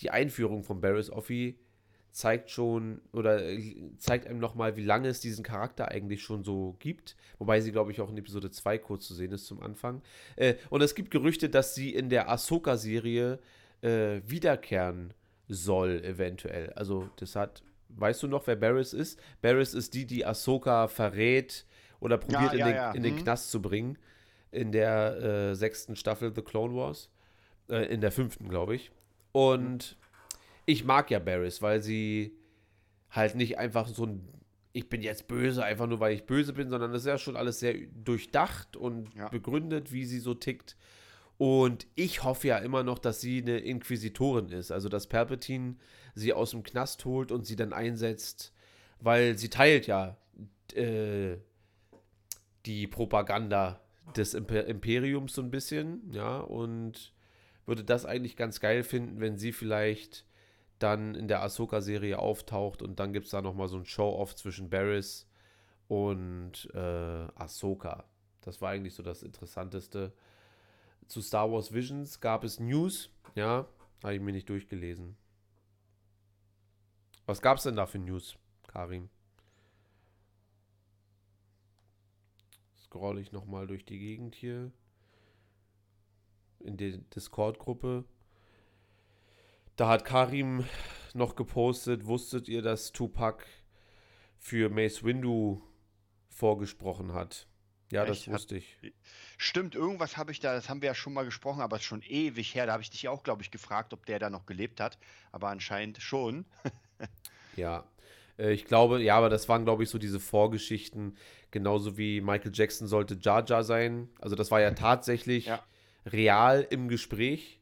die 0.01 0.11
Einführung 0.11 0.65
von 0.65 0.81
Barris 0.81 1.11
Offee 1.11 1.59
zeigt 2.13 2.51
schon 2.51 3.01
oder 3.13 3.43
äh, 3.43 3.75
zeigt 3.97 4.27
einem 4.27 4.39
nochmal, 4.39 4.77
wie 4.77 4.85
lange 4.85 5.09
es 5.09 5.21
diesen 5.21 5.43
Charakter 5.43 5.89
eigentlich 5.89 6.23
schon 6.23 6.45
so 6.45 6.77
gibt. 6.79 7.17
Wobei 7.39 7.61
sie, 7.61 7.73
glaube 7.73 7.91
ich, 7.91 8.01
auch 8.01 8.11
in 8.11 8.19
Episode 8.19 8.51
2 8.51 8.79
kurz 8.79 9.07
zu 9.09 9.15
sehen 9.15 9.33
ist 9.33 9.47
zum 9.47 9.63
Anfang. 9.63 10.03
Äh, 10.37 10.55
und 10.69 10.83
es 10.83 10.95
gibt 10.95 11.11
Gerüchte, 11.11 11.49
dass 11.49 11.75
sie 11.75 11.91
in 11.91 12.11
der 12.11 12.29
Ahsoka-Serie 12.29 13.39
äh, 13.81 14.21
wiederkehren 14.27 15.15
soll, 15.49 16.05
eventuell. 16.05 16.71
Also, 16.75 17.09
das 17.17 17.35
hat. 17.35 17.63
Weißt 17.95 18.23
du 18.23 18.27
noch, 18.27 18.47
wer 18.47 18.57
Barris 18.57 18.95
ist? 18.95 19.21
Barris 19.43 19.75
ist 19.75 19.93
die, 19.93 20.07
die 20.07 20.25
Ahsoka 20.25 20.89
verrät 20.89 21.67
oder 22.01 22.17
probiert 22.17 22.55
ja, 22.55 22.59
ja, 22.59 22.67
in, 22.67 22.67
den, 22.67 22.75
ja. 22.75 22.93
in 22.93 23.03
den 23.03 23.15
mhm. 23.17 23.19
Knast 23.19 23.51
zu 23.51 23.61
bringen. 23.61 23.99
In 24.51 24.73
der 24.73 25.51
äh, 25.51 25.55
sechsten 25.55 25.97
Staffel 25.97 26.33
The 26.35 26.43
Clone 26.43 26.75
Wars. 26.75 27.11
Äh, 27.69 27.87
in 27.87 28.01
der 28.03 28.13
fünften, 28.13 28.51
glaube 28.51 28.75
ich. 28.75 28.91
Und. 29.33 29.97
Mhm 29.97 30.02
ich 30.67 30.85
mag 30.85 31.11
ja 31.11 31.19
Barris, 31.19 31.63
weil 31.63 31.83
sie 31.83 32.37
halt 33.11 33.35
nicht 33.35 33.59
einfach 33.59 33.89
so 33.89 34.07
ein 34.07 34.29
ich 34.73 34.89
bin 34.89 35.03
jetzt 35.03 35.29
böse, 35.29 35.65
einfach 35.65 35.87
nur 35.87 36.01
weil 36.01 36.15
ich 36.15 36.25
böse 36.25 36.53
bin, 36.53 36.71
sondern 36.71 36.93
das 36.93 37.03
ist 37.03 37.07
ja 37.07 37.19
schon 37.19 37.37
alles 37.37 37.61
sehr 37.61 37.75
durchdacht 38.05 38.77
und 38.77 39.15
ja. 39.15 39.29
begründet, 39.29 39.93
wie 39.93 40.05
sie 40.05 40.19
so 40.19 40.35
tickt. 40.35 40.77
Und 41.37 41.87
ich 41.95 42.25
hoffe 42.25 42.49
ja 42.49 42.59
immer 42.59 42.83
noch, 42.83 42.99
dass 42.99 43.21
sie 43.21 43.43
eine 43.43 43.59
Inquisitorin 43.59 44.49
ist, 44.51 44.71
also 44.71 44.89
dass 44.89 45.09
Palpatine 45.09 45.77
sie 46.15 46.33
aus 46.33 46.53
dem 46.53 46.63
Knast 46.63 47.05
holt 47.05 47.33
und 47.33 47.47
sie 47.47 47.57
dann 47.57 47.73
einsetzt, 47.73 48.53
weil 49.01 49.37
sie 49.37 49.51
teilt 49.51 49.87
ja 49.87 50.17
äh, 50.75 51.37
die 52.65 52.87
Propaganda 52.87 53.81
des 54.17 54.35
Imper 54.35 54.67
Imperiums 54.67 55.35
so 55.35 55.43
ein 55.43 55.51
bisschen, 55.51 56.13
ja, 56.13 56.39
und 56.39 57.13
würde 57.67 57.85
das 57.85 58.05
eigentlich 58.05 58.37
ganz 58.37 58.61
geil 58.61 58.83
finden, 58.83 59.21
wenn 59.21 59.39
sie 59.39 59.53
vielleicht 59.53 60.25
dann 60.83 61.15
in 61.15 61.29
der 61.29 61.43
Ahsoka-Serie 61.43 62.19
auftaucht 62.19 62.83
und 62.83 62.99
dann 62.99 63.13
gibt 63.13 63.27
es 63.27 63.33
da 63.33 63.43
nochmal 63.43 63.69
so 63.69 63.77
ein 63.77 63.85
Show-Off 63.85 64.35
zwischen 64.35 64.71
Barris 64.71 65.29
und 65.89 66.69
äh, 66.75 66.79
Ahsoka. 67.35 68.05
Das 68.41 68.61
war 68.61 68.71
eigentlich 68.71 68.95
so 68.95 69.03
das 69.03 69.23
Interessanteste. 69.23 70.13
Zu 71.07 71.21
Star 71.21 71.51
Wars 71.51 71.73
Visions 71.73 72.21
gab 72.21 72.45
es 72.45 72.59
News, 72.59 73.11
ja, 73.35 73.67
habe 74.03 74.15
ich 74.15 74.21
mir 74.21 74.33
nicht 74.33 74.49
durchgelesen. 74.49 75.17
Was 77.27 77.41
gab 77.41 77.59
es 77.59 77.65
denn 77.65 77.77
da 77.77 77.87
für 77.87 77.99
News, 77.99 78.37
Karim? 78.67 79.09
Scroll 82.77 83.19
ich 83.19 83.33
nochmal 83.33 83.67
durch 83.67 83.85
die 83.85 83.99
Gegend 83.99 84.35
hier. 84.35 84.73
In 86.59 86.77
der 86.77 86.99
Discord-Gruppe. 86.99 88.05
Da 89.77 89.89
hat 89.89 90.05
Karim 90.05 90.65
noch 91.15 91.35
gepostet, 91.35 92.07
wusstet 92.07 92.49
ihr, 92.49 92.63
dass 92.63 92.93
Tupac 92.93 93.45
für 94.39 94.69
Mace 94.69 95.05
Windu 95.05 95.63
vorgesprochen 96.29 97.15
hat? 97.15 97.47
Ja, 97.91 98.07
das 98.07 98.21
ich 98.21 98.29
wusste 98.29 98.57
ich. 98.57 98.77
Stimmt, 99.37 99.75
irgendwas 99.75 100.17
habe 100.17 100.33
ich 100.33 100.41
da, 100.41 100.55
das 100.55 100.71
haben 100.71 100.81
wir 100.81 100.87
ja 100.87 100.95
schon 100.95 101.13
mal 101.13 101.27
gesprochen, 101.27 101.61
aber 101.61 101.77
es 101.77 101.83
ist 101.83 101.87
schon 101.87 102.03
ewig 102.03 102.55
her. 102.55 102.67
Da 102.67 102.73
habe 102.73 102.83
ich 102.83 102.91
dich 102.91 103.07
auch, 103.09 103.23
glaube 103.23 103.43
ich, 103.43 103.51
gefragt, 103.51 103.93
ob 103.93 104.07
der 104.07 104.19
da 104.19 104.31
noch 104.31 104.47
gelebt 104.47 104.81
hat. 104.81 104.99
Aber 105.31 105.49
anscheinend 105.49 106.01
schon. 106.01 106.47
ja. 107.57 107.85
Äh, 108.39 108.53
ich 108.53 108.65
glaube, 108.65 109.03
ja, 109.03 109.17
aber 109.17 109.29
das 109.29 109.49
waren, 109.51 109.65
glaube 109.65 109.83
ich, 109.83 109.91
so 109.91 109.99
diese 109.99 110.21
Vorgeschichten. 110.21 111.19
Genauso 111.51 111.99
wie 111.99 112.23
Michael 112.23 112.53
Jackson 112.55 112.89
sollte 112.89 113.19
Jar 113.21 113.45
Jar 113.47 113.63
sein. 113.63 114.09
Also, 114.21 114.37
das 114.37 114.51
war 114.51 114.63
ja 114.63 114.71
tatsächlich 114.71 115.47
ja. 115.47 115.63
real 116.07 116.67
im 116.71 116.89
Gespräch. 116.89 117.61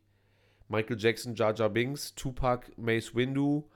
Michael 0.70 0.98
Jackson, 0.98 1.34
Jar 1.34 1.52
Jar 1.52 1.68
Binks, 1.68 2.14
Tupac, 2.14 2.70
Mace 2.76 3.14
Windu 3.14 3.68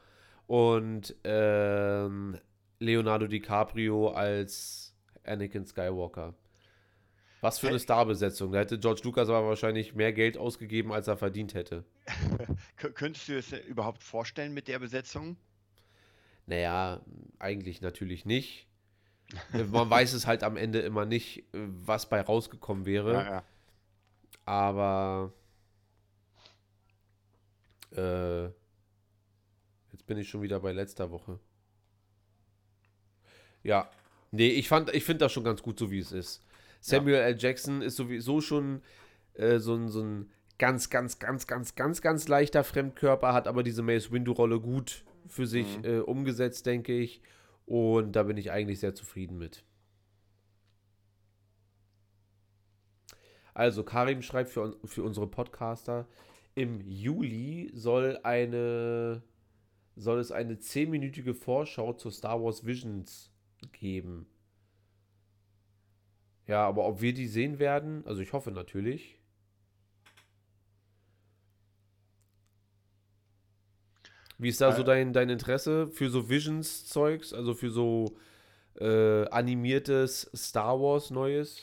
und 0.47 1.14
ähm, 1.24 2.38
Leonardo 2.78 3.26
DiCaprio 3.26 4.11
als 4.11 4.95
Anakin 5.24 5.66
Skywalker. 5.66 6.34
Was 7.40 7.59
für 7.59 7.68
eine 7.68 7.80
Starbesetzung. 7.80 8.53
Da 8.53 8.61
hätte 8.61 8.78
George 8.78 9.03
Lucas 9.05 9.28
aber 9.28 9.49
wahrscheinlich 9.49 9.95
mehr 9.95 10.12
Geld 10.12 10.38
ausgegeben, 10.38 10.92
als 10.92 11.09
er 11.09 11.16
verdient 11.16 11.53
hätte. 11.55 11.84
Könntest 12.76 13.28
du 13.28 13.36
es 13.36 13.53
überhaupt 13.53 14.03
vorstellen 14.03 14.55
mit 14.55 14.68
der 14.68 14.78
Besetzung? 14.78 15.36
Naja, 16.47 17.01
eigentlich 17.40 17.80
natürlich 17.82 18.24
nicht. 18.24 18.68
Man 19.53 19.90
weiß 19.90 20.12
es 20.12 20.26
halt 20.26 20.45
am 20.45 20.57
Ende 20.57 20.78
immer 20.80 21.07
nicht, 21.07 21.45
was 21.53 22.09
bei 22.09 22.20
rausgekommen 22.20 22.86
wäre. 22.86 23.12
Ja, 23.12 23.24
ja. 23.24 23.45
Aber 24.47 25.32
äh, 27.97 28.45
jetzt 29.92 30.07
bin 30.07 30.18
ich 30.18 30.28
schon 30.28 30.42
wieder 30.42 30.61
bei 30.61 30.72
letzter 30.72 31.11
Woche. 31.11 31.38
Ja, 33.62 33.90
nee, 34.30 34.49
ich 34.49 34.68
fand, 34.68 34.95
ich 34.95 35.05
finde 35.05 35.24
das 35.24 35.32
schon 35.32 35.45
ganz 35.45 35.62
gut, 35.62 35.78
so 35.78 35.90
wie 35.90 35.99
es 35.99 36.12
ist. 36.12 36.42
Samuel 36.80 37.16
ja. 37.16 37.22
L. 37.22 37.36
Jackson 37.38 37.80
ist 37.80 37.97
sowieso 37.97 38.40
schon 38.40 38.82
äh, 39.34 39.59
so, 39.59 39.74
ein, 39.74 39.88
so 39.88 40.03
ein 40.03 40.30
ganz, 40.59 40.90
ganz, 40.90 41.18
ganz, 41.18 41.47
ganz, 41.47 41.74
ganz, 41.74 42.03
ganz 42.03 42.28
leichter 42.28 42.62
Fremdkörper, 42.62 43.32
hat 43.32 43.49
aber 43.49 43.62
diese 43.62 43.82
Mace 43.82 44.12
Windu-Rolle 44.12 44.61
gut 44.61 45.05
für 45.26 45.47
sich 45.47 45.78
mhm. 45.78 45.84
äh, 45.84 45.99
umgesetzt, 46.01 46.66
denke 46.66 46.92
ich. 46.92 47.22
Und 47.66 48.12
da 48.12 48.24
bin 48.24 48.36
ich 48.36 48.51
eigentlich 48.51 48.80
sehr 48.80 48.95
zufrieden 48.95 49.38
mit. 49.38 49.64
Also, 53.55 53.84
Karim 53.84 54.20
schreibt 54.20 54.51
für, 54.51 54.76
für 54.84 55.03
unsere 55.03 55.28
Podcaster, 55.28 56.07
im 56.55 56.80
Juli 56.80 57.70
soll 57.74 58.18
eine 58.22 59.22
soll 59.96 60.18
es 60.18 60.32
eine 60.32 60.59
zehnminütige 60.59 61.34
Vorschau 61.34 61.92
zur 61.92 62.11
Star 62.11 62.42
Wars 62.42 62.66
Visions 62.66 63.30
geben. 63.72 64.26
Ja, 66.46 66.66
aber 66.66 66.84
ob 66.86 67.00
wir 67.00 67.14
die 67.14 67.28
sehen 67.28 67.59
werden, 67.59 68.05
also 68.07 68.20
ich 68.20 68.32
hoffe 68.32 68.50
natürlich. 68.50 69.18
Wie 74.36 74.48
ist 74.48 74.61
da 74.61 74.72
so 74.72 74.82
dein, 74.82 75.12
dein 75.12 75.30
Interesse 75.30 75.86
für 75.86 76.11
so 76.11 76.28
Visions-Zeugs, 76.28 77.32
also 77.32 77.55
für 77.55 77.70
so 77.70 78.18
äh, 78.80 79.26
animiertes 79.28 80.28
Star 80.34 80.80
Wars 80.80 81.11
Neues? 81.11 81.62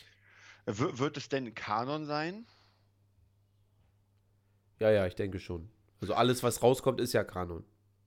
W 0.66 0.98
wird 0.98 1.18
es 1.18 1.28
denn 1.28 1.54
Kanon 1.54 2.06
sein? 2.06 2.46
Ja, 4.82 4.90
ja, 4.90 5.06
ich 5.06 5.14
denke 5.14 5.40
schon. 5.40 5.70
Also 6.02 6.16
alles, 6.16 6.42
was 6.42 6.64
rauskommt, 6.64 7.00
ist 7.00 7.14
ja 7.14 7.24
Kanon. 7.24 7.64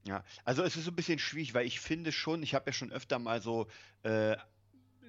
Ja, 0.09 0.25
also 0.45 0.64
es 0.64 0.75
ist 0.75 0.87
so 0.87 0.91
ein 0.91 0.97
bisschen 0.97 1.20
schwierig, 1.20 1.55
weil 1.55 1.66
ich 1.66 1.79
finde 1.79 2.11
schon, 2.11 2.43
ich 2.43 2.53
habe 2.53 2.64
ja 2.66 2.72
schon 2.72 2.91
öfter 2.91 3.20
mal 3.20 3.41
so 3.41 3.68
äh, 4.03 4.37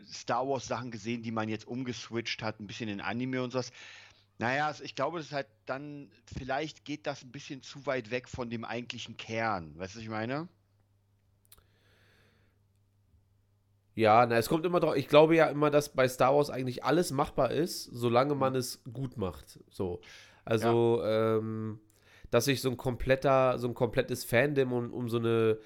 Star 0.07 0.47
Wars 0.47 0.67
Sachen 0.67 0.91
gesehen, 0.91 1.23
die 1.23 1.31
man 1.31 1.49
jetzt 1.49 1.65
umgeswitcht 1.65 2.43
hat, 2.43 2.59
ein 2.59 2.67
bisschen 2.67 2.87
in 2.87 3.01
Anime 3.01 3.41
und 3.41 3.49
sowas. 3.49 3.71
Naja, 4.37 4.75
ich 4.83 4.93
glaube, 4.93 5.17
das 5.17 5.25
ist 5.25 5.33
halt 5.33 5.47
dann, 5.65 6.11
vielleicht 6.37 6.85
geht 6.85 7.07
das 7.07 7.23
ein 7.23 7.31
bisschen 7.31 7.63
zu 7.63 7.83
weit 7.87 8.11
weg 8.11 8.29
von 8.29 8.51
dem 8.51 8.63
eigentlichen 8.63 9.17
Kern. 9.17 9.75
Weißt 9.79 9.95
du, 9.95 9.97
was 9.97 10.03
ich 10.03 10.09
meine? 10.09 10.47
Ja, 13.95 14.23
na, 14.27 14.35
es 14.35 14.49
kommt 14.49 14.67
immer 14.67 14.81
drauf. 14.81 14.95
Ich 14.97 15.07
glaube 15.07 15.35
ja 15.35 15.47
immer, 15.47 15.71
dass 15.71 15.89
bei 15.89 16.07
Star 16.07 16.35
Wars 16.35 16.51
eigentlich 16.51 16.83
alles 16.83 17.09
machbar 17.09 17.49
ist, 17.49 17.85
solange 17.85 18.35
man 18.35 18.53
es 18.53 18.83
gut 18.83 19.17
macht. 19.17 19.59
So. 19.71 19.99
Also, 20.45 21.01
ja. 21.01 21.37
ähm, 21.37 21.79
dass 22.31 22.45
sich 22.45 22.61
so 22.61 22.69
ein 22.69 22.77
kompletter, 22.77 23.57
so 23.59 23.67
ein 23.67 23.73
komplettes 23.73 24.23
Fandom 24.23 24.73
um, 24.73 24.93
um 24.93 25.09
so 25.09 25.17
eine 25.17 25.57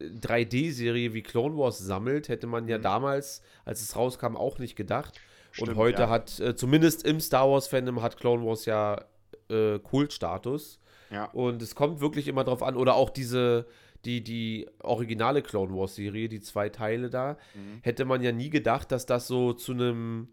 3D-Serie 0.00 1.12
wie 1.12 1.22
Clone 1.22 1.56
Wars 1.56 1.78
sammelt, 1.78 2.28
hätte 2.28 2.46
man 2.46 2.68
ja 2.68 2.78
mhm. 2.78 2.82
damals, 2.82 3.42
als 3.64 3.82
es 3.82 3.96
rauskam, 3.96 4.36
auch 4.36 4.58
nicht 4.58 4.76
gedacht. 4.76 5.20
Stimmt, 5.52 5.70
und 5.70 5.76
heute 5.76 6.02
ja. 6.02 6.08
hat, 6.08 6.38
äh, 6.40 6.54
zumindest 6.54 7.04
im 7.04 7.20
Star 7.20 7.50
Wars-Fandom, 7.50 8.02
hat 8.02 8.16
Clone 8.16 8.44
Wars 8.44 8.66
ja 8.66 9.04
äh, 9.48 9.78
Kultstatus. 9.78 10.78
Ja. 11.10 11.24
Und 11.26 11.60
es 11.60 11.74
kommt 11.74 12.00
wirklich 12.00 12.28
immer 12.28 12.44
drauf 12.44 12.62
an, 12.62 12.76
oder 12.76 12.94
auch 12.94 13.10
diese, 13.10 13.66
die, 14.04 14.22
die 14.22 14.68
originale 14.82 15.42
Clone 15.42 15.74
Wars-Serie, 15.74 16.28
die 16.28 16.40
zwei 16.40 16.68
Teile 16.68 17.10
da, 17.10 17.36
mhm. 17.54 17.80
hätte 17.82 18.04
man 18.04 18.22
ja 18.22 18.32
nie 18.32 18.50
gedacht, 18.50 18.92
dass 18.92 19.06
das 19.06 19.26
so 19.26 19.52
zu 19.52 19.72
einem 19.72 20.28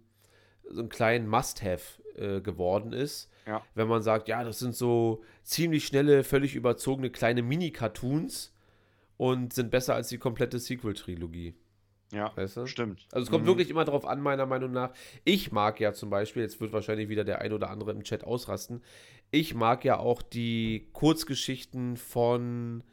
so 0.70 0.82
einem 0.82 0.90
kleinen 0.90 1.28
Must-Have 1.28 2.02
äh, 2.16 2.42
geworden 2.42 2.92
ist. 2.94 3.30
Ja. 3.48 3.64
Wenn 3.76 3.88
man 3.88 4.02
sagt, 4.02 4.28
ja, 4.28 4.44
das 4.44 4.60
sind 4.60 4.76
so 4.76 5.24
ziemlich 5.44 5.86
schnelle, 5.86 6.24
völlig 6.24 6.56
überzogene 6.56 7.10
kleine 7.10 7.42
Mini-Cartoons 7.42 8.54
und 9.16 9.54
sind 9.54 9.72
besser 9.72 9.96
als 9.96 10.10
die 10.10 10.18
komplette 10.18 10.60
Sequel-Trilogie. 10.60 11.56
Ja, 12.12 12.32
weißt 12.36 12.58
du? 12.58 12.66
stimmt. 12.68 13.06
Also 13.12 13.24
es 13.24 13.30
kommt 13.30 13.44
mhm. 13.44 13.50
wirklich 13.50 13.70
immer 13.70 13.84
darauf 13.84 14.06
an, 14.06 14.22
meiner 14.22 14.46
Meinung 14.46 14.72
nach. 14.72 14.92
Ich 15.26 15.52
mag 15.52 15.80
ja 15.80 15.94
zum 15.94 16.10
Beispiel, 16.10 16.42
jetzt 16.42 16.62
wird 16.62 16.72
wahrscheinlich 16.72 17.10
wieder 17.10 17.26
der 17.26 17.42
ein 17.42 17.52
oder 17.52 17.70
andere 17.70 17.92
im 17.92 18.04
Chat 18.04 18.24
ausrasten, 18.24 18.82
ich 19.30 19.54
mag 19.56 19.84
ja 19.84 19.98
auch 19.98 20.22
die 20.22 20.88
Kurzgeschichten 20.94 21.98
von 21.98 22.84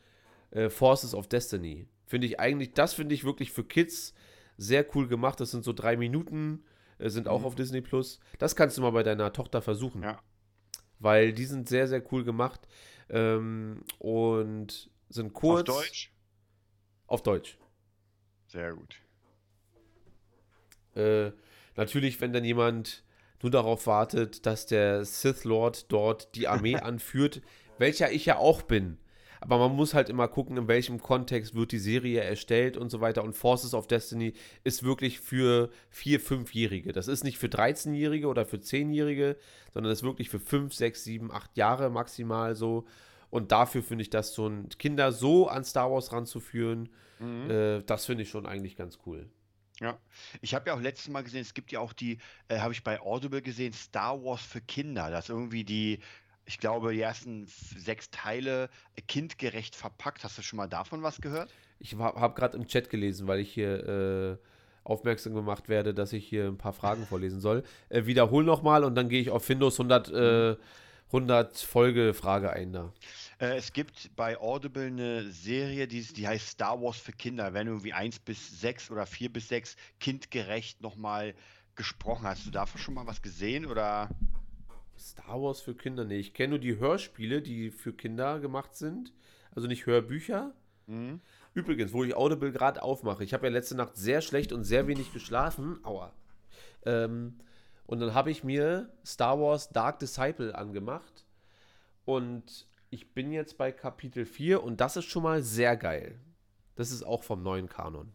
äh, 0.51 0.69
Forces 0.69 1.15
of 1.15 1.29
Destiny. 1.29 1.87
Finde 2.07 2.27
ich 2.27 2.41
eigentlich, 2.41 2.73
das 2.73 2.95
finde 2.95 3.15
ich 3.15 3.25
wirklich 3.25 3.53
für 3.53 3.65
Kids 3.65 4.15
sehr 4.57 4.85
cool 4.95 5.07
gemacht. 5.07 5.39
Das 5.41 5.53
sind 5.53 5.65
so 5.65 5.73
drei 5.73 5.97
Minuten, 5.97 6.65
äh, 6.99 7.09
sind 7.09 7.29
auch 7.29 7.41
mhm. 7.41 7.47
auf 7.47 7.55
Disney 7.55 7.81
Plus. 7.81 8.19
Das 8.39 8.57
kannst 8.57 8.77
du 8.79 8.83
mal 8.83 8.91
bei 8.91 9.05
deiner 9.05 9.33
Tochter 9.33 9.63
versuchen. 9.63 10.03
Ja. 10.03 10.21
Weil 10.99 11.33
die 11.33 11.45
sind 11.45 11.69
sehr, 11.69 11.89
sehr 11.89 12.03
cool 12.13 12.25
gemacht 12.25 12.67
ähm, 13.11 13.83
und 13.99 14.91
sind 15.09 15.33
kurz. 15.33 15.69
Auf 15.69 15.77
Deutsch? 15.77 16.13
Auf 17.07 17.23
Deutsch. 17.23 17.59
Sehr 18.47 18.75
gut. 18.75 18.97
Äh, 20.95 21.33
natürlich, 21.77 22.21
wenn 22.21 22.33
dann 22.33 22.45
jemand 22.45 23.05
nur 23.43 23.51
darauf 23.51 23.87
wartet, 23.87 24.47
dass 24.47 24.67
der 24.67 25.05
Sith 25.05 25.45
Lord 25.45 25.93
dort 25.93 26.35
die 26.35 26.49
Armee 26.49 26.77
anführt, 26.81 27.43
welcher 27.79 28.11
ich 28.11 28.27
ja 28.27 28.39
auch 28.39 28.63
bin. 28.63 28.99
Aber 29.45 29.69
man 29.69 29.77
muss 29.77 29.93
halt 29.93 30.09
immer 30.09 30.27
gucken, 30.27 30.57
in 30.57 30.69
welchem 30.69 31.01
Kontext 31.01 31.55
wird 31.55 31.73
die 31.73 31.79
Serie 31.79 32.23
erstellt 32.23 32.79
und 32.79 32.91
so 32.91 33.03
weiter. 33.03 33.23
Und 33.23 33.35
Forces 33.35 33.75
of 33.75 33.87
Destiny 33.87 34.33
ist 34.65 34.85
wirklich 34.85 35.21
für 35.21 35.71
4-, 35.95 36.19
5-Jährige. 36.19 36.93
Das 36.93 37.09
ist 37.09 37.25
nicht 37.25 37.39
für 37.39 37.49
13-Jährige 37.49 38.27
oder 38.29 38.47
für 38.47 38.57
10-Jährige, 38.57 39.37
sondern 39.73 39.91
das 39.91 39.99
ist 39.99 40.05
wirklich 40.05 40.31
für 40.31 40.41
5, 40.41 40.73
6, 40.73 41.05
7, 41.05 41.31
8 41.31 41.57
Jahre 41.59 41.91
maximal 41.91 42.57
so. 42.57 42.87
Und 43.29 43.53
dafür 43.53 43.83
finde 43.83 44.03
ich 44.03 44.11
das 44.11 44.33
so 44.33 44.47
ein 44.49 44.69
Kinder 44.79 45.13
so 45.13 45.49
an 45.49 45.65
Star 45.65 45.91
Wars 45.91 46.13
ranzuführen, 46.13 46.89
mhm. 47.19 47.51
äh, 47.51 47.83
das 47.83 48.07
finde 48.07 48.23
ich 48.23 48.31
schon 48.31 48.47
eigentlich 48.47 48.77
ganz 48.77 48.99
cool. 49.07 49.29
Ja, 49.81 49.99
ich 50.41 50.55
habe 50.55 50.71
ja 50.71 50.77
auch 50.77 50.81
letztes 50.81 51.09
Mal 51.09 51.25
gesehen, 51.25 51.41
es 51.41 51.53
gibt 51.53 51.73
ja 51.73 51.81
auch 51.81 51.93
die, 51.93 52.19
äh, 52.47 52.61
habe 52.61 52.73
ich 52.73 52.85
bei 52.85 53.01
Audible 53.01 53.43
gesehen, 53.43 53.73
Star 53.73 54.23
Wars 54.23 54.41
für 54.41 54.61
Kinder. 54.61 55.11
Das 55.11 55.29
irgendwie 55.29 55.65
die, 55.65 55.99
ich 56.47 56.59
glaube, 56.59 56.93
die 56.93 57.01
ersten 57.01 57.47
sechs 57.47 58.11
Teile 58.11 58.69
äh, 58.97 59.03
kindgerecht 59.03 59.77
verpackt. 59.77 60.25
Hast 60.25 60.39
du 60.39 60.43
schon 60.43 60.57
mal 60.57 60.69
davon 60.69 61.03
was 61.03 61.21
gehört? 61.21 61.51
Ich 61.79 61.95
habe 61.95 62.35
gerade 62.35 62.57
im 62.57 62.67
Chat 62.67 62.91
gelesen, 62.91 63.27
weil 63.27 63.41
ich 63.41 63.53
hier 63.53 63.89
äh, 63.89 64.37
aufmerksam 64.85 65.35
gemacht 65.35 65.69
werde, 65.69 65.95
dass 65.95 66.13
ich 66.13 66.27
hier 66.27 66.47
ein 66.47 66.59
paar 66.59 66.73
Fragen 66.73 67.07
vorlesen 67.07 67.41
soll. 67.41 67.65
Äh, 67.89 68.07
wiederhol 68.07 68.45
nochmal 68.45 68.85
und 68.85 68.95
dann 68.95 69.09
gehe 69.09 69.21
ich 69.21 69.31
auf 69.31 69.49
Windows 69.49 69.79
100, 69.79 70.59
100 71.07 71.59
Folge 71.59 72.13
Frage 72.13 72.51
ein 72.51 72.73
da. 72.73 72.93
Äh, 73.39 73.57
es 73.57 73.73
gibt 73.73 74.15
bei 74.17 74.39
Audible 74.39 74.87
eine 74.87 75.31
Serie, 75.31 75.87
die, 75.87 76.03
die 76.03 76.27
heißt 76.27 76.49
Star 76.49 76.81
Wars 76.81 76.99
für 76.99 77.13
Kinder. 77.13 77.53
Wenn 77.55 77.67
irgendwie 77.67 77.93
1 77.93 78.21
bis 78.21 78.61
6 78.61 78.91
oder 78.91 79.07
4 79.07 79.33
bis 79.33 79.49
6 79.49 79.77
kindgerecht 80.01 80.81
nochmal 80.81 81.35
gesprochen. 81.75 82.27
Hast 82.27 82.47
du 82.47 82.51
davon 82.51 82.81
schon 82.81 82.95
mal 82.95 83.07
was 83.07 83.23
gesehen 83.23 83.67
oder? 83.67 84.09
Star 84.99 85.41
Wars 85.43 85.61
für 85.61 85.75
Kinder? 85.75 86.05
Nee, 86.05 86.19
ich 86.19 86.35
kenne 86.35 86.51
nur 86.51 86.59
die 86.59 86.79
Hörspiele, 86.79 87.43
die 87.43 87.71
für 87.71 87.93
Kinder 87.93 88.41
gemacht 88.41 88.75
sind. 88.77 89.13
Also 89.55 89.69
nicht 89.69 89.87
Hörbücher. 89.87 90.53
Mhm. 90.87 91.21
Übrigens, 91.55 91.93
wo 91.93 92.05
ich 92.05 92.17
Audible 92.17 92.53
gerade 92.53 92.83
aufmache, 92.83 93.25
ich 93.25 93.33
habe 93.33 93.47
ja 93.47 93.53
letzte 93.53 93.77
Nacht 93.77 93.97
sehr 93.97 94.21
schlecht 94.21 94.53
und 94.53 94.65
sehr 94.65 94.87
wenig 94.87 95.13
geschlafen. 95.13 95.79
Aua. 95.85 96.13
Ähm, 96.85 97.39
und 97.87 98.01
dann 98.01 98.15
habe 98.15 98.31
ich 98.31 98.45
mir 98.45 98.91
Star 99.05 99.41
Wars 99.41 99.71
Dark 99.71 99.99
Disciple 99.99 100.55
angemacht. 100.55 101.25
Und 102.05 102.67
ich 102.91 103.13
bin 103.13 103.33
jetzt 103.33 103.57
bei 103.57 103.73
Kapitel 103.73 104.27
4 104.27 104.63
und 104.63 104.81
das 104.81 104.97
ist 104.97 105.07
schon 105.07 105.23
mal 105.23 105.43
sehr 105.43 105.77
geil. 105.77 106.19
Das 106.77 106.91
ist 106.91 107.03
auch 107.03 107.23
vom 107.23 107.43
neuen 107.43 107.69
Kanon. 107.69 108.13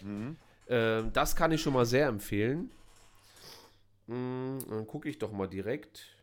Mhm. 0.00 0.36
Ähm, 0.68 1.12
das 1.12 1.36
kann 1.36 1.52
ich 1.52 1.62
schon 1.62 1.72
mal 1.72 1.86
sehr 1.86 2.08
empfehlen. 2.08 2.70
Mhm, 4.06 4.58
dann 4.68 4.86
gucke 4.86 5.08
ich 5.08 5.18
doch 5.18 5.32
mal 5.32 5.48
direkt. 5.48 6.15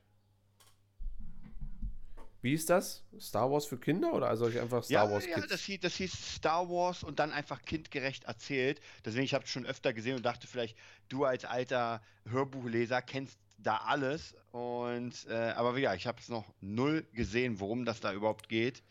Wie 2.44 2.54
ist 2.54 2.70
das? 2.70 3.06
Star 3.22 3.50
Wars 3.50 3.66
für 3.66 3.78
Kinder 3.78 4.12
oder 4.12 4.36
soll 4.36 4.50
ich 4.50 4.60
einfach 4.60 4.84
Star 4.84 5.06
ja, 5.06 5.12
Wars 5.12 5.24
Kids? 5.24 5.38
Ja, 5.38 5.48
das 5.48 5.62
hieß, 5.62 5.80
das 5.80 5.96
hieß 5.96 6.36
Star 6.36 6.70
Wars 6.70 7.02
und 7.02 7.20
dann 7.20 7.32
einfach 7.32 7.62
kindgerecht 7.62 8.26
erzählt. 8.26 8.82
Deswegen, 9.06 9.24
ich 9.24 9.34
habe 9.34 9.46
es 9.46 9.50
schon 9.50 9.66
öfter 9.66 9.94
gesehen 9.94 10.18
und 10.18 10.26
dachte 10.26 10.46
vielleicht, 10.46 10.78
du 11.08 11.24
als 11.24 11.46
alter 11.46 12.02
Hörbuchleser 12.30 13.02
kennst 13.02 13.40
da 13.60 13.78
alles. 13.78 14.36
Und 14.52 15.26
äh, 15.30 15.54
aber 15.56 15.78
ja, 15.78 15.94
ich 15.94 16.06
habe 16.06 16.20
es 16.20 16.28
noch 16.28 16.54
null 16.60 17.08
gesehen, 17.14 17.62
worum 17.62 17.86
das 17.86 18.02
da 18.02 18.12
überhaupt 18.12 18.50
geht. 18.50 18.84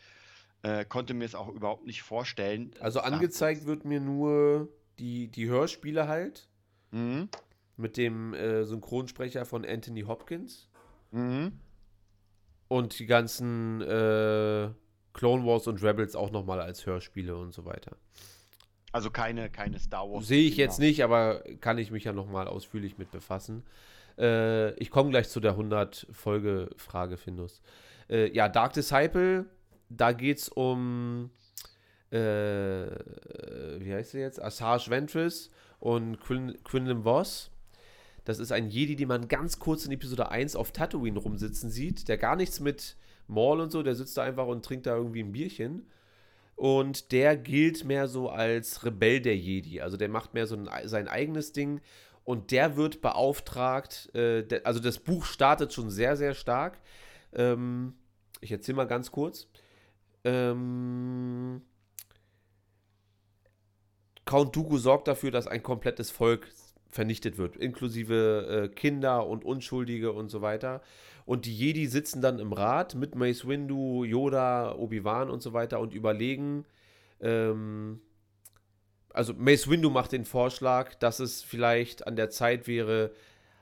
Äh, 0.63 0.87
konnte 0.87 1.13
mir 1.13 1.27
es 1.27 1.35
auch 1.35 1.49
überhaupt 1.49 1.85
nicht 1.85 2.01
vorstellen. 2.01 2.73
Also 2.81 3.01
angezeigt 3.01 3.67
wird 3.67 3.85
mir 3.85 4.01
nur 4.01 4.71
die, 4.99 5.29
die 5.29 5.49
Hörspiele 5.49 6.09
halt. 6.09 6.49
Mhm. 6.91 7.29
Mit 7.77 7.99
dem 7.99 8.33
äh, 8.33 8.65
Synchronsprecher 8.65 9.45
von 9.45 9.67
Anthony 9.67 10.03
Hopkins. 10.03 10.71
Mhm. 11.11 11.53
Und 12.73 12.99
die 12.99 13.05
ganzen 13.05 13.83
äh, 13.83 14.71
Clone 15.13 15.45
Wars 15.45 15.67
und 15.67 15.83
Rebels 15.83 16.17
auch 16.17 16.31
nochmal 16.31 16.59
als 16.59 16.87
Hörspiele 16.87 17.37
und 17.37 17.53
so 17.53 17.67
weiter. 17.67 17.99
Also 18.93 19.11
keine, 19.11 19.51
keine 19.51 19.79
Star 19.79 20.11
Wars. 20.11 20.27
Sehe 20.27 20.49
ich 20.49 20.57
jetzt 20.57 20.79
nicht, 20.79 21.05
aber 21.05 21.45
kann 21.61 21.77
ich 21.77 21.91
mich 21.91 22.05
ja 22.05 22.15
nochmal 22.15 22.49
ausführlich 22.49 22.97
mit 22.97 23.11
befassen. 23.11 23.63
Äh, 24.19 24.73
ich 24.77 24.91
komme 24.91 25.11
gleich 25.11 25.29
zu 25.29 25.41
der 25.41 25.55
100-Folge-Frage, 25.55 27.19
Findus. 27.19 27.61
Äh, 28.09 28.33
ja, 28.35 28.49
Dark 28.49 28.73
Disciple, 28.73 29.45
da 29.91 30.13
geht 30.13 30.39
es 30.39 30.49
um, 30.49 31.29
äh, 32.11 32.17
wie 32.17 33.93
heißt 33.93 34.13
sie 34.13 34.21
jetzt? 34.21 34.43
Asajj 34.43 34.89
Ventress 34.89 35.51
und 35.79 36.19
Quin 36.21 36.57
Quinlan 36.65 37.05
Voss. 37.05 37.52
Das 38.25 38.39
ist 38.39 38.53
ein 38.53 38.69
Jedi, 38.69 38.97
den 38.97 39.09
man 39.09 39.29
ganz 39.29 39.59
kurz 39.59 39.85
in 39.85 39.93
Episode 39.93 40.31
1 40.31 40.55
auf 40.57 40.73
Tatooine 40.73 41.19
rumsitzen 41.19 41.71
sieht, 41.71 42.09
der 42.09 42.19
gar 42.19 42.37
nichts 42.37 42.61
mit 42.61 42.97
Maul 43.27 43.61
und 43.61 43.73
so, 43.73 43.83
der 43.83 43.95
sitzt 43.95 44.17
da 44.17 44.23
einfach 44.23 44.47
und 44.47 44.65
trinkt 44.65 44.87
da 44.87 44.97
irgendwie 44.97 45.23
ein 45.23 45.33
Bierchen. 45.33 45.87
Und 46.55 47.11
der 47.13 47.37
gilt 47.37 47.85
mehr 47.85 48.07
so 48.07 48.29
als 48.29 48.85
Rebell 48.85 49.21
der 49.21 49.37
Jedi. 49.37 49.81
Also 49.81 49.97
der 49.97 50.09
macht 50.09 50.35
mehr 50.35 50.47
so 50.47 50.57
ein, 50.57 50.69
sein 50.85 51.09
eigenes 51.09 51.53
Ding 51.53 51.81
und 52.25 52.53
der 52.53 52.77
wird 52.77 53.01
beauftragt, 53.01 54.15
äh, 54.15 54.45
der, 54.45 54.67
also 54.67 54.79
das 54.79 54.99
Buch 54.99 55.25
startet 55.25 55.73
schon 55.73 55.91
sehr, 55.91 56.17
sehr 56.17 56.35
stark. 56.35 56.79
Ähm, 57.33 57.95
ich 58.41 58.53
erzähle 58.53 58.77
mal 58.77 58.87
ganz 58.87 59.11
kurz. 59.11 59.49
Ähm, 60.25 61.63
Count 64.25 64.55
Dooku 64.55 64.79
sorgt 64.79 65.09
dafür, 65.09 65.33
dass 65.33 65.49
ein 65.49 65.63
komplettes 65.63 66.11
Volk 66.11 66.49
vernichtet 66.93 67.39
wird, 67.39 67.57
inklusive 67.57 68.65
äh, 68.65 68.69
Kinder 68.69 69.27
und 69.27 69.45
Unschuldige 69.45 70.13
und 70.13 70.29
so 70.29 70.43
weiter. 70.43 70.83
Und 71.25 71.47
die 71.47 71.57
Jedi 71.57 71.87
sitzen 71.87 72.21
dann 72.21 72.39
im 72.39 72.53
Rat 72.53 72.95
mit 72.95 73.15
Mace 73.15 73.49
Windu, 73.49 74.05
Yoda, 74.05 74.75
Obi-Wan 74.77 75.31
und 75.31 75.43
so 75.43 75.55
weiter 75.55 75.81
und 75.81 75.95
überlegen, 75.95 76.67
ähm, 77.21 78.01
also 79.11 79.33
Mace 79.35 79.69
Windu 79.69 79.91
macht 79.91 80.13
den 80.13 80.25
Vorschlag, 80.25 80.95
dass 80.95 81.19
es 81.19 81.43
vielleicht 81.43 82.07
an 82.07 82.17
der 82.17 82.31
Zeit 82.31 82.67
wäre, 82.67 83.13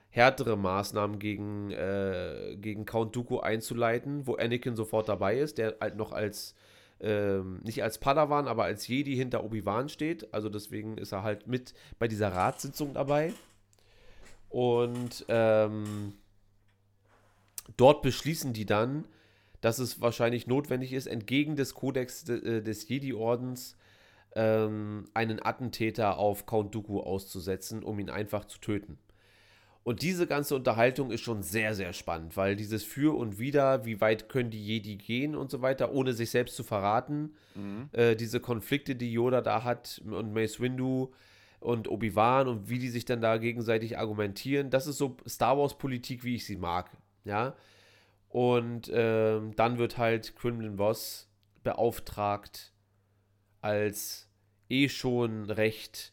härtere 0.08 0.56
Maßnahmen 0.56 1.20
gegen, 1.20 1.70
äh, 1.70 2.56
gegen 2.56 2.84
Count 2.84 3.14
Dooku 3.14 3.38
einzuleiten, 3.38 4.26
wo 4.26 4.34
Anakin 4.34 4.74
sofort 4.74 5.08
dabei 5.08 5.38
ist, 5.38 5.58
der 5.58 5.76
halt 5.80 5.96
noch 5.96 6.10
als, 6.10 6.56
ähm, 7.00 7.60
nicht 7.62 7.82
als 7.82 7.98
Padawan, 7.98 8.48
aber 8.48 8.64
als 8.64 8.86
Jedi 8.86 9.14
hinter 9.14 9.44
Obi-Wan 9.44 9.88
steht. 9.88 10.32
Also 10.34 10.48
deswegen 10.48 10.98
ist 10.98 11.12
er 11.12 11.22
halt 11.22 11.46
mit 11.46 11.74
bei 11.98 12.08
dieser 12.08 12.32
Ratssitzung 12.32 12.94
dabei. 12.94 13.32
Und 14.48 15.24
ähm, 15.28 16.14
dort 17.76 18.02
beschließen 18.02 18.52
die 18.52 18.66
dann, 18.66 19.04
dass 19.60 19.78
es 19.78 20.00
wahrscheinlich 20.00 20.46
notwendig 20.46 20.92
ist, 20.92 21.06
entgegen 21.06 21.56
des 21.56 21.74
Kodex 21.74 22.24
de, 22.24 22.58
äh, 22.58 22.62
des 22.62 22.88
Jedi-Ordens 22.88 23.76
ähm, 24.34 25.04
einen 25.14 25.44
Attentäter 25.44 26.18
auf 26.18 26.46
Count 26.46 26.74
Dooku 26.74 27.00
auszusetzen, 27.00 27.82
um 27.82 27.98
ihn 27.98 28.10
einfach 28.10 28.44
zu 28.44 28.58
töten. 28.58 28.98
Und 29.82 30.02
diese 30.02 30.26
ganze 30.26 30.54
Unterhaltung 30.54 31.10
ist 31.10 31.22
schon 31.22 31.42
sehr, 31.42 31.74
sehr 31.74 31.92
spannend, 31.94 32.36
weil 32.36 32.54
dieses 32.54 32.84
Für 32.84 33.16
und 33.16 33.38
Wider, 33.38 33.86
wie 33.86 34.00
weit 34.00 34.28
können 34.28 34.50
die 34.50 34.62
Jedi 34.62 34.96
gehen 34.96 35.34
und 35.34 35.50
so 35.50 35.62
weiter, 35.62 35.92
ohne 35.92 36.12
sich 36.12 36.30
selbst 36.30 36.54
zu 36.54 36.64
verraten, 36.64 37.34
mhm. 37.54 37.88
äh, 37.92 38.14
diese 38.14 38.40
Konflikte, 38.40 38.94
die 38.94 39.12
Yoda 39.12 39.40
da 39.40 39.64
hat 39.64 40.02
und 40.04 40.34
Mace 40.34 40.60
Windu 40.60 41.12
und 41.60 41.88
Obi-Wan 41.88 42.46
und 42.48 42.68
wie 42.68 42.78
die 42.78 42.90
sich 42.90 43.06
dann 43.06 43.22
da 43.22 43.38
gegenseitig 43.38 43.98
argumentieren, 43.98 44.68
das 44.70 44.86
ist 44.86 44.98
so 44.98 45.16
Star 45.26 45.56
Wars-Politik, 45.56 46.24
wie 46.24 46.34
ich 46.34 46.44
sie 46.44 46.56
mag, 46.56 46.90
ja. 47.24 47.54
Und 48.28 48.88
äh, 48.88 49.40
dann 49.56 49.78
wird 49.78 49.98
halt 49.98 50.36
Quinlan 50.36 50.76
Voss 50.78 51.28
beauftragt, 51.64 52.72
als 53.60 54.28
eh 54.68 54.88
schon 54.88 55.50
recht 55.50 56.12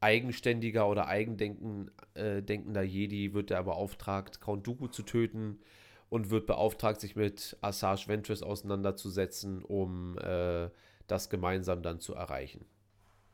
eigenständiger 0.00 0.88
oder 0.88 1.06
eigendenkender 1.08 2.82
äh, 2.82 2.84
Jedi 2.84 3.34
wird 3.34 3.50
er 3.50 3.62
beauftragt, 3.62 4.40
Count 4.40 4.66
Dooku 4.66 4.88
zu 4.88 5.02
töten 5.02 5.60
und 6.08 6.30
wird 6.30 6.46
beauftragt, 6.46 7.00
sich 7.00 7.16
mit 7.16 7.56
Asajj 7.60 8.08
Ventress 8.08 8.42
auseinanderzusetzen, 8.42 9.62
um 9.62 10.18
äh, 10.18 10.70
das 11.06 11.28
gemeinsam 11.28 11.82
dann 11.82 12.00
zu 12.00 12.14
erreichen. 12.14 12.64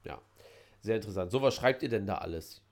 Ja, 0.05 0.21
sehr 0.81 0.97
interessant. 0.97 1.31
So, 1.31 1.41
was 1.41 1.55
schreibt 1.55 1.83
ihr 1.83 1.89
denn 1.89 2.07
da 2.07 2.19
alles? 2.19 2.63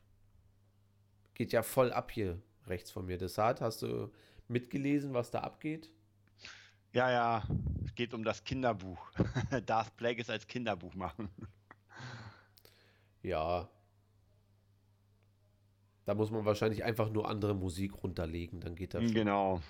Geht 1.34 1.53
ja 1.53 1.62
voll 1.62 1.92
ab 1.92 2.11
hier 2.11 2.40
rechts 2.66 2.90
von 2.90 3.07
mir. 3.07 3.18
Desart, 3.18 3.61
hast 3.61 3.82
du 3.82 4.11
mitgelesen, 4.49 5.14
was 5.14 5.30
da 5.30 5.40
abgeht? 5.40 5.90
Ja, 6.92 7.11
ja, 7.11 7.42
es 7.84 7.95
geht 7.95 8.14
um 8.14 8.24
das 8.24 8.45
Kinderbuch. 8.45 9.11
Darth 9.66 9.97
Plagueis 9.97 10.30
als 10.30 10.47
Kinderbuch 10.47 10.95
machen. 10.95 11.28
Ja. 13.22 13.68
Da 16.07 16.14
muss 16.14 16.30
man 16.30 16.44
wahrscheinlich 16.44 16.84
einfach 16.84 17.11
nur 17.11 17.28
andere 17.28 17.55
Musik 17.55 18.02
runterlegen, 18.02 18.61
dann 18.61 18.74
geht 18.74 18.94
das 18.94 19.05
schon. 19.05 19.14
Genau. 19.14 19.61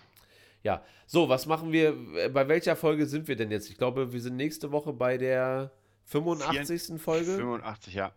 Ja, 0.63 0.83
so, 1.07 1.29
was 1.29 1.47
machen 1.47 1.73
wir? 1.73 1.95
Bei 2.33 2.49
welcher 2.49 2.75
Folge 2.75 3.07
sind 3.07 3.29
wir 3.29 3.37
denn 3.37 3.51
jetzt? 3.51 3.69
Ich 3.71 3.77
glaube, 3.77 4.13
wir 4.13 4.21
sind 4.21 4.37
nächste 4.37 4.73
Woche 4.73 4.93
bei 4.93 5.19
der 5.19 5.71
85. 6.05 7.01
Folge. 7.01 7.37
85, 7.37 7.95
ja. 7.95 8.13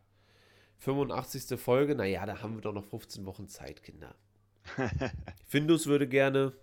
85. 0.80 1.60
Folge, 1.60 1.96
naja, 1.96 2.26
da 2.26 2.42
haben 2.42 2.56
wir 2.56 2.62
doch 2.62 2.74
noch 2.74 2.86
15 2.86 3.26
Wochen 3.26 3.48
Zeit, 3.48 3.84
Kinder. 3.84 4.16
Findus 5.48 5.88
würde 5.88 6.08
gerne 6.08 6.54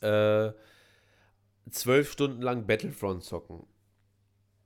äh, 0.00 0.52
zwölf 1.70 2.12
Stunden 2.12 2.42
lang 2.42 2.66
Battlefront 2.66 3.24
zocken. 3.24 3.66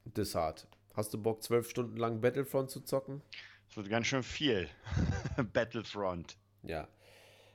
Desart. 0.04 0.66
Hast 0.94 1.12
du 1.14 1.22
Bock, 1.22 1.42
zwölf 1.42 1.68
Stunden 1.68 1.96
lang 1.96 2.20
Battlefront 2.20 2.70
zu 2.70 2.80
zocken? 2.80 3.22
Das 3.66 3.76
wird 3.76 3.88
ganz 3.88 4.06
schön 4.06 4.22
viel. 4.22 4.68
Battlefront. 5.52 6.36
Ja. 6.62 6.88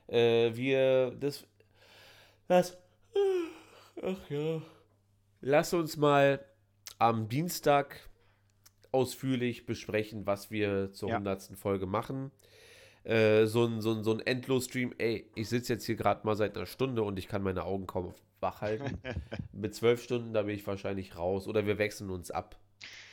Äh, 0.06 0.54
wir. 0.54 1.12
Das. 1.12 1.46
Das. 2.48 2.76
Ach 4.02 4.30
ja. 4.30 4.62
Lass 5.40 5.72
uns 5.72 5.96
mal 5.96 6.44
am 6.98 7.28
Dienstag 7.28 8.08
ausführlich 8.92 9.66
besprechen, 9.66 10.26
was 10.26 10.50
wir 10.50 10.92
zur 10.92 11.08
ja. 11.08 11.16
100. 11.16 11.56
Folge 11.56 11.86
machen. 11.86 12.30
Äh, 13.04 13.46
so 13.46 13.64
ein, 13.64 13.80
so 13.80 13.92
ein, 13.92 14.04
so 14.04 14.12
ein 14.12 14.20
Endlos-Stream, 14.20 14.94
ey, 14.98 15.30
ich 15.34 15.48
sitze 15.48 15.72
jetzt 15.72 15.86
hier 15.86 15.96
gerade 15.96 16.26
mal 16.26 16.36
seit 16.36 16.56
einer 16.56 16.66
Stunde 16.66 17.02
und 17.02 17.18
ich 17.18 17.28
kann 17.28 17.42
meine 17.42 17.64
Augen 17.64 17.86
kaum 17.86 18.14
wach 18.40 18.60
halten. 18.60 18.98
Mit 19.52 19.74
zwölf 19.74 20.02
Stunden, 20.02 20.34
da 20.34 20.42
bin 20.42 20.54
ich 20.54 20.66
wahrscheinlich 20.66 21.16
raus. 21.16 21.46
Oder 21.46 21.66
wir 21.66 21.78
wechseln 21.78 22.10
uns 22.10 22.30
ab. 22.30 22.58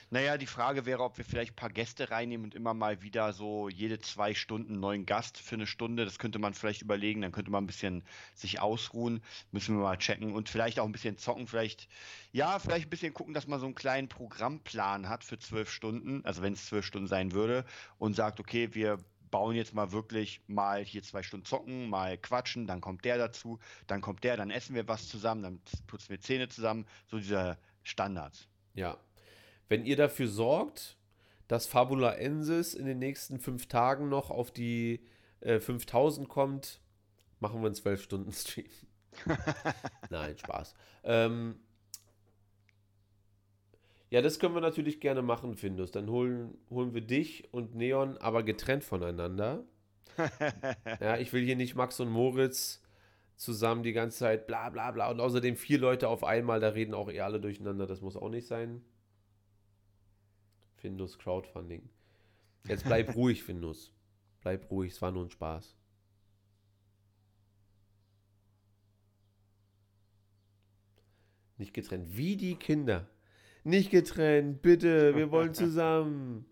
Naja, 0.09 0.37
die 0.37 0.47
Frage 0.47 0.85
wäre, 0.85 1.03
ob 1.03 1.17
wir 1.17 1.25
vielleicht 1.25 1.51
ein 1.51 1.57
paar 1.57 1.69
Gäste 1.69 2.09
reinnehmen 2.09 2.45
und 2.45 2.55
immer 2.55 2.73
mal 2.73 3.01
wieder 3.01 3.33
so 3.33 3.67
jede 3.67 3.99
zwei 3.99 4.33
Stunden 4.33 4.73
einen 4.73 4.79
neuen 4.79 5.05
Gast 5.05 5.37
für 5.37 5.55
eine 5.55 5.67
Stunde. 5.67 6.05
Das 6.05 6.17
könnte 6.17 6.39
man 6.39 6.53
vielleicht 6.53 6.81
überlegen. 6.81 7.21
Dann 7.21 7.33
könnte 7.33 7.51
man 7.51 7.65
ein 7.65 7.67
bisschen 7.67 8.03
sich 8.33 8.61
ausruhen. 8.61 9.21
Müssen 9.51 9.75
wir 9.75 9.83
mal 9.83 9.97
checken. 9.97 10.33
Und 10.33 10.47
vielleicht 10.47 10.79
auch 10.79 10.85
ein 10.85 10.93
bisschen 10.93 11.17
zocken. 11.17 11.45
Vielleicht, 11.45 11.89
ja, 12.31 12.57
vielleicht 12.59 12.87
ein 12.87 12.89
bisschen 12.89 13.13
gucken, 13.13 13.33
dass 13.33 13.47
man 13.47 13.59
so 13.59 13.65
einen 13.65 13.75
kleinen 13.75 14.07
Programmplan 14.07 15.09
hat 15.09 15.25
für 15.25 15.39
zwölf 15.39 15.69
Stunden. 15.69 16.23
Also 16.23 16.41
wenn 16.41 16.53
es 16.53 16.67
zwölf 16.67 16.85
Stunden 16.85 17.07
sein 17.07 17.33
würde. 17.33 17.65
Und 17.97 18.15
sagt, 18.15 18.39
okay, 18.39 18.73
wir 18.73 18.99
bauen 19.29 19.55
jetzt 19.57 19.73
mal 19.73 19.91
wirklich 19.91 20.39
mal 20.47 20.85
hier 20.85 21.03
zwei 21.03 21.21
Stunden 21.21 21.45
zocken, 21.45 21.89
mal 21.89 22.17
quatschen, 22.17 22.65
dann 22.65 22.79
kommt 22.79 23.03
der 23.03 23.17
dazu, 23.17 23.59
dann 23.85 23.99
kommt 23.99 24.23
der, 24.23 24.37
dann 24.37 24.51
essen 24.51 24.73
wir 24.73 24.87
was 24.87 25.09
zusammen, 25.09 25.43
dann 25.43 25.59
putzen 25.85 26.09
wir 26.09 26.21
Zähne 26.21 26.47
zusammen, 26.47 26.85
so 27.07 27.17
diese 27.17 27.57
Standards. 27.83 28.47
Ja. 28.73 28.97
Wenn 29.69 29.85
ihr 29.85 29.95
dafür 29.95 30.27
sorgt, 30.27 30.97
dass 31.47 31.67
Fabula 31.67 32.13
Ensis 32.13 32.73
in 32.73 32.85
den 32.85 32.99
nächsten 32.99 33.39
fünf 33.39 33.67
Tagen 33.67 34.09
noch 34.09 34.29
auf 34.29 34.51
die 34.51 35.01
äh, 35.41 35.59
5000 35.59 36.27
kommt, 36.27 36.81
machen 37.39 37.61
wir 37.61 37.67
einen 37.67 37.75
12 37.75 38.01
Stunden 38.01 38.31
Stream. 38.31 38.65
Nein, 40.09 40.37
Spaß. 40.37 40.75
Ähm, 41.03 41.59
ja, 44.09 44.21
das 44.21 44.39
können 44.39 44.55
wir 44.55 44.61
natürlich 44.61 44.99
gerne 44.99 45.21
machen, 45.21 45.55
Findus. 45.55 45.91
Dann 45.91 46.09
holen, 46.09 46.57
holen 46.69 46.93
wir 46.93 47.01
dich 47.01 47.53
und 47.53 47.75
Neon, 47.75 48.17
aber 48.17 48.43
getrennt 48.43 48.83
voneinander. 48.83 49.63
ja, 51.01 51.17
ich 51.17 51.33
will 51.33 51.43
hier 51.43 51.55
nicht 51.55 51.75
Max 51.75 51.99
und 51.99 52.09
Moritz 52.09 52.81
zusammen 53.35 53.83
die 53.83 53.93
ganze 53.93 54.19
Zeit 54.19 54.47
bla 54.47 54.69
bla 54.69 54.91
bla. 54.91 55.11
Und 55.11 55.19
außerdem 55.19 55.55
vier 55.55 55.77
Leute 55.77 56.07
auf 56.07 56.23
einmal, 56.23 56.59
da 56.59 56.69
reden 56.69 56.93
auch 56.93 57.09
eher 57.09 57.25
alle 57.25 57.39
durcheinander. 57.39 57.85
Das 57.85 58.01
muss 58.01 58.15
auch 58.15 58.29
nicht 58.29 58.47
sein. 58.47 58.81
Findus 60.87 61.19
Crowdfunding. 61.19 61.89
Jetzt 62.65 62.85
bleib 62.85 63.13
ruhig, 63.17 63.43
Findus. 63.43 63.91
Bleib 64.39 64.71
ruhig, 64.71 64.93
es 64.93 65.01
war 65.01 65.11
nur 65.11 65.25
ein 65.25 65.29
Spaß. 65.29 65.75
Nicht 71.57 71.73
getrennt. 71.73 72.15
Wie 72.15 72.37
die 72.37 72.55
Kinder. 72.55 73.09
Nicht 73.65 73.91
getrennt, 73.91 74.61
bitte, 74.61 75.13
wir 75.13 75.29
wollen 75.29 75.53
zusammen. 75.63 76.45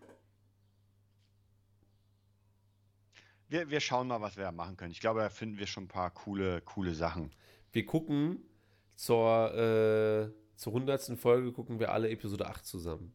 Wir, 3.48 3.70
wir 3.70 3.80
schauen 3.80 4.06
mal, 4.06 4.20
was 4.20 4.36
wir 4.36 4.44
da 4.44 4.52
machen 4.52 4.76
können. 4.76 4.92
Ich 4.92 5.00
glaube, 5.00 5.20
da 5.20 5.30
finden 5.30 5.56
wir 5.56 5.66
schon 5.66 5.84
ein 5.84 5.88
paar 5.88 6.10
coole, 6.10 6.60
coole 6.60 6.92
Sachen. 6.92 7.32
Wir 7.72 7.86
gucken 7.86 8.44
zur, 8.96 9.54
äh, 9.54 10.56
zur 10.56 10.74
100. 10.74 11.18
Folge, 11.18 11.52
gucken 11.52 11.80
wir 11.80 11.90
alle 11.90 12.10
Episode 12.10 12.46
8 12.48 12.66
zusammen. 12.66 13.14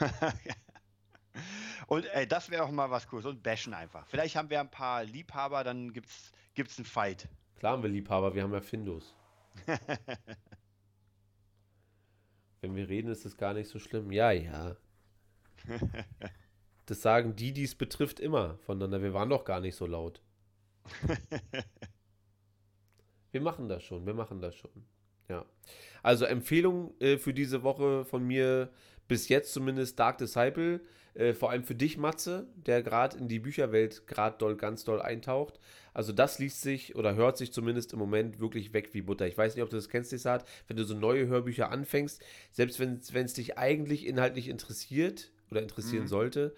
Und 1.86 2.06
ey, 2.06 2.26
das 2.26 2.50
wäre 2.50 2.64
auch 2.64 2.70
mal 2.70 2.90
was 2.90 3.06
Cooles. 3.08 3.26
Und 3.26 3.42
bashen 3.42 3.74
einfach. 3.74 4.06
Vielleicht 4.06 4.36
haben 4.36 4.48
wir 4.50 4.60
ein 4.60 4.70
paar 4.70 5.04
Liebhaber, 5.04 5.64
dann 5.64 5.92
gibt's, 5.92 6.32
gibt's 6.54 6.78
einen 6.78 6.86
Fight. 6.86 7.28
Klar 7.56 7.72
haben 7.72 7.82
wir 7.82 7.90
Liebhaber, 7.90 8.34
wir 8.34 8.42
haben 8.42 8.52
ja 8.52 8.60
Findus. 8.60 9.14
Wenn 12.60 12.76
wir 12.76 12.88
reden, 12.88 13.10
ist 13.10 13.26
es 13.26 13.36
gar 13.36 13.54
nicht 13.54 13.68
so 13.68 13.78
schlimm. 13.78 14.12
Ja, 14.12 14.30
ja. 14.30 14.76
das 16.86 17.02
sagen 17.02 17.36
die, 17.36 17.52
die 17.52 17.64
es 17.64 17.74
betrifft, 17.74 18.20
immer 18.20 18.56
voneinander. 18.58 19.02
Wir 19.02 19.12
waren 19.14 19.28
doch 19.28 19.44
gar 19.44 19.60
nicht 19.60 19.74
so 19.74 19.86
laut. 19.86 20.22
wir 23.32 23.40
machen 23.40 23.68
das 23.68 23.82
schon, 23.82 24.06
wir 24.06 24.14
machen 24.14 24.40
das 24.40 24.54
schon. 24.54 24.70
Ja. 25.28 25.44
Also 26.02 26.24
Empfehlung 26.24 26.98
äh, 27.00 27.18
für 27.18 27.34
diese 27.34 27.62
Woche 27.62 28.04
von 28.04 28.24
mir 28.24 28.72
bis 29.08 29.28
jetzt 29.28 29.52
zumindest 29.52 29.98
Dark 29.98 30.18
Disciple. 30.18 30.80
Äh, 31.14 31.34
vor 31.34 31.50
allem 31.50 31.64
für 31.64 31.74
dich, 31.74 31.98
Matze, 31.98 32.46
der 32.56 32.82
gerade 32.82 33.18
in 33.18 33.28
die 33.28 33.38
Bücherwelt 33.38 34.06
gerade 34.06 34.38
doll, 34.38 34.56
ganz 34.56 34.84
doll 34.84 35.02
eintaucht. 35.02 35.58
Also 35.92 36.12
das 36.12 36.38
liest 36.38 36.62
sich 36.62 36.96
oder 36.96 37.14
hört 37.14 37.36
sich 37.36 37.52
zumindest 37.52 37.92
im 37.92 37.98
Moment 37.98 38.40
wirklich 38.40 38.72
weg 38.72 38.90
wie 38.92 39.02
Butter. 39.02 39.26
Ich 39.26 39.36
weiß 39.36 39.54
nicht, 39.54 39.62
ob 39.62 39.68
du 39.68 39.76
das 39.76 39.90
kennst, 39.90 40.12
Desart, 40.12 40.48
wenn 40.68 40.76
du 40.76 40.84
so 40.84 40.94
neue 40.94 41.26
Hörbücher 41.26 41.70
anfängst, 41.70 42.24
selbst 42.50 42.80
wenn 42.80 43.24
es 43.26 43.34
dich 43.34 43.58
eigentlich 43.58 44.06
inhaltlich 44.06 44.48
interessiert 44.48 45.30
oder 45.50 45.60
interessieren 45.60 46.04
mhm. 46.04 46.08
sollte, 46.08 46.54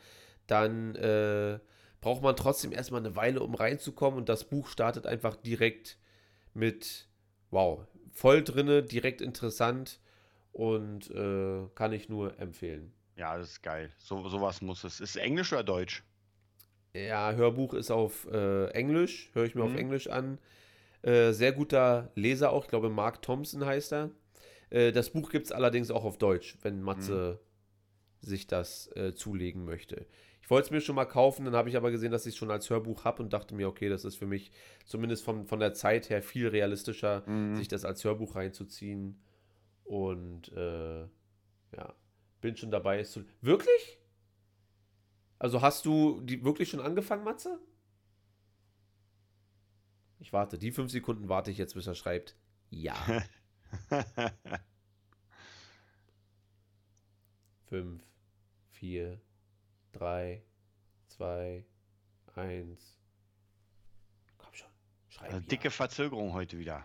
dann 0.46 0.94
äh, 0.94 1.58
braucht 2.00 2.22
man 2.22 2.36
trotzdem 2.36 2.70
erstmal 2.70 3.00
eine 3.00 3.16
Weile, 3.16 3.40
um 3.40 3.54
reinzukommen. 3.54 4.20
Und 4.20 4.28
das 4.28 4.44
Buch 4.44 4.68
startet 4.68 5.06
einfach 5.06 5.34
direkt 5.34 5.98
mit, 6.52 7.08
wow, 7.50 7.80
voll 8.12 8.44
drinne, 8.44 8.84
direkt 8.84 9.20
interessant 9.20 9.98
und 10.54 11.10
äh, 11.10 11.66
kann 11.74 11.92
ich 11.92 12.08
nur 12.08 12.38
empfehlen. 12.38 12.92
Ja, 13.16 13.36
das 13.36 13.50
ist 13.50 13.62
geil. 13.62 13.90
So, 13.98 14.28
sowas 14.28 14.62
muss 14.62 14.84
es. 14.84 15.00
Ist 15.00 15.10
es 15.10 15.16
Englisch 15.16 15.52
oder 15.52 15.64
Deutsch? 15.64 16.04
Ja, 16.94 17.32
Hörbuch 17.32 17.74
ist 17.74 17.90
auf 17.90 18.26
äh, 18.30 18.68
Englisch, 18.68 19.30
höre 19.34 19.44
ich 19.44 19.56
mir 19.56 19.64
mhm. 19.64 19.72
auf 19.72 19.78
Englisch 19.78 20.08
an. 20.08 20.38
Äh, 21.02 21.32
sehr 21.32 21.52
guter 21.52 22.12
Leser 22.14 22.52
auch, 22.52 22.64
ich 22.64 22.70
glaube 22.70 22.88
Mark 22.88 23.20
Thompson 23.20 23.66
heißt 23.66 23.92
er. 23.92 24.10
Äh, 24.70 24.92
das 24.92 25.10
Buch 25.10 25.30
gibt 25.30 25.46
es 25.46 25.52
allerdings 25.52 25.90
auch 25.90 26.04
auf 26.04 26.18
Deutsch, 26.18 26.56
wenn 26.62 26.80
Matze 26.82 27.40
mhm. 28.22 28.26
sich 28.26 28.46
das 28.46 28.90
äh, 28.94 29.12
zulegen 29.12 29.64
möchte. 29.64 30.06
Ich 30.40 30.50
wollte 30.50 30.66
es 30.66 30.70
mir 30.70 30.80
schon 30.80 30.94
mal 30.94 31.06
kaufen, 31.06 31.46
dann 31.46 31.56
habe 31.56 31.68
ich 31.68 31.76
aber 31.76 31.90
gesehen, 31.90 32.12
dass 32.12 32.26
ich 32.26 32.34
es 32.34 32.38
schon 32.38 32.50
als 32.50 32.70
Hörbuch 32.70 33.04
habe 33.04 33.22
und 33.22 33.32
dachte 33.32 33.56
mir, 33.56 33.66
okay, 33.66 33.88
das 33.88 34.04
ist 34.04 34.16
für 34.16 34.26
mich 34.26 34.52
zumindest 34.84 35.24
von, 35.24 35.46
von 35.46 35.58
der 35.58 35.74
Zeit 35.74 36.10
her 36.10 36.22
viel 36.22 36.46
realistischer, 36.46 37.28
mhm. 37.28 37.56
sich 37.56 37.66
das 37.66 37.84
als 37.84 38.04
Hörbuch 38.04 38.36
reinzuziehen. 38.36 39.20
Und 39.84 40.48
äh, 40.52 41.02
ja, 41.76 41.94
bin 42.40 42.56
schon 42.56 42.70
dabei. 42.70 43.00
Es 43.00 43.12
zu 43.12 43.24
Wirklich? 43.40 43.98
Also 45.38 45.62
hast 45.62 45.84
du 45.84 46.20
die 46.22 46.42
wirklich 46.44 46.70
schon 46.70 46.80
angefangen, 46.80 47.24
Matze? 47.24 47.60
Ich 50.18 50.32
warte, 50.32 50.58
die 50.58 50.72
fünf 50.72 50.90
Sekunden 50.90 51.28
warte 51.28 51.50
ich 51.50 51.58
jetzt, 51.58 51.74
bis 51.74 51.86
er 51.86 51.94
schreibt. 51.94 52.34
Ja. 52.70 52.96
fünf, 57.66 58.02
vier, 58.70 59.20
3, 59.92 60.42
2, 61.08 61.66
1. 62.36 62.98
Komm 64.38 64.54
schon, 64.54 64.68
schreib 65.08 65.34
also 65.34 65.46
Dicke 65.46 65.70
Verzögerung 65.70 66.32
heute 66.32 66.58
wieder. 66.58 66.82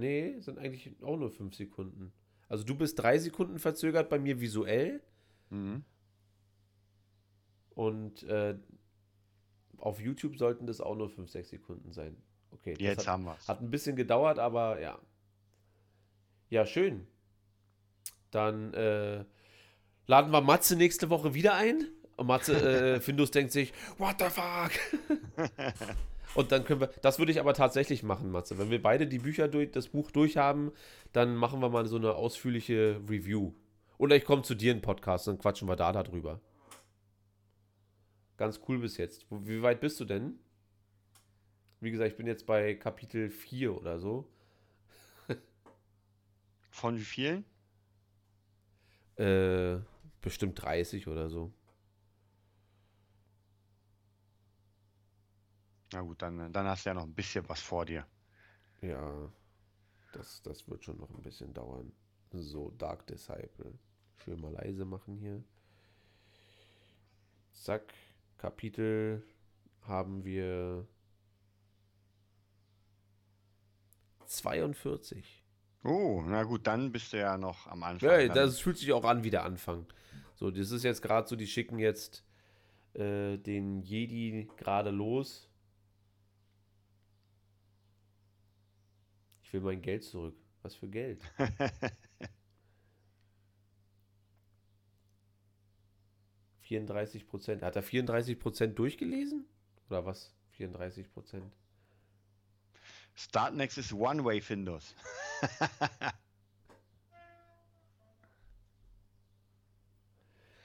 Nee, 0.00 0.40
sind 0.40 0.58
eigentlich 0.58 0.92
auch 1.02 1.16
nur 1.16 1.30
5 1.30 1.54
Sekunden. 1.54 2.12
Also 2.48 2.64
du 2.64 2.74
bist 2.74 2.98
3 2.98 3.18
Sekunden 3.18 3.58
verzögert 3.58 4.08
bei 4.08 4.18
mir 4.18 4.40
visuell. 4.40 5.00
Mhm. 5.50 5.84
Und 7.74 8.22
äh, 8.24 8.56
auf 9.78 10.00
YouTube 10.00 10.36
sollten 10.36 10.66
das 10.66 10.80
auch 10.80 10.96
nur 10.96 11.08
5, 11.08 11.30
6 11.30 11.50
Sekunden 11.50 11.92
sein. 11.92 12.16
Okay, 12.50 12.74
jetzt 12.78 13.00
hat, 13.00 13.06
haben 13.06 13.24
wir 13.24 13.38
Hat 13.46 13.60
ein 13.60 13.70
bisschen 13.70 13.94
gedauert, 13.94 14.38
aber 14.38 14.80
ja. 14.80 14.98
Ja, 16.48 16.66
schön. 16.66 17.06
Dann 18.30 18.74
äh, 18.74 19.24
laden 20.06 20.32
wir 20.32 20.40
Matze 20.40 20.76
nächste 20.76 21.10
Woche 21.10 21.34
wieder 21.34 21.54
ein. 21.54 21.86
Und 22.16 22.26
Matze, 22.26 22.96
äh, 22.96 23.00
Findus 23.00 23.30
denkt 23.30 23.52
sich, 23.52 23.72
what 23.98 24.16
the 24.18 24.26
fuck? 24.26 24.72
Und 26.34 26.52
dann 26.52 26.64
können 26.64 26.80
wir, 26.80 26.90
das 27.02 27.18
würde 27.18 27.32
ich 27.32 27.40
aber 27.40 27.54
tatsächlich 27.54 28.02
machen, 28.02 28.30
Matze. 28.30 28.58
Wenn 28.58 28.70
wir 28.70 28.80
beide 28.80 29.06
die 29.06 29.18
Bücher 29.18 29.48
durch, 29.48 29.72
das 29.72 29.88
Buch 29.88 30.10
durchhaben, 30.10 30.70
dann 31.12 31.34
machen 31.34 31.60
wir 31.60 31.68
mal 31.68 31.86
so 31.86 31.96
eine 31.96 32.14
ausführliche 32.14 33.00
Review. 33.08 33.52
Oder 33.98 34.16
ich 34.16 34.24
komme 34.24 34.42
zu 34.42 34.54
dir 34.54 34.72
in 34.72 34.78
den 34.78 34.82
Podcast, 34.82 35.26
dann 35.26 35.38
quatschen 35.38 35.68
wir 35.68 35.76
da 35.76 35.92
darüber. 35.92 36.40
Ganz 38.36 38.60
cool 38.68 38.78
bis 38.78 38.96
jetzt. 38.96 39.26
Wie 39.30 39.60
weit 39.60 39.80
bist 39.80 40.00
du 40.00 40.04
denn? 40.04 40.38
Wie 41.80 41.90
gesagt, 41.90 42.12
ich 42.12 42.16
bin 42.16 42.26
jetzt 42.26 42.46
bei 42.46 42.74
Kapitel 42.74 43.28
4 43.28 43.76
oder 43.76 43.98
so. 43.98 44.28
Von 46.70 46.96
wie 46.96 47.04
vielen? 47.04 47.44
Äh, 49.16 49.80
bestimmt 50.22 50.62
30 50.62 51.08
oder 51.08 51.28
so. 51.28 51.52
Na 55.92 56.02
gut, 56.02 56.22
dann, 56.22 56.52
dann 56.52 56.66
hast 56.66 56.84
du 56.84 56.90
ja 56.90 56.94
noch 56.94 57.04
ein 57.04 57.14
bisschen 57.14 57.48
was 57.48 57.60
vor 57.60 57.84
dir. 57.84 58.06
Ja, 58.80 59.30
das, 60.12 60.42
das 60.42 60.68
wird 60.68 60.84
schon 60.84 60.98
noch 60.98 61.10
ein 61.10 61.22
bisschen 61.22 61.52
dauern. 61.52 61.92
So, 62.32 62.70
Dark 62.78 63.06
Disciple. 63.06 63.72
Schön 64.24 64.40
mal 64.40 64.52
leise 64.52 64.84
machen 64.84 65.16
hier. 65.16 65.42
Zack, 67.52 67.92
Kapitel 68.38 69.22
haben 69.82 70.24
wir 70.24 70.86
42. 74.26 75.42
Oh, 75.82 76.22
na 76.26 76.44
gut, 76.44 76.66
dann 76.66 76.92
bist 76.92 77.12
du 77.12 77.18
ja 77.18 77.36
noch 77.36 77.66
am 77.66 77.82
Anfang. 77.82 78.08
Ja, 78.08 78.28
das 78.28 78.60
fühlt 78.60 78.78
sich 78.78 78.92
auch 78.92 79.04
an 79.04 79.24
wie 79.24 79.30
der 79.30 79.44
Anfang. 79.44 79.86
So, 80.36 80.50
das 80.50 80.70
ist 80.70 80.84
jetzt 80.84 81.02
gerade 81.02 81.26
so, 81.26 81.36
die 81.36 81.46
schicken 81.46 81.78
jetzt 81.78 82.24
äh, 82.94 83.36
den 83.38 83.82
Jedi 83.82 84.48
gerade 84.56 84.90
los. 84.90 85.49
Ich 89.50 89.54
will 89.54 89.62
mein 89.62 89.82
Geld 89.82 90.04
zurück. 90.04 90.36
Was 90.62 90.76
für 90.76 90.86
Geld? 90.86 91.20
...34 96.68 97.26
Prozent. 97.26 97.62
Hat 97.64 97.74
er 97.74 97.82
34 97.82 98.38
Prozent 98.38 98.78
durchgelesen? 98.78 99.44
Oder 99.88 100.06
was? 100.06 100.32
34 100.52 101.12
Prozent. 101.12 101.52
Startnext 103.16 103.78
ist 103.78 103.92
One-Way, 103.92 104.40
Findus. 104.40 104.94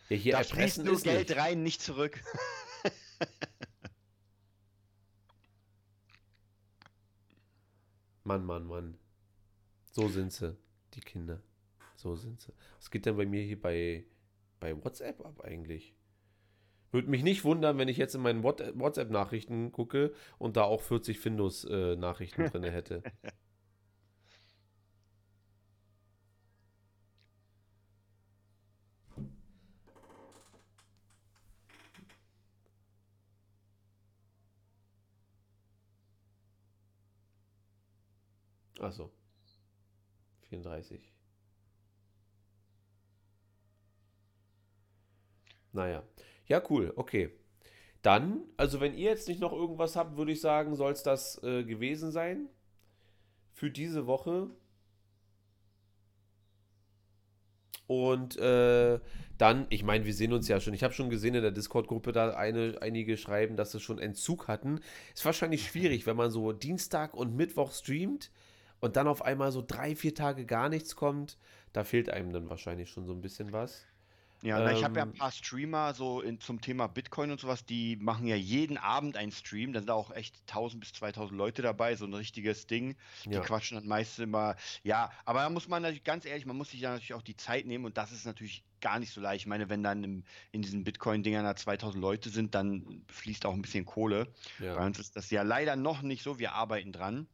ja, 0.10 0.16
hier 0.16 0.34
da 0.34 0.44
fließt 0.44 0.84
nur 0.84 1.02
Geld 1.02 1.30
nicht. 1.30 1.40
rein, 1.40 1.64
nicht 1.64 1.82
zurück. 1.82 2.24
Mann, 8.26 8.44
Mann, 8.44 8.66
Mann. 8.66 8.98
So 9.92 10.10
sind 10.10 10.34
sie, 10.34 10.58
die 10.96 11.00
Kinder. 11.00 11.42
So 11.96 12.16
sind 12.16 12.42
sie. 12.42 12.52
Was 12.78 12.90
geht 12.90 13.06
denn 13.06 13.16
bei 13.16 13.26
mir 13.26 13.44
hier 13.44 13.62
bei, 13.62 14.04
bei 14.60 14.76
WhatsApp 14.84 15.24
ab 15.24 15.42
eigentlich? 15.42 15.96
Würde 16.92 17.10
mich 17.10 17.24
nicht 17.24 17.44
wundern, 17.44 17.78
wenn 17.78 17.88
ich 17.88 17.98
jetzt 17.98 18.16
in 18.16 18.22
meinen 18.22 18.44
WhatsApp-Nachrichten 18.44 19.72
gucke 19.72 20.12
und 20.40 20.58
da 20.58 20.64
auch 20.64 20.82
40 20.82 21.20
Findus-Nachrichten 21.20 22.42
äh, 22.42 22.50
drin 22.50 22.64
hätte. 22.64 23.04
Achso. 38.86 39.12
34. 40.50 41.02
Naja. 45.74 46.04
Ja, 46.48 46.62
cool, 46.70 46.94
okay. 46.96 47.32
Dann, 48.04 48.44
also 48.56 48.80
wenn 48.80 48.94
ihr 48.94 49.10
jetzt 49.10 49.28
nicht 49.28 49.42
noch 49.42 49.52
irgendwas 49.52 49.96
habt, 49.96 50.18
würde 50.18 50.32
ich 50.32 50.40
sagen, 50.40 50.76
soll 50.76 50.92
es 50.92 51.02
das 51.02 51.42
äh, 51.44 51.64
gewesen 51.64 52.12
sein 52.12 52.48
für 53.54 53.72
diese 53.72 54.06
Woche. 54.06 54.52
Und 57.88 58.38
äh, 58.38 59.00
dann, 59.38 59.66
ich 59.70 59.84
meine, 59.84 60.06
wir 60.06 60.14
sehen 60.14 60.34
uns 60.34 60.48
ja 60.48 60.60
schon. 60.60 60.76
Ich 60.76 60.84
habe 60.84 60.94
schon 60.94 61.10
gesehen 61.10 61.34
in 61.34 61.42
der 61.42 61.52
Discord-Gruppe, 61.52 62.12
da 62.12 62.36
eine, 62.36 62.78
einige 62.82 63.18
schreiben, 63.18 63.58
dass 63.58 63.72
sie 63.72 63.80
schon 63.80 63.98
Entzug 63.98 64.48
hatten. 64.48 64.80
Ist 65.16 65.26
wahrscheinlich 65.26 65.68
schwierig, 65.68 66.06
wenn 66.06 66.16
man 66.16 66.30
so 66.30 66.52
Dienstag 66.52 67.16
und 67.16 67.36
Mittwoch 67.36 67.72
streamt 67.72 68.32
und 68.80 68.96
dann 68.96 69.08
auf 69.08 69.24
einmal 69.24 69.52
so 69.52 69.64
drei, 69.66 69.96
vier 69.96 70.14
Tage 70.14 70.46
gar 70.46 70.70
nichts 70.70 70.96
kommt. 70.96 71.38
Da 71.74 71.84
fehlt 71.84 72.10
einem 72.10 72.32
dann 72.32 72.50
wahrscheinlich 72.50 72.90
schon 72.90 73.06
so 73.06 73.14
ein 73.14 73.22
bisschen 73.22 73.52
was. 73.52 73.86
Ja, 74.46 74.70
ähm, 74.70 74.76
ich 74.76 74.84
habe 74.84 74.98
ja 74.98 75.04
ein 75.04 75.14
paar 75.14 75.32
Streamer 75.32 75.94
so 75.94 76.22
in, 76.22 76.40
zum 76.40 76.62
Thema 76.62 76.88
Bitcoin 76.88 77.32
und 77.32 77.40
sowas, 77.40 77.66
die 77.66 77.96
machen 77.96 78.28
ja 78.28 78.36
jeden 78.36 78.78
Abend 78.78 79.18
einen 79.18 79.32
Stream. 79.32 79.74
Da 79.74 79.80
sind 79.80 79.90
auch 79.90 80.12
echt 80.12 80.36
1000 80.48 80.82
bis 80.82 80.94
2000 80.94 81.38
Leute 81.38 81.62
dabei, 81.62 81.96
so 81.96 82.06
ein 82.06 82.14
richtiges 82.14 82.68
Ding. 82.68 82.96
Die 83.26 83.32
ja. 83.32 83.42
quatschen 83.42 83.78
dann 83.78 83.88
meistens 83.88 84.20
immer. 84.20 84.56
Ja, 84.84 85.12
aber 85.26 85.40
da 85.40 85.50
muss 85.50 85.68
man 85.68 85.82
natürlich 85.82 86.04
ganz 86.04 86.26
ehrlich, 86.26 86.46
man 86.46 86.58
muss 86.58 86.70
sich 86.70 86.82
ja 86.82 86.92
natürlich 86.92 87.16
auch 87.16 87.24
die 87.24 87.36
Zeit 87.36 87.66
nehmen 87.66 87.86
und 87.86 87.98
das 87.98 88.12
ist 88.12 88.26
natürlich 88.26 88.64
gar 88.82 89.00
nicht 89.00 89.12
so 89.12 89.20
leicht. 89.20 89.44
Ich 89.44 89.48
meine, 89.48 89.68
wenn 89.70 89.82
dann 89.82 90.04
im, 90.04 90.24
in 90.52 90.62
diesen 90.62 90.84
Bitcoin-Dingern 90.84 91.44
da 91.44 91.56
2000 91.56 92.00
Leute 92.00 92.30
sind, 92.30 92.54
dann 92.54 93.04
fließt 93.08 93.46
auch 93.48 93.54
ein 93.54 93.64
bisschen 93.64 93.86
Kohle. 93.86 94.28
Ja. 94.60 94.76
Bei 94.76 94.86
uns 94.86 95.00
ist 95.00 95.16
das 95.16 95.32
ja 95.32 95.42
leider 95.42 95.76
noch 95.76 96.04
nicht 96.04 96.22
so. 96.22 96.38
Wir 96.38 96.54
arbeiten 96.54 96.92
dran. 96.92 97.28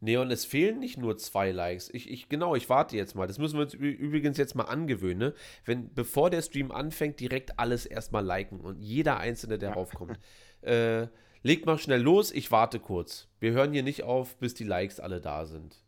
Nee, 0.00 0.16
und 0.18 0.30
es 0.30 0.44
fehlen 0.44 0.80
nicht 0.80 0.98
nur 0.98 1.16
zwei 1.16 1.50
Likes. 1.50 1.88
Ich, 1.92 2.10
ich, 2.10 2.28
genau, 2.28 2.54
ich 2.54 2.68
warte 2.68 2.96
jetzt 2.96 3.14
mal. 3.14 3.26
Das 3.26 3.38
müssen 3.38 3.56
wir 3.56 3.62
uns 3.62 3.74
übrigens 3.74 4.36
jetzt 4.36 4.54
mal 4.54 4.64
angewöhnen. 4.64 5.18
Ne? 5.18 5.34
Wenn, 5.64 5.94
bevor 5.94 6.28
der 6.30 6.42
Stream 6.42 6.72
anfängt, 6.72 7.20
direkt 7.20 7.58
alles 7.58 7.86
erstmal 7.86 8.24
liken 8.24 8.60
und 8.60 8.80
jeder 8.80 9.18
Einzelne, 9.18 9.58
der 9.58 9.70
ja. 9.70 9.74
raufkommt. 9.74 10.18
Äh, 10.62 11.08
legt 11.42 11.66
mal 11.66 11.76
schnell 11.76 12.00
los, 12.00 12.32
ich 12.32 12.50
warte 12.50 12.80
kurz. 12.80 13.28
Wir 13.38 13.52
hören 13.52 13.74
hier 13.74 13.82
nicht 13.82 14.02
auf, 14.02 14.38
bis 14.38 14.54
die 14.54 14.64
Likes 14.64 14.98
alle 14.98 15.20
da 15.20 15.44
sind. 15.44 15.84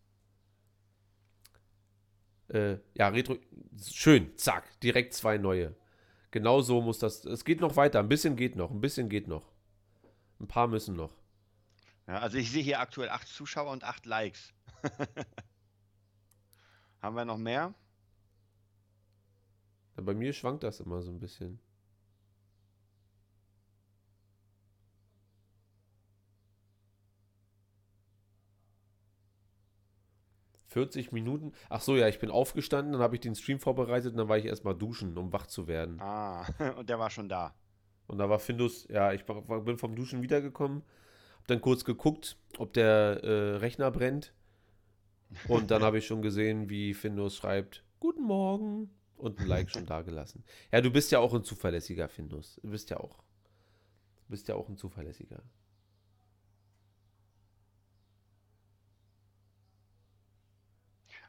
Äh, 2.48 2.76
ja, 2.94 3.08
Retro. 3.08 3.38
Schön, 3.82 4.36
zack, 4.36 4.78
direkt 4.80 5.14
zwei 5.14 5.38
neue. 5.38 5.74
Genau 6.30 6.60
so 6.60 6.82
muss 6.82 6.98
das. 6.98 7.24
Es 7.24 7.46
geht 7.46 7.62
noch 7.62 7.76
weiter. 7.76 8.00
Ein 8.00 8.08
bisschen 8.08 8.36
geht 8.36 8.56
noch. 8.56 8.70
Ein 8.70 8.82
bisschen 8.82 9.08
geht 9.08 9.28
noch. 9.28 9.50
Ein 10.40 10.46
paar 10.46 10.68
müssen 10.68 10.94
noch. 10.94 11.14
Ja, 12.06 12.18
also 12.20 12.38
ich 12.38 12.50
sehe 12.50 12.62
hier 12.62 12.80
aktuell 12.80 13.08
acht 13.08 13.26
Zuschauer 13.28 13.72
und 13.72 13.84
acht 13.84 14.06
Likes. 14.06 14.52
Haben 17.02 17.16
wir 17.16 17.24
noch 17.24 17.38
mehr? 17.38 17.74
Ja, 19.96 20.02
bei 20.02 20.14
mir 20.14 20.32
schwankt 20.32 20.62
das 20.62 20.80
immer 20.80 21.02
so 21.02 21.10
ein 21.10 21.18
bisschen. 21.18 21.58
40 30.76 31.10
Minuten. 31.10 31.52
Ach 31.70 31.80
so, 31.80 31.96
ja, 31.96 32.06
ich 32.06 32.18
bin 32.18 32.30
aufgestanden, 32.30 32.92
dann 32.92 33.00
habe 33.00 33.14
ich 33.14 33.22
den 33.22 33.34
Stream 33.34 33.60
vorbereitet 33.60 34.12
und 34.12 34.18
dann 34.18 34.28
war 34.28 34.36
ich 34.36 34.44
erstmal 34.44 34.74
duschen, 34.74 35.16
um 35.16 35.32
wach 35.32 35.46
zu 35.46 35.66
werden. 35.66 35.98
Ah, 36.00 36.46
und 36.76 36.90
der 36.90 36.98
war 36.98 37.08
schon 37.08 37.30
da. 37.30 37.54
Und 38.06 38.18
da 38.18 38.28
war 38.28 38.38
Findus, 38.38 38.86
ja, 38.88 39.14
ich 39.14 39.24
bin 39.24 39.78
vom 39.78 39.96
Duschen 39.96 40.20
wiedergekommen, 40.20 40.82
dann 41.46 41.60
kurz 41.60 41.84
geguckt, 41.84 42.36
ob 42.58 42.72
der 42.72 43.22
äh, 43.22 43.56
Rechner 43.56 43.90
brennt. 43.90 44.32
Und 45.48 45.70
dann 45.70 45.82
habe 45.82 45.98
ich 45.98 46.06
schon 46.06 46.22
gesehen, 46.22 46.70
wie 46.70 46.94
Findus 46.94 47.36
schreibt, 47.36 47.82
Guten 48.00 48.22
Morgen. 48.22 48.90
Und 49.16 49.40
ein 49.40 49.46
Like 49.46 49.70
schon 49.70 49.86
da 49.86 50.02
gelassen. 50.02 50.44
Ja, 50.70 50.80
du 50.82 50.90
bist 50.90 51.10
ja 51.10 51.18
auch 51.18 51.32
ein 51.32 51.42
zuverlässiger 51.42 52.08
Findus. 52.08 52.60
Du 52.62 52.70
bist 52.70 52.90
ja 52.90 52.98
auch. 52.98 53.18
Du 54.26 54.30
bist 54.30 54.46
ja 54.48 54.54
auch 54.54 54.68
ein 54.68 54.76
zuverlässiger. 54.76 55.42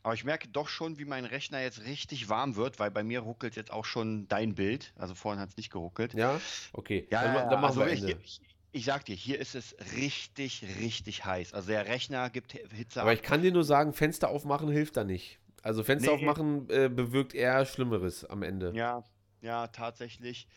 Aber 0.03 0.13
ich 0.13 0.23
merke 0.23 0.47
doch 0.49 0.67
schon, 0.67 0.99
wie 0.99 1.05
mein 1.05 1.25
Rechner 1.25 1.61
jetzt 1.61 1.83
richtig 1.83 2.29
warm 2.29 2.55
wird, 2.55 2.79
weil 2.79 2.91
bei 2.91 3.03
mir 3.03 3.21
ruckelt 3.21 3.55
jetzt 3.55 3.71
auch 3.71 3.85
schon 3.85 4.27
dein 4.27 4.55
Bild. 4.55 4.93
Also 4.95 5.15
vorhin 5.15 5.41
hat 5.41 5.49
es 5.49 5.57
nicht 5.57 5.69
geruckelt. 5.69 6.13
Ja, 6.13 6.39
okay. 6.73 7.07
Ja, 7.09 7.23
dann, 7.23 7.49
dann 7.49 7.61
machen 7.61 7.79
also 7.79 7.79
wir 7.81 7.87
Ende. 7.89 8.19
Ich, 8.23 8.41
ich 8.41 8.56
sag 8.73 9.05
dir, 9.05 9.15
hier 9.15 9.39
ist 9.39 9.55
es 9.55 9.75
richtig, 9.95 10.63
richtig 10.79 11.25
heiß. 11.25 11.53
Also 11.53 11.69
der 11.69 11.85
Rechner 11.85 12.29
gibt 12.29 12.51
Hitze 12.51 13.01
Aber 13.01 13.11
ab. 13.11 13.15
ich 13.15 13.23
kann 13.23 13.41
dir 13.41 13.51
nur 13.51 13.63
sagen, 13.63 13.93
Fenster 13.93 14.29
aufmachen 14.29 14.69
hilft 14.69 14.97
da 14.97 15.03
nicht. 15.03 15.39
Also 15.63 15.83
Fenster 15.83 16.11
nee. 16.11 16.17
aufmachen 16.17 16.69
äh, 16.69 16.89
bewirkt 16.89 17.33
eher 17.33 17.65
Schlimmeres 17.65 18.25
am 18.25 18.43
Ende. 18.43 18.71
Ja, 18.75 19.03
ja, 19.41 19.67
tatsächlich. 19.67 20.47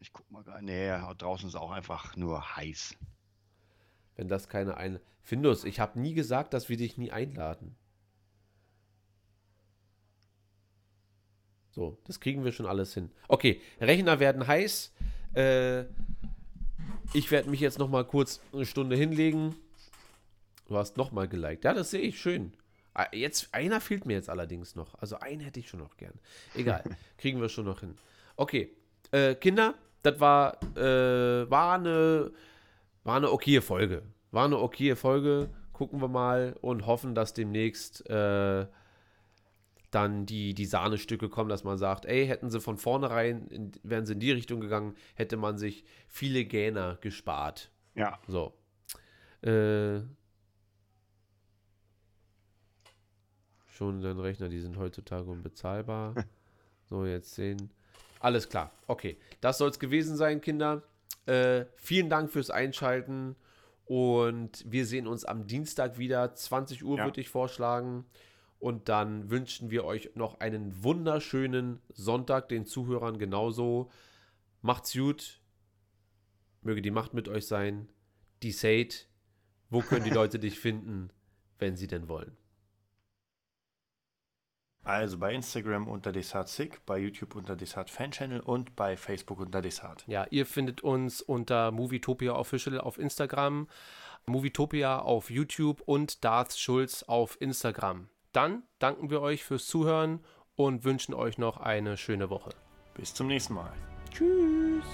Ich 0.00 0.12
guck 0.12 0.30
mal 0.30 0.42
gerade. 0.42 0.64
Nee, 0.64 0.90
draußen 1.18 1.48
ist 1.48 1.54
auch 1.54 1.70
einfach 1.70 2.16
nur 2.16 2.56
heiß. 2.56 2.96
Wenn 4.16 4.28
das 4.28 4.48
keine 4.48 4.76
ein. 4.76 5.00
Findus, 5.22 5.64
ich 5.64 5.80
habe 5.80 5.98
nie 5.98 6.14
gesagt, 6.14 6.52
dass 6.52 6.68
wir 6.68 6.76
dich 6.76 6.98
nie 6.98 7.10
einladen. 7.10 7.76
So, 11.70 11.98
das 12.04 12.20
kriegen 12.20 12.44
wir 12.44 12.52
schon 12.52 12.66
alles 12.66 12.94
hin. 12.94 13.10
Okay, 13.26 13.60
Rechner 13.80 14.20
werden 14.20 14.46
heiß. 14.46 14.92
Äh, 15.34 15.84
ich 17.12 17.30
werde 17.30 17.50
mich 17.50 17.60
jetzt 17.60 17.78
noch 17.78 17.88
mal 17.88 18.04
kurz 18.04 18.40
eine 18.52 18.66
Stunde 18.66 18.96
hinlegen. 18.96 19.54
Du 20.68 20.76
hast 20.76 20.96
noch 20.96 21.12
mal 21.12 21.28
geliked. 21.28 21.64
Ja, 21.64 21.74
das 21.74 21.90
sehe 21.90 22.00
ich 22.00 22.18
schön. 22.18 22.52
Ah, 22.94 23.06
jetzt, 23.12 23.52
einer 23.52 23.80
fehlt 23.80 24.06
mir 24.06 24.14
jetzt 24.14 24.30
allerdings 24.30 24.76
noch. 24.76 24.94
Also 25.00 25.18
einen 25.18 25.40
hätte 25.40 25.60
ich 25.60 25.68
schon 25.68 25.80
noch 25.80 25.96
gern. 25.96 26.14
Egal, 26.54 26.84
kriegen 27.18 27.40
wir 27.40 27.48
schon 27.48 27.64
noch 27.64 27.80
hin. 27.80 27.96
Okay, 28.36 28.70
äh, 29.10 29.34
Kinder, 29.34 29.74
das 30.02 30.20
war, 30.20 30.62
äh, 30.76 31.50
war, 31.50 31.74
eine, 31.74 32.30
war 33.02 33.16
eine 33.16 33.30
okaye 33.30 33.60
Folge. 33.60 34.02
War 34.30 34.44
eine 34.44 34.58
okaye 34.58 34.96
Folge. 34.96 35.48
Gucken 35.72 36.00
wir 36.00 36.08
mal 36.08 36.56
und 36.60 36.86
hoffen, 36.86 37.14
dass 37.16 37.34
demnächst 37.34 38.08
äh, 38.08 38.66
dann 39.94 40.26
die, 40.26 40.54
die 40.54 40.66
Sahnestücke 40.66 41.28
kommen, 41.28 41.48
dass 41.48 41.64
man 41.64 41.78
sagt, 41.78 42.04
ey, 42.06 42.26
hätten 42.26 42.50
sie 42.50 42.60
von 42.60 42.76
vornherein, 42.76 43.46
in, 43.48 43.72
wären 43.82 44.06
sie 44.06 44.14
in 44.14 44.20
die 44.20 44.32
Richtung 44.32 44.60
gegangen, 44.60 44.94
hätte 45.14 45.36
man 45.36 45.58
sich 45.58 45.84
viele 46.08 46.44
Gähner 46.44 46.98
gespart. 47.00 47.70
Ja. 47.94 48.18
So. 48.26 48.54
Äh, 49.42 50.00
schon 53.66 54.00
dein 54.00 54.18
Rechner, 54.18 54.48
die 54.48 54.60
sind 54.60 54.76
heutzutage 54.78 55.30
unbezahlbar. 55.30 56.14
so, 56.88 57.04
jetzt 57.04 57.34
sehen. 57.34 57.70
Alles 58.20 58.48
klar. 58.48 58.72
Okay, 58.86 59.18
das 59.40 59.58
soll 59.58 59.70
es 59.70 59.78
gewesen 59.78 60.16
sein, 60.16 60.40
Kinder. 60.40 60.82
Äh, 61.26 61.66
vielen 61.76 62.10
Dank 62.10 62.30
fürs 62.30 62.50
Einschalten 62.50 63.36
und 63.84 64.64
wir 64.66 64.86
sehen 64.86 65.06
uns 65.06 65.24
am 65.24 65.46
Dienstag 65.46 65.98
wieder. 65.98 66.34
20 66.34 66.84
Uhr 66.84 66.98
ja. 66.98 67.04
würde 67.04 67.20
ich 67.20 67.28
vorschlagen. 67.28 68.06
Und 68.64 68.88
dann 68.88 69.28
wünschen 69.28 69.70
wir 69.70 69.84
euch 69.84 70.12
noch 70.14 70.40
einen 70.40 70.82
wunderschönen 70.82 71.82
Sonntag, 71.90 72.48
den 72.48 72.64
Zuhörern 72.64 73.18
genauso. 73.18 73.90
Macht's 74.62 74.94
gut. 74.94 75.42
Möge 76.62 76.80
die 76.80 76.90
Macht 76.90 77.12
mit 77.12 77.28
euch 77.28 77.46
sein. 77.46 77.90
Die 78.42 78.52
Decide. 78.52 78.94
Wo 79.68 79.82
können 79.82 80.04
die 80.04 80.10
Leute 80.10 80.38
dich 80.38 80.58
finden, 80.58 81.10
wenn 81.58 81.76
sie 81.76 81.88
denn 81.88 82.08
wollen? 82.08 82.38
Also 84.82 85.18
bei 85.18 85.34
Instagram 85.34 85.86
unter 85.86 86.10
DesartSick, 86.10 86.86
bei 86.86 86.96
YouTube 86.96 87.36
unter 87.36 87.56
Desart 87.56 87.90
Fan 87.90 88.12
Channel 88.12 88.40
und 88.40 88.74
bei 88.76 88.96
Facebook 88.96 89.40
unter 89.40 89.60
Desart. 89.60 90.04
Ja, 90.06 90.26
ihr 90.30 90.46
findet 90.46 90.80
uns 90.80 91.20
unter 91.20 91.70
Movietopia 91.70 92.34
Official 92.34 92.80
auf 92.80 92.96
Instagram, 92.96 93.68
Movietopia 94.24 95.00
auf 95.00 95.28
YouTube 95.28 95.82
und 95.82 96.24
Darth 96.24 96.56
Schulz 96.56 97.02
auf 97.02 97.38
Instagram. 97.42 98.08
Dann 98.34 98.64
danken 98.80 99.10
wir 99.10 99.22
euch 99.22 99.44
fürs 99.44 99.66
Zuhören 99.66 100.18
und 100.56 100.84
wünschen 100.84 101.14
euch 101.14 101.38
noch 101.38 101.56
eine 101.56 101.96
schöne 101.96 102.30
Woche. 102.30 102.50
Bis 102.94 103.14
zum 103.14 103.28
nächsten 103.28 103.54
Mal. 103.54 103.72
Tschüss. 104.10 104.84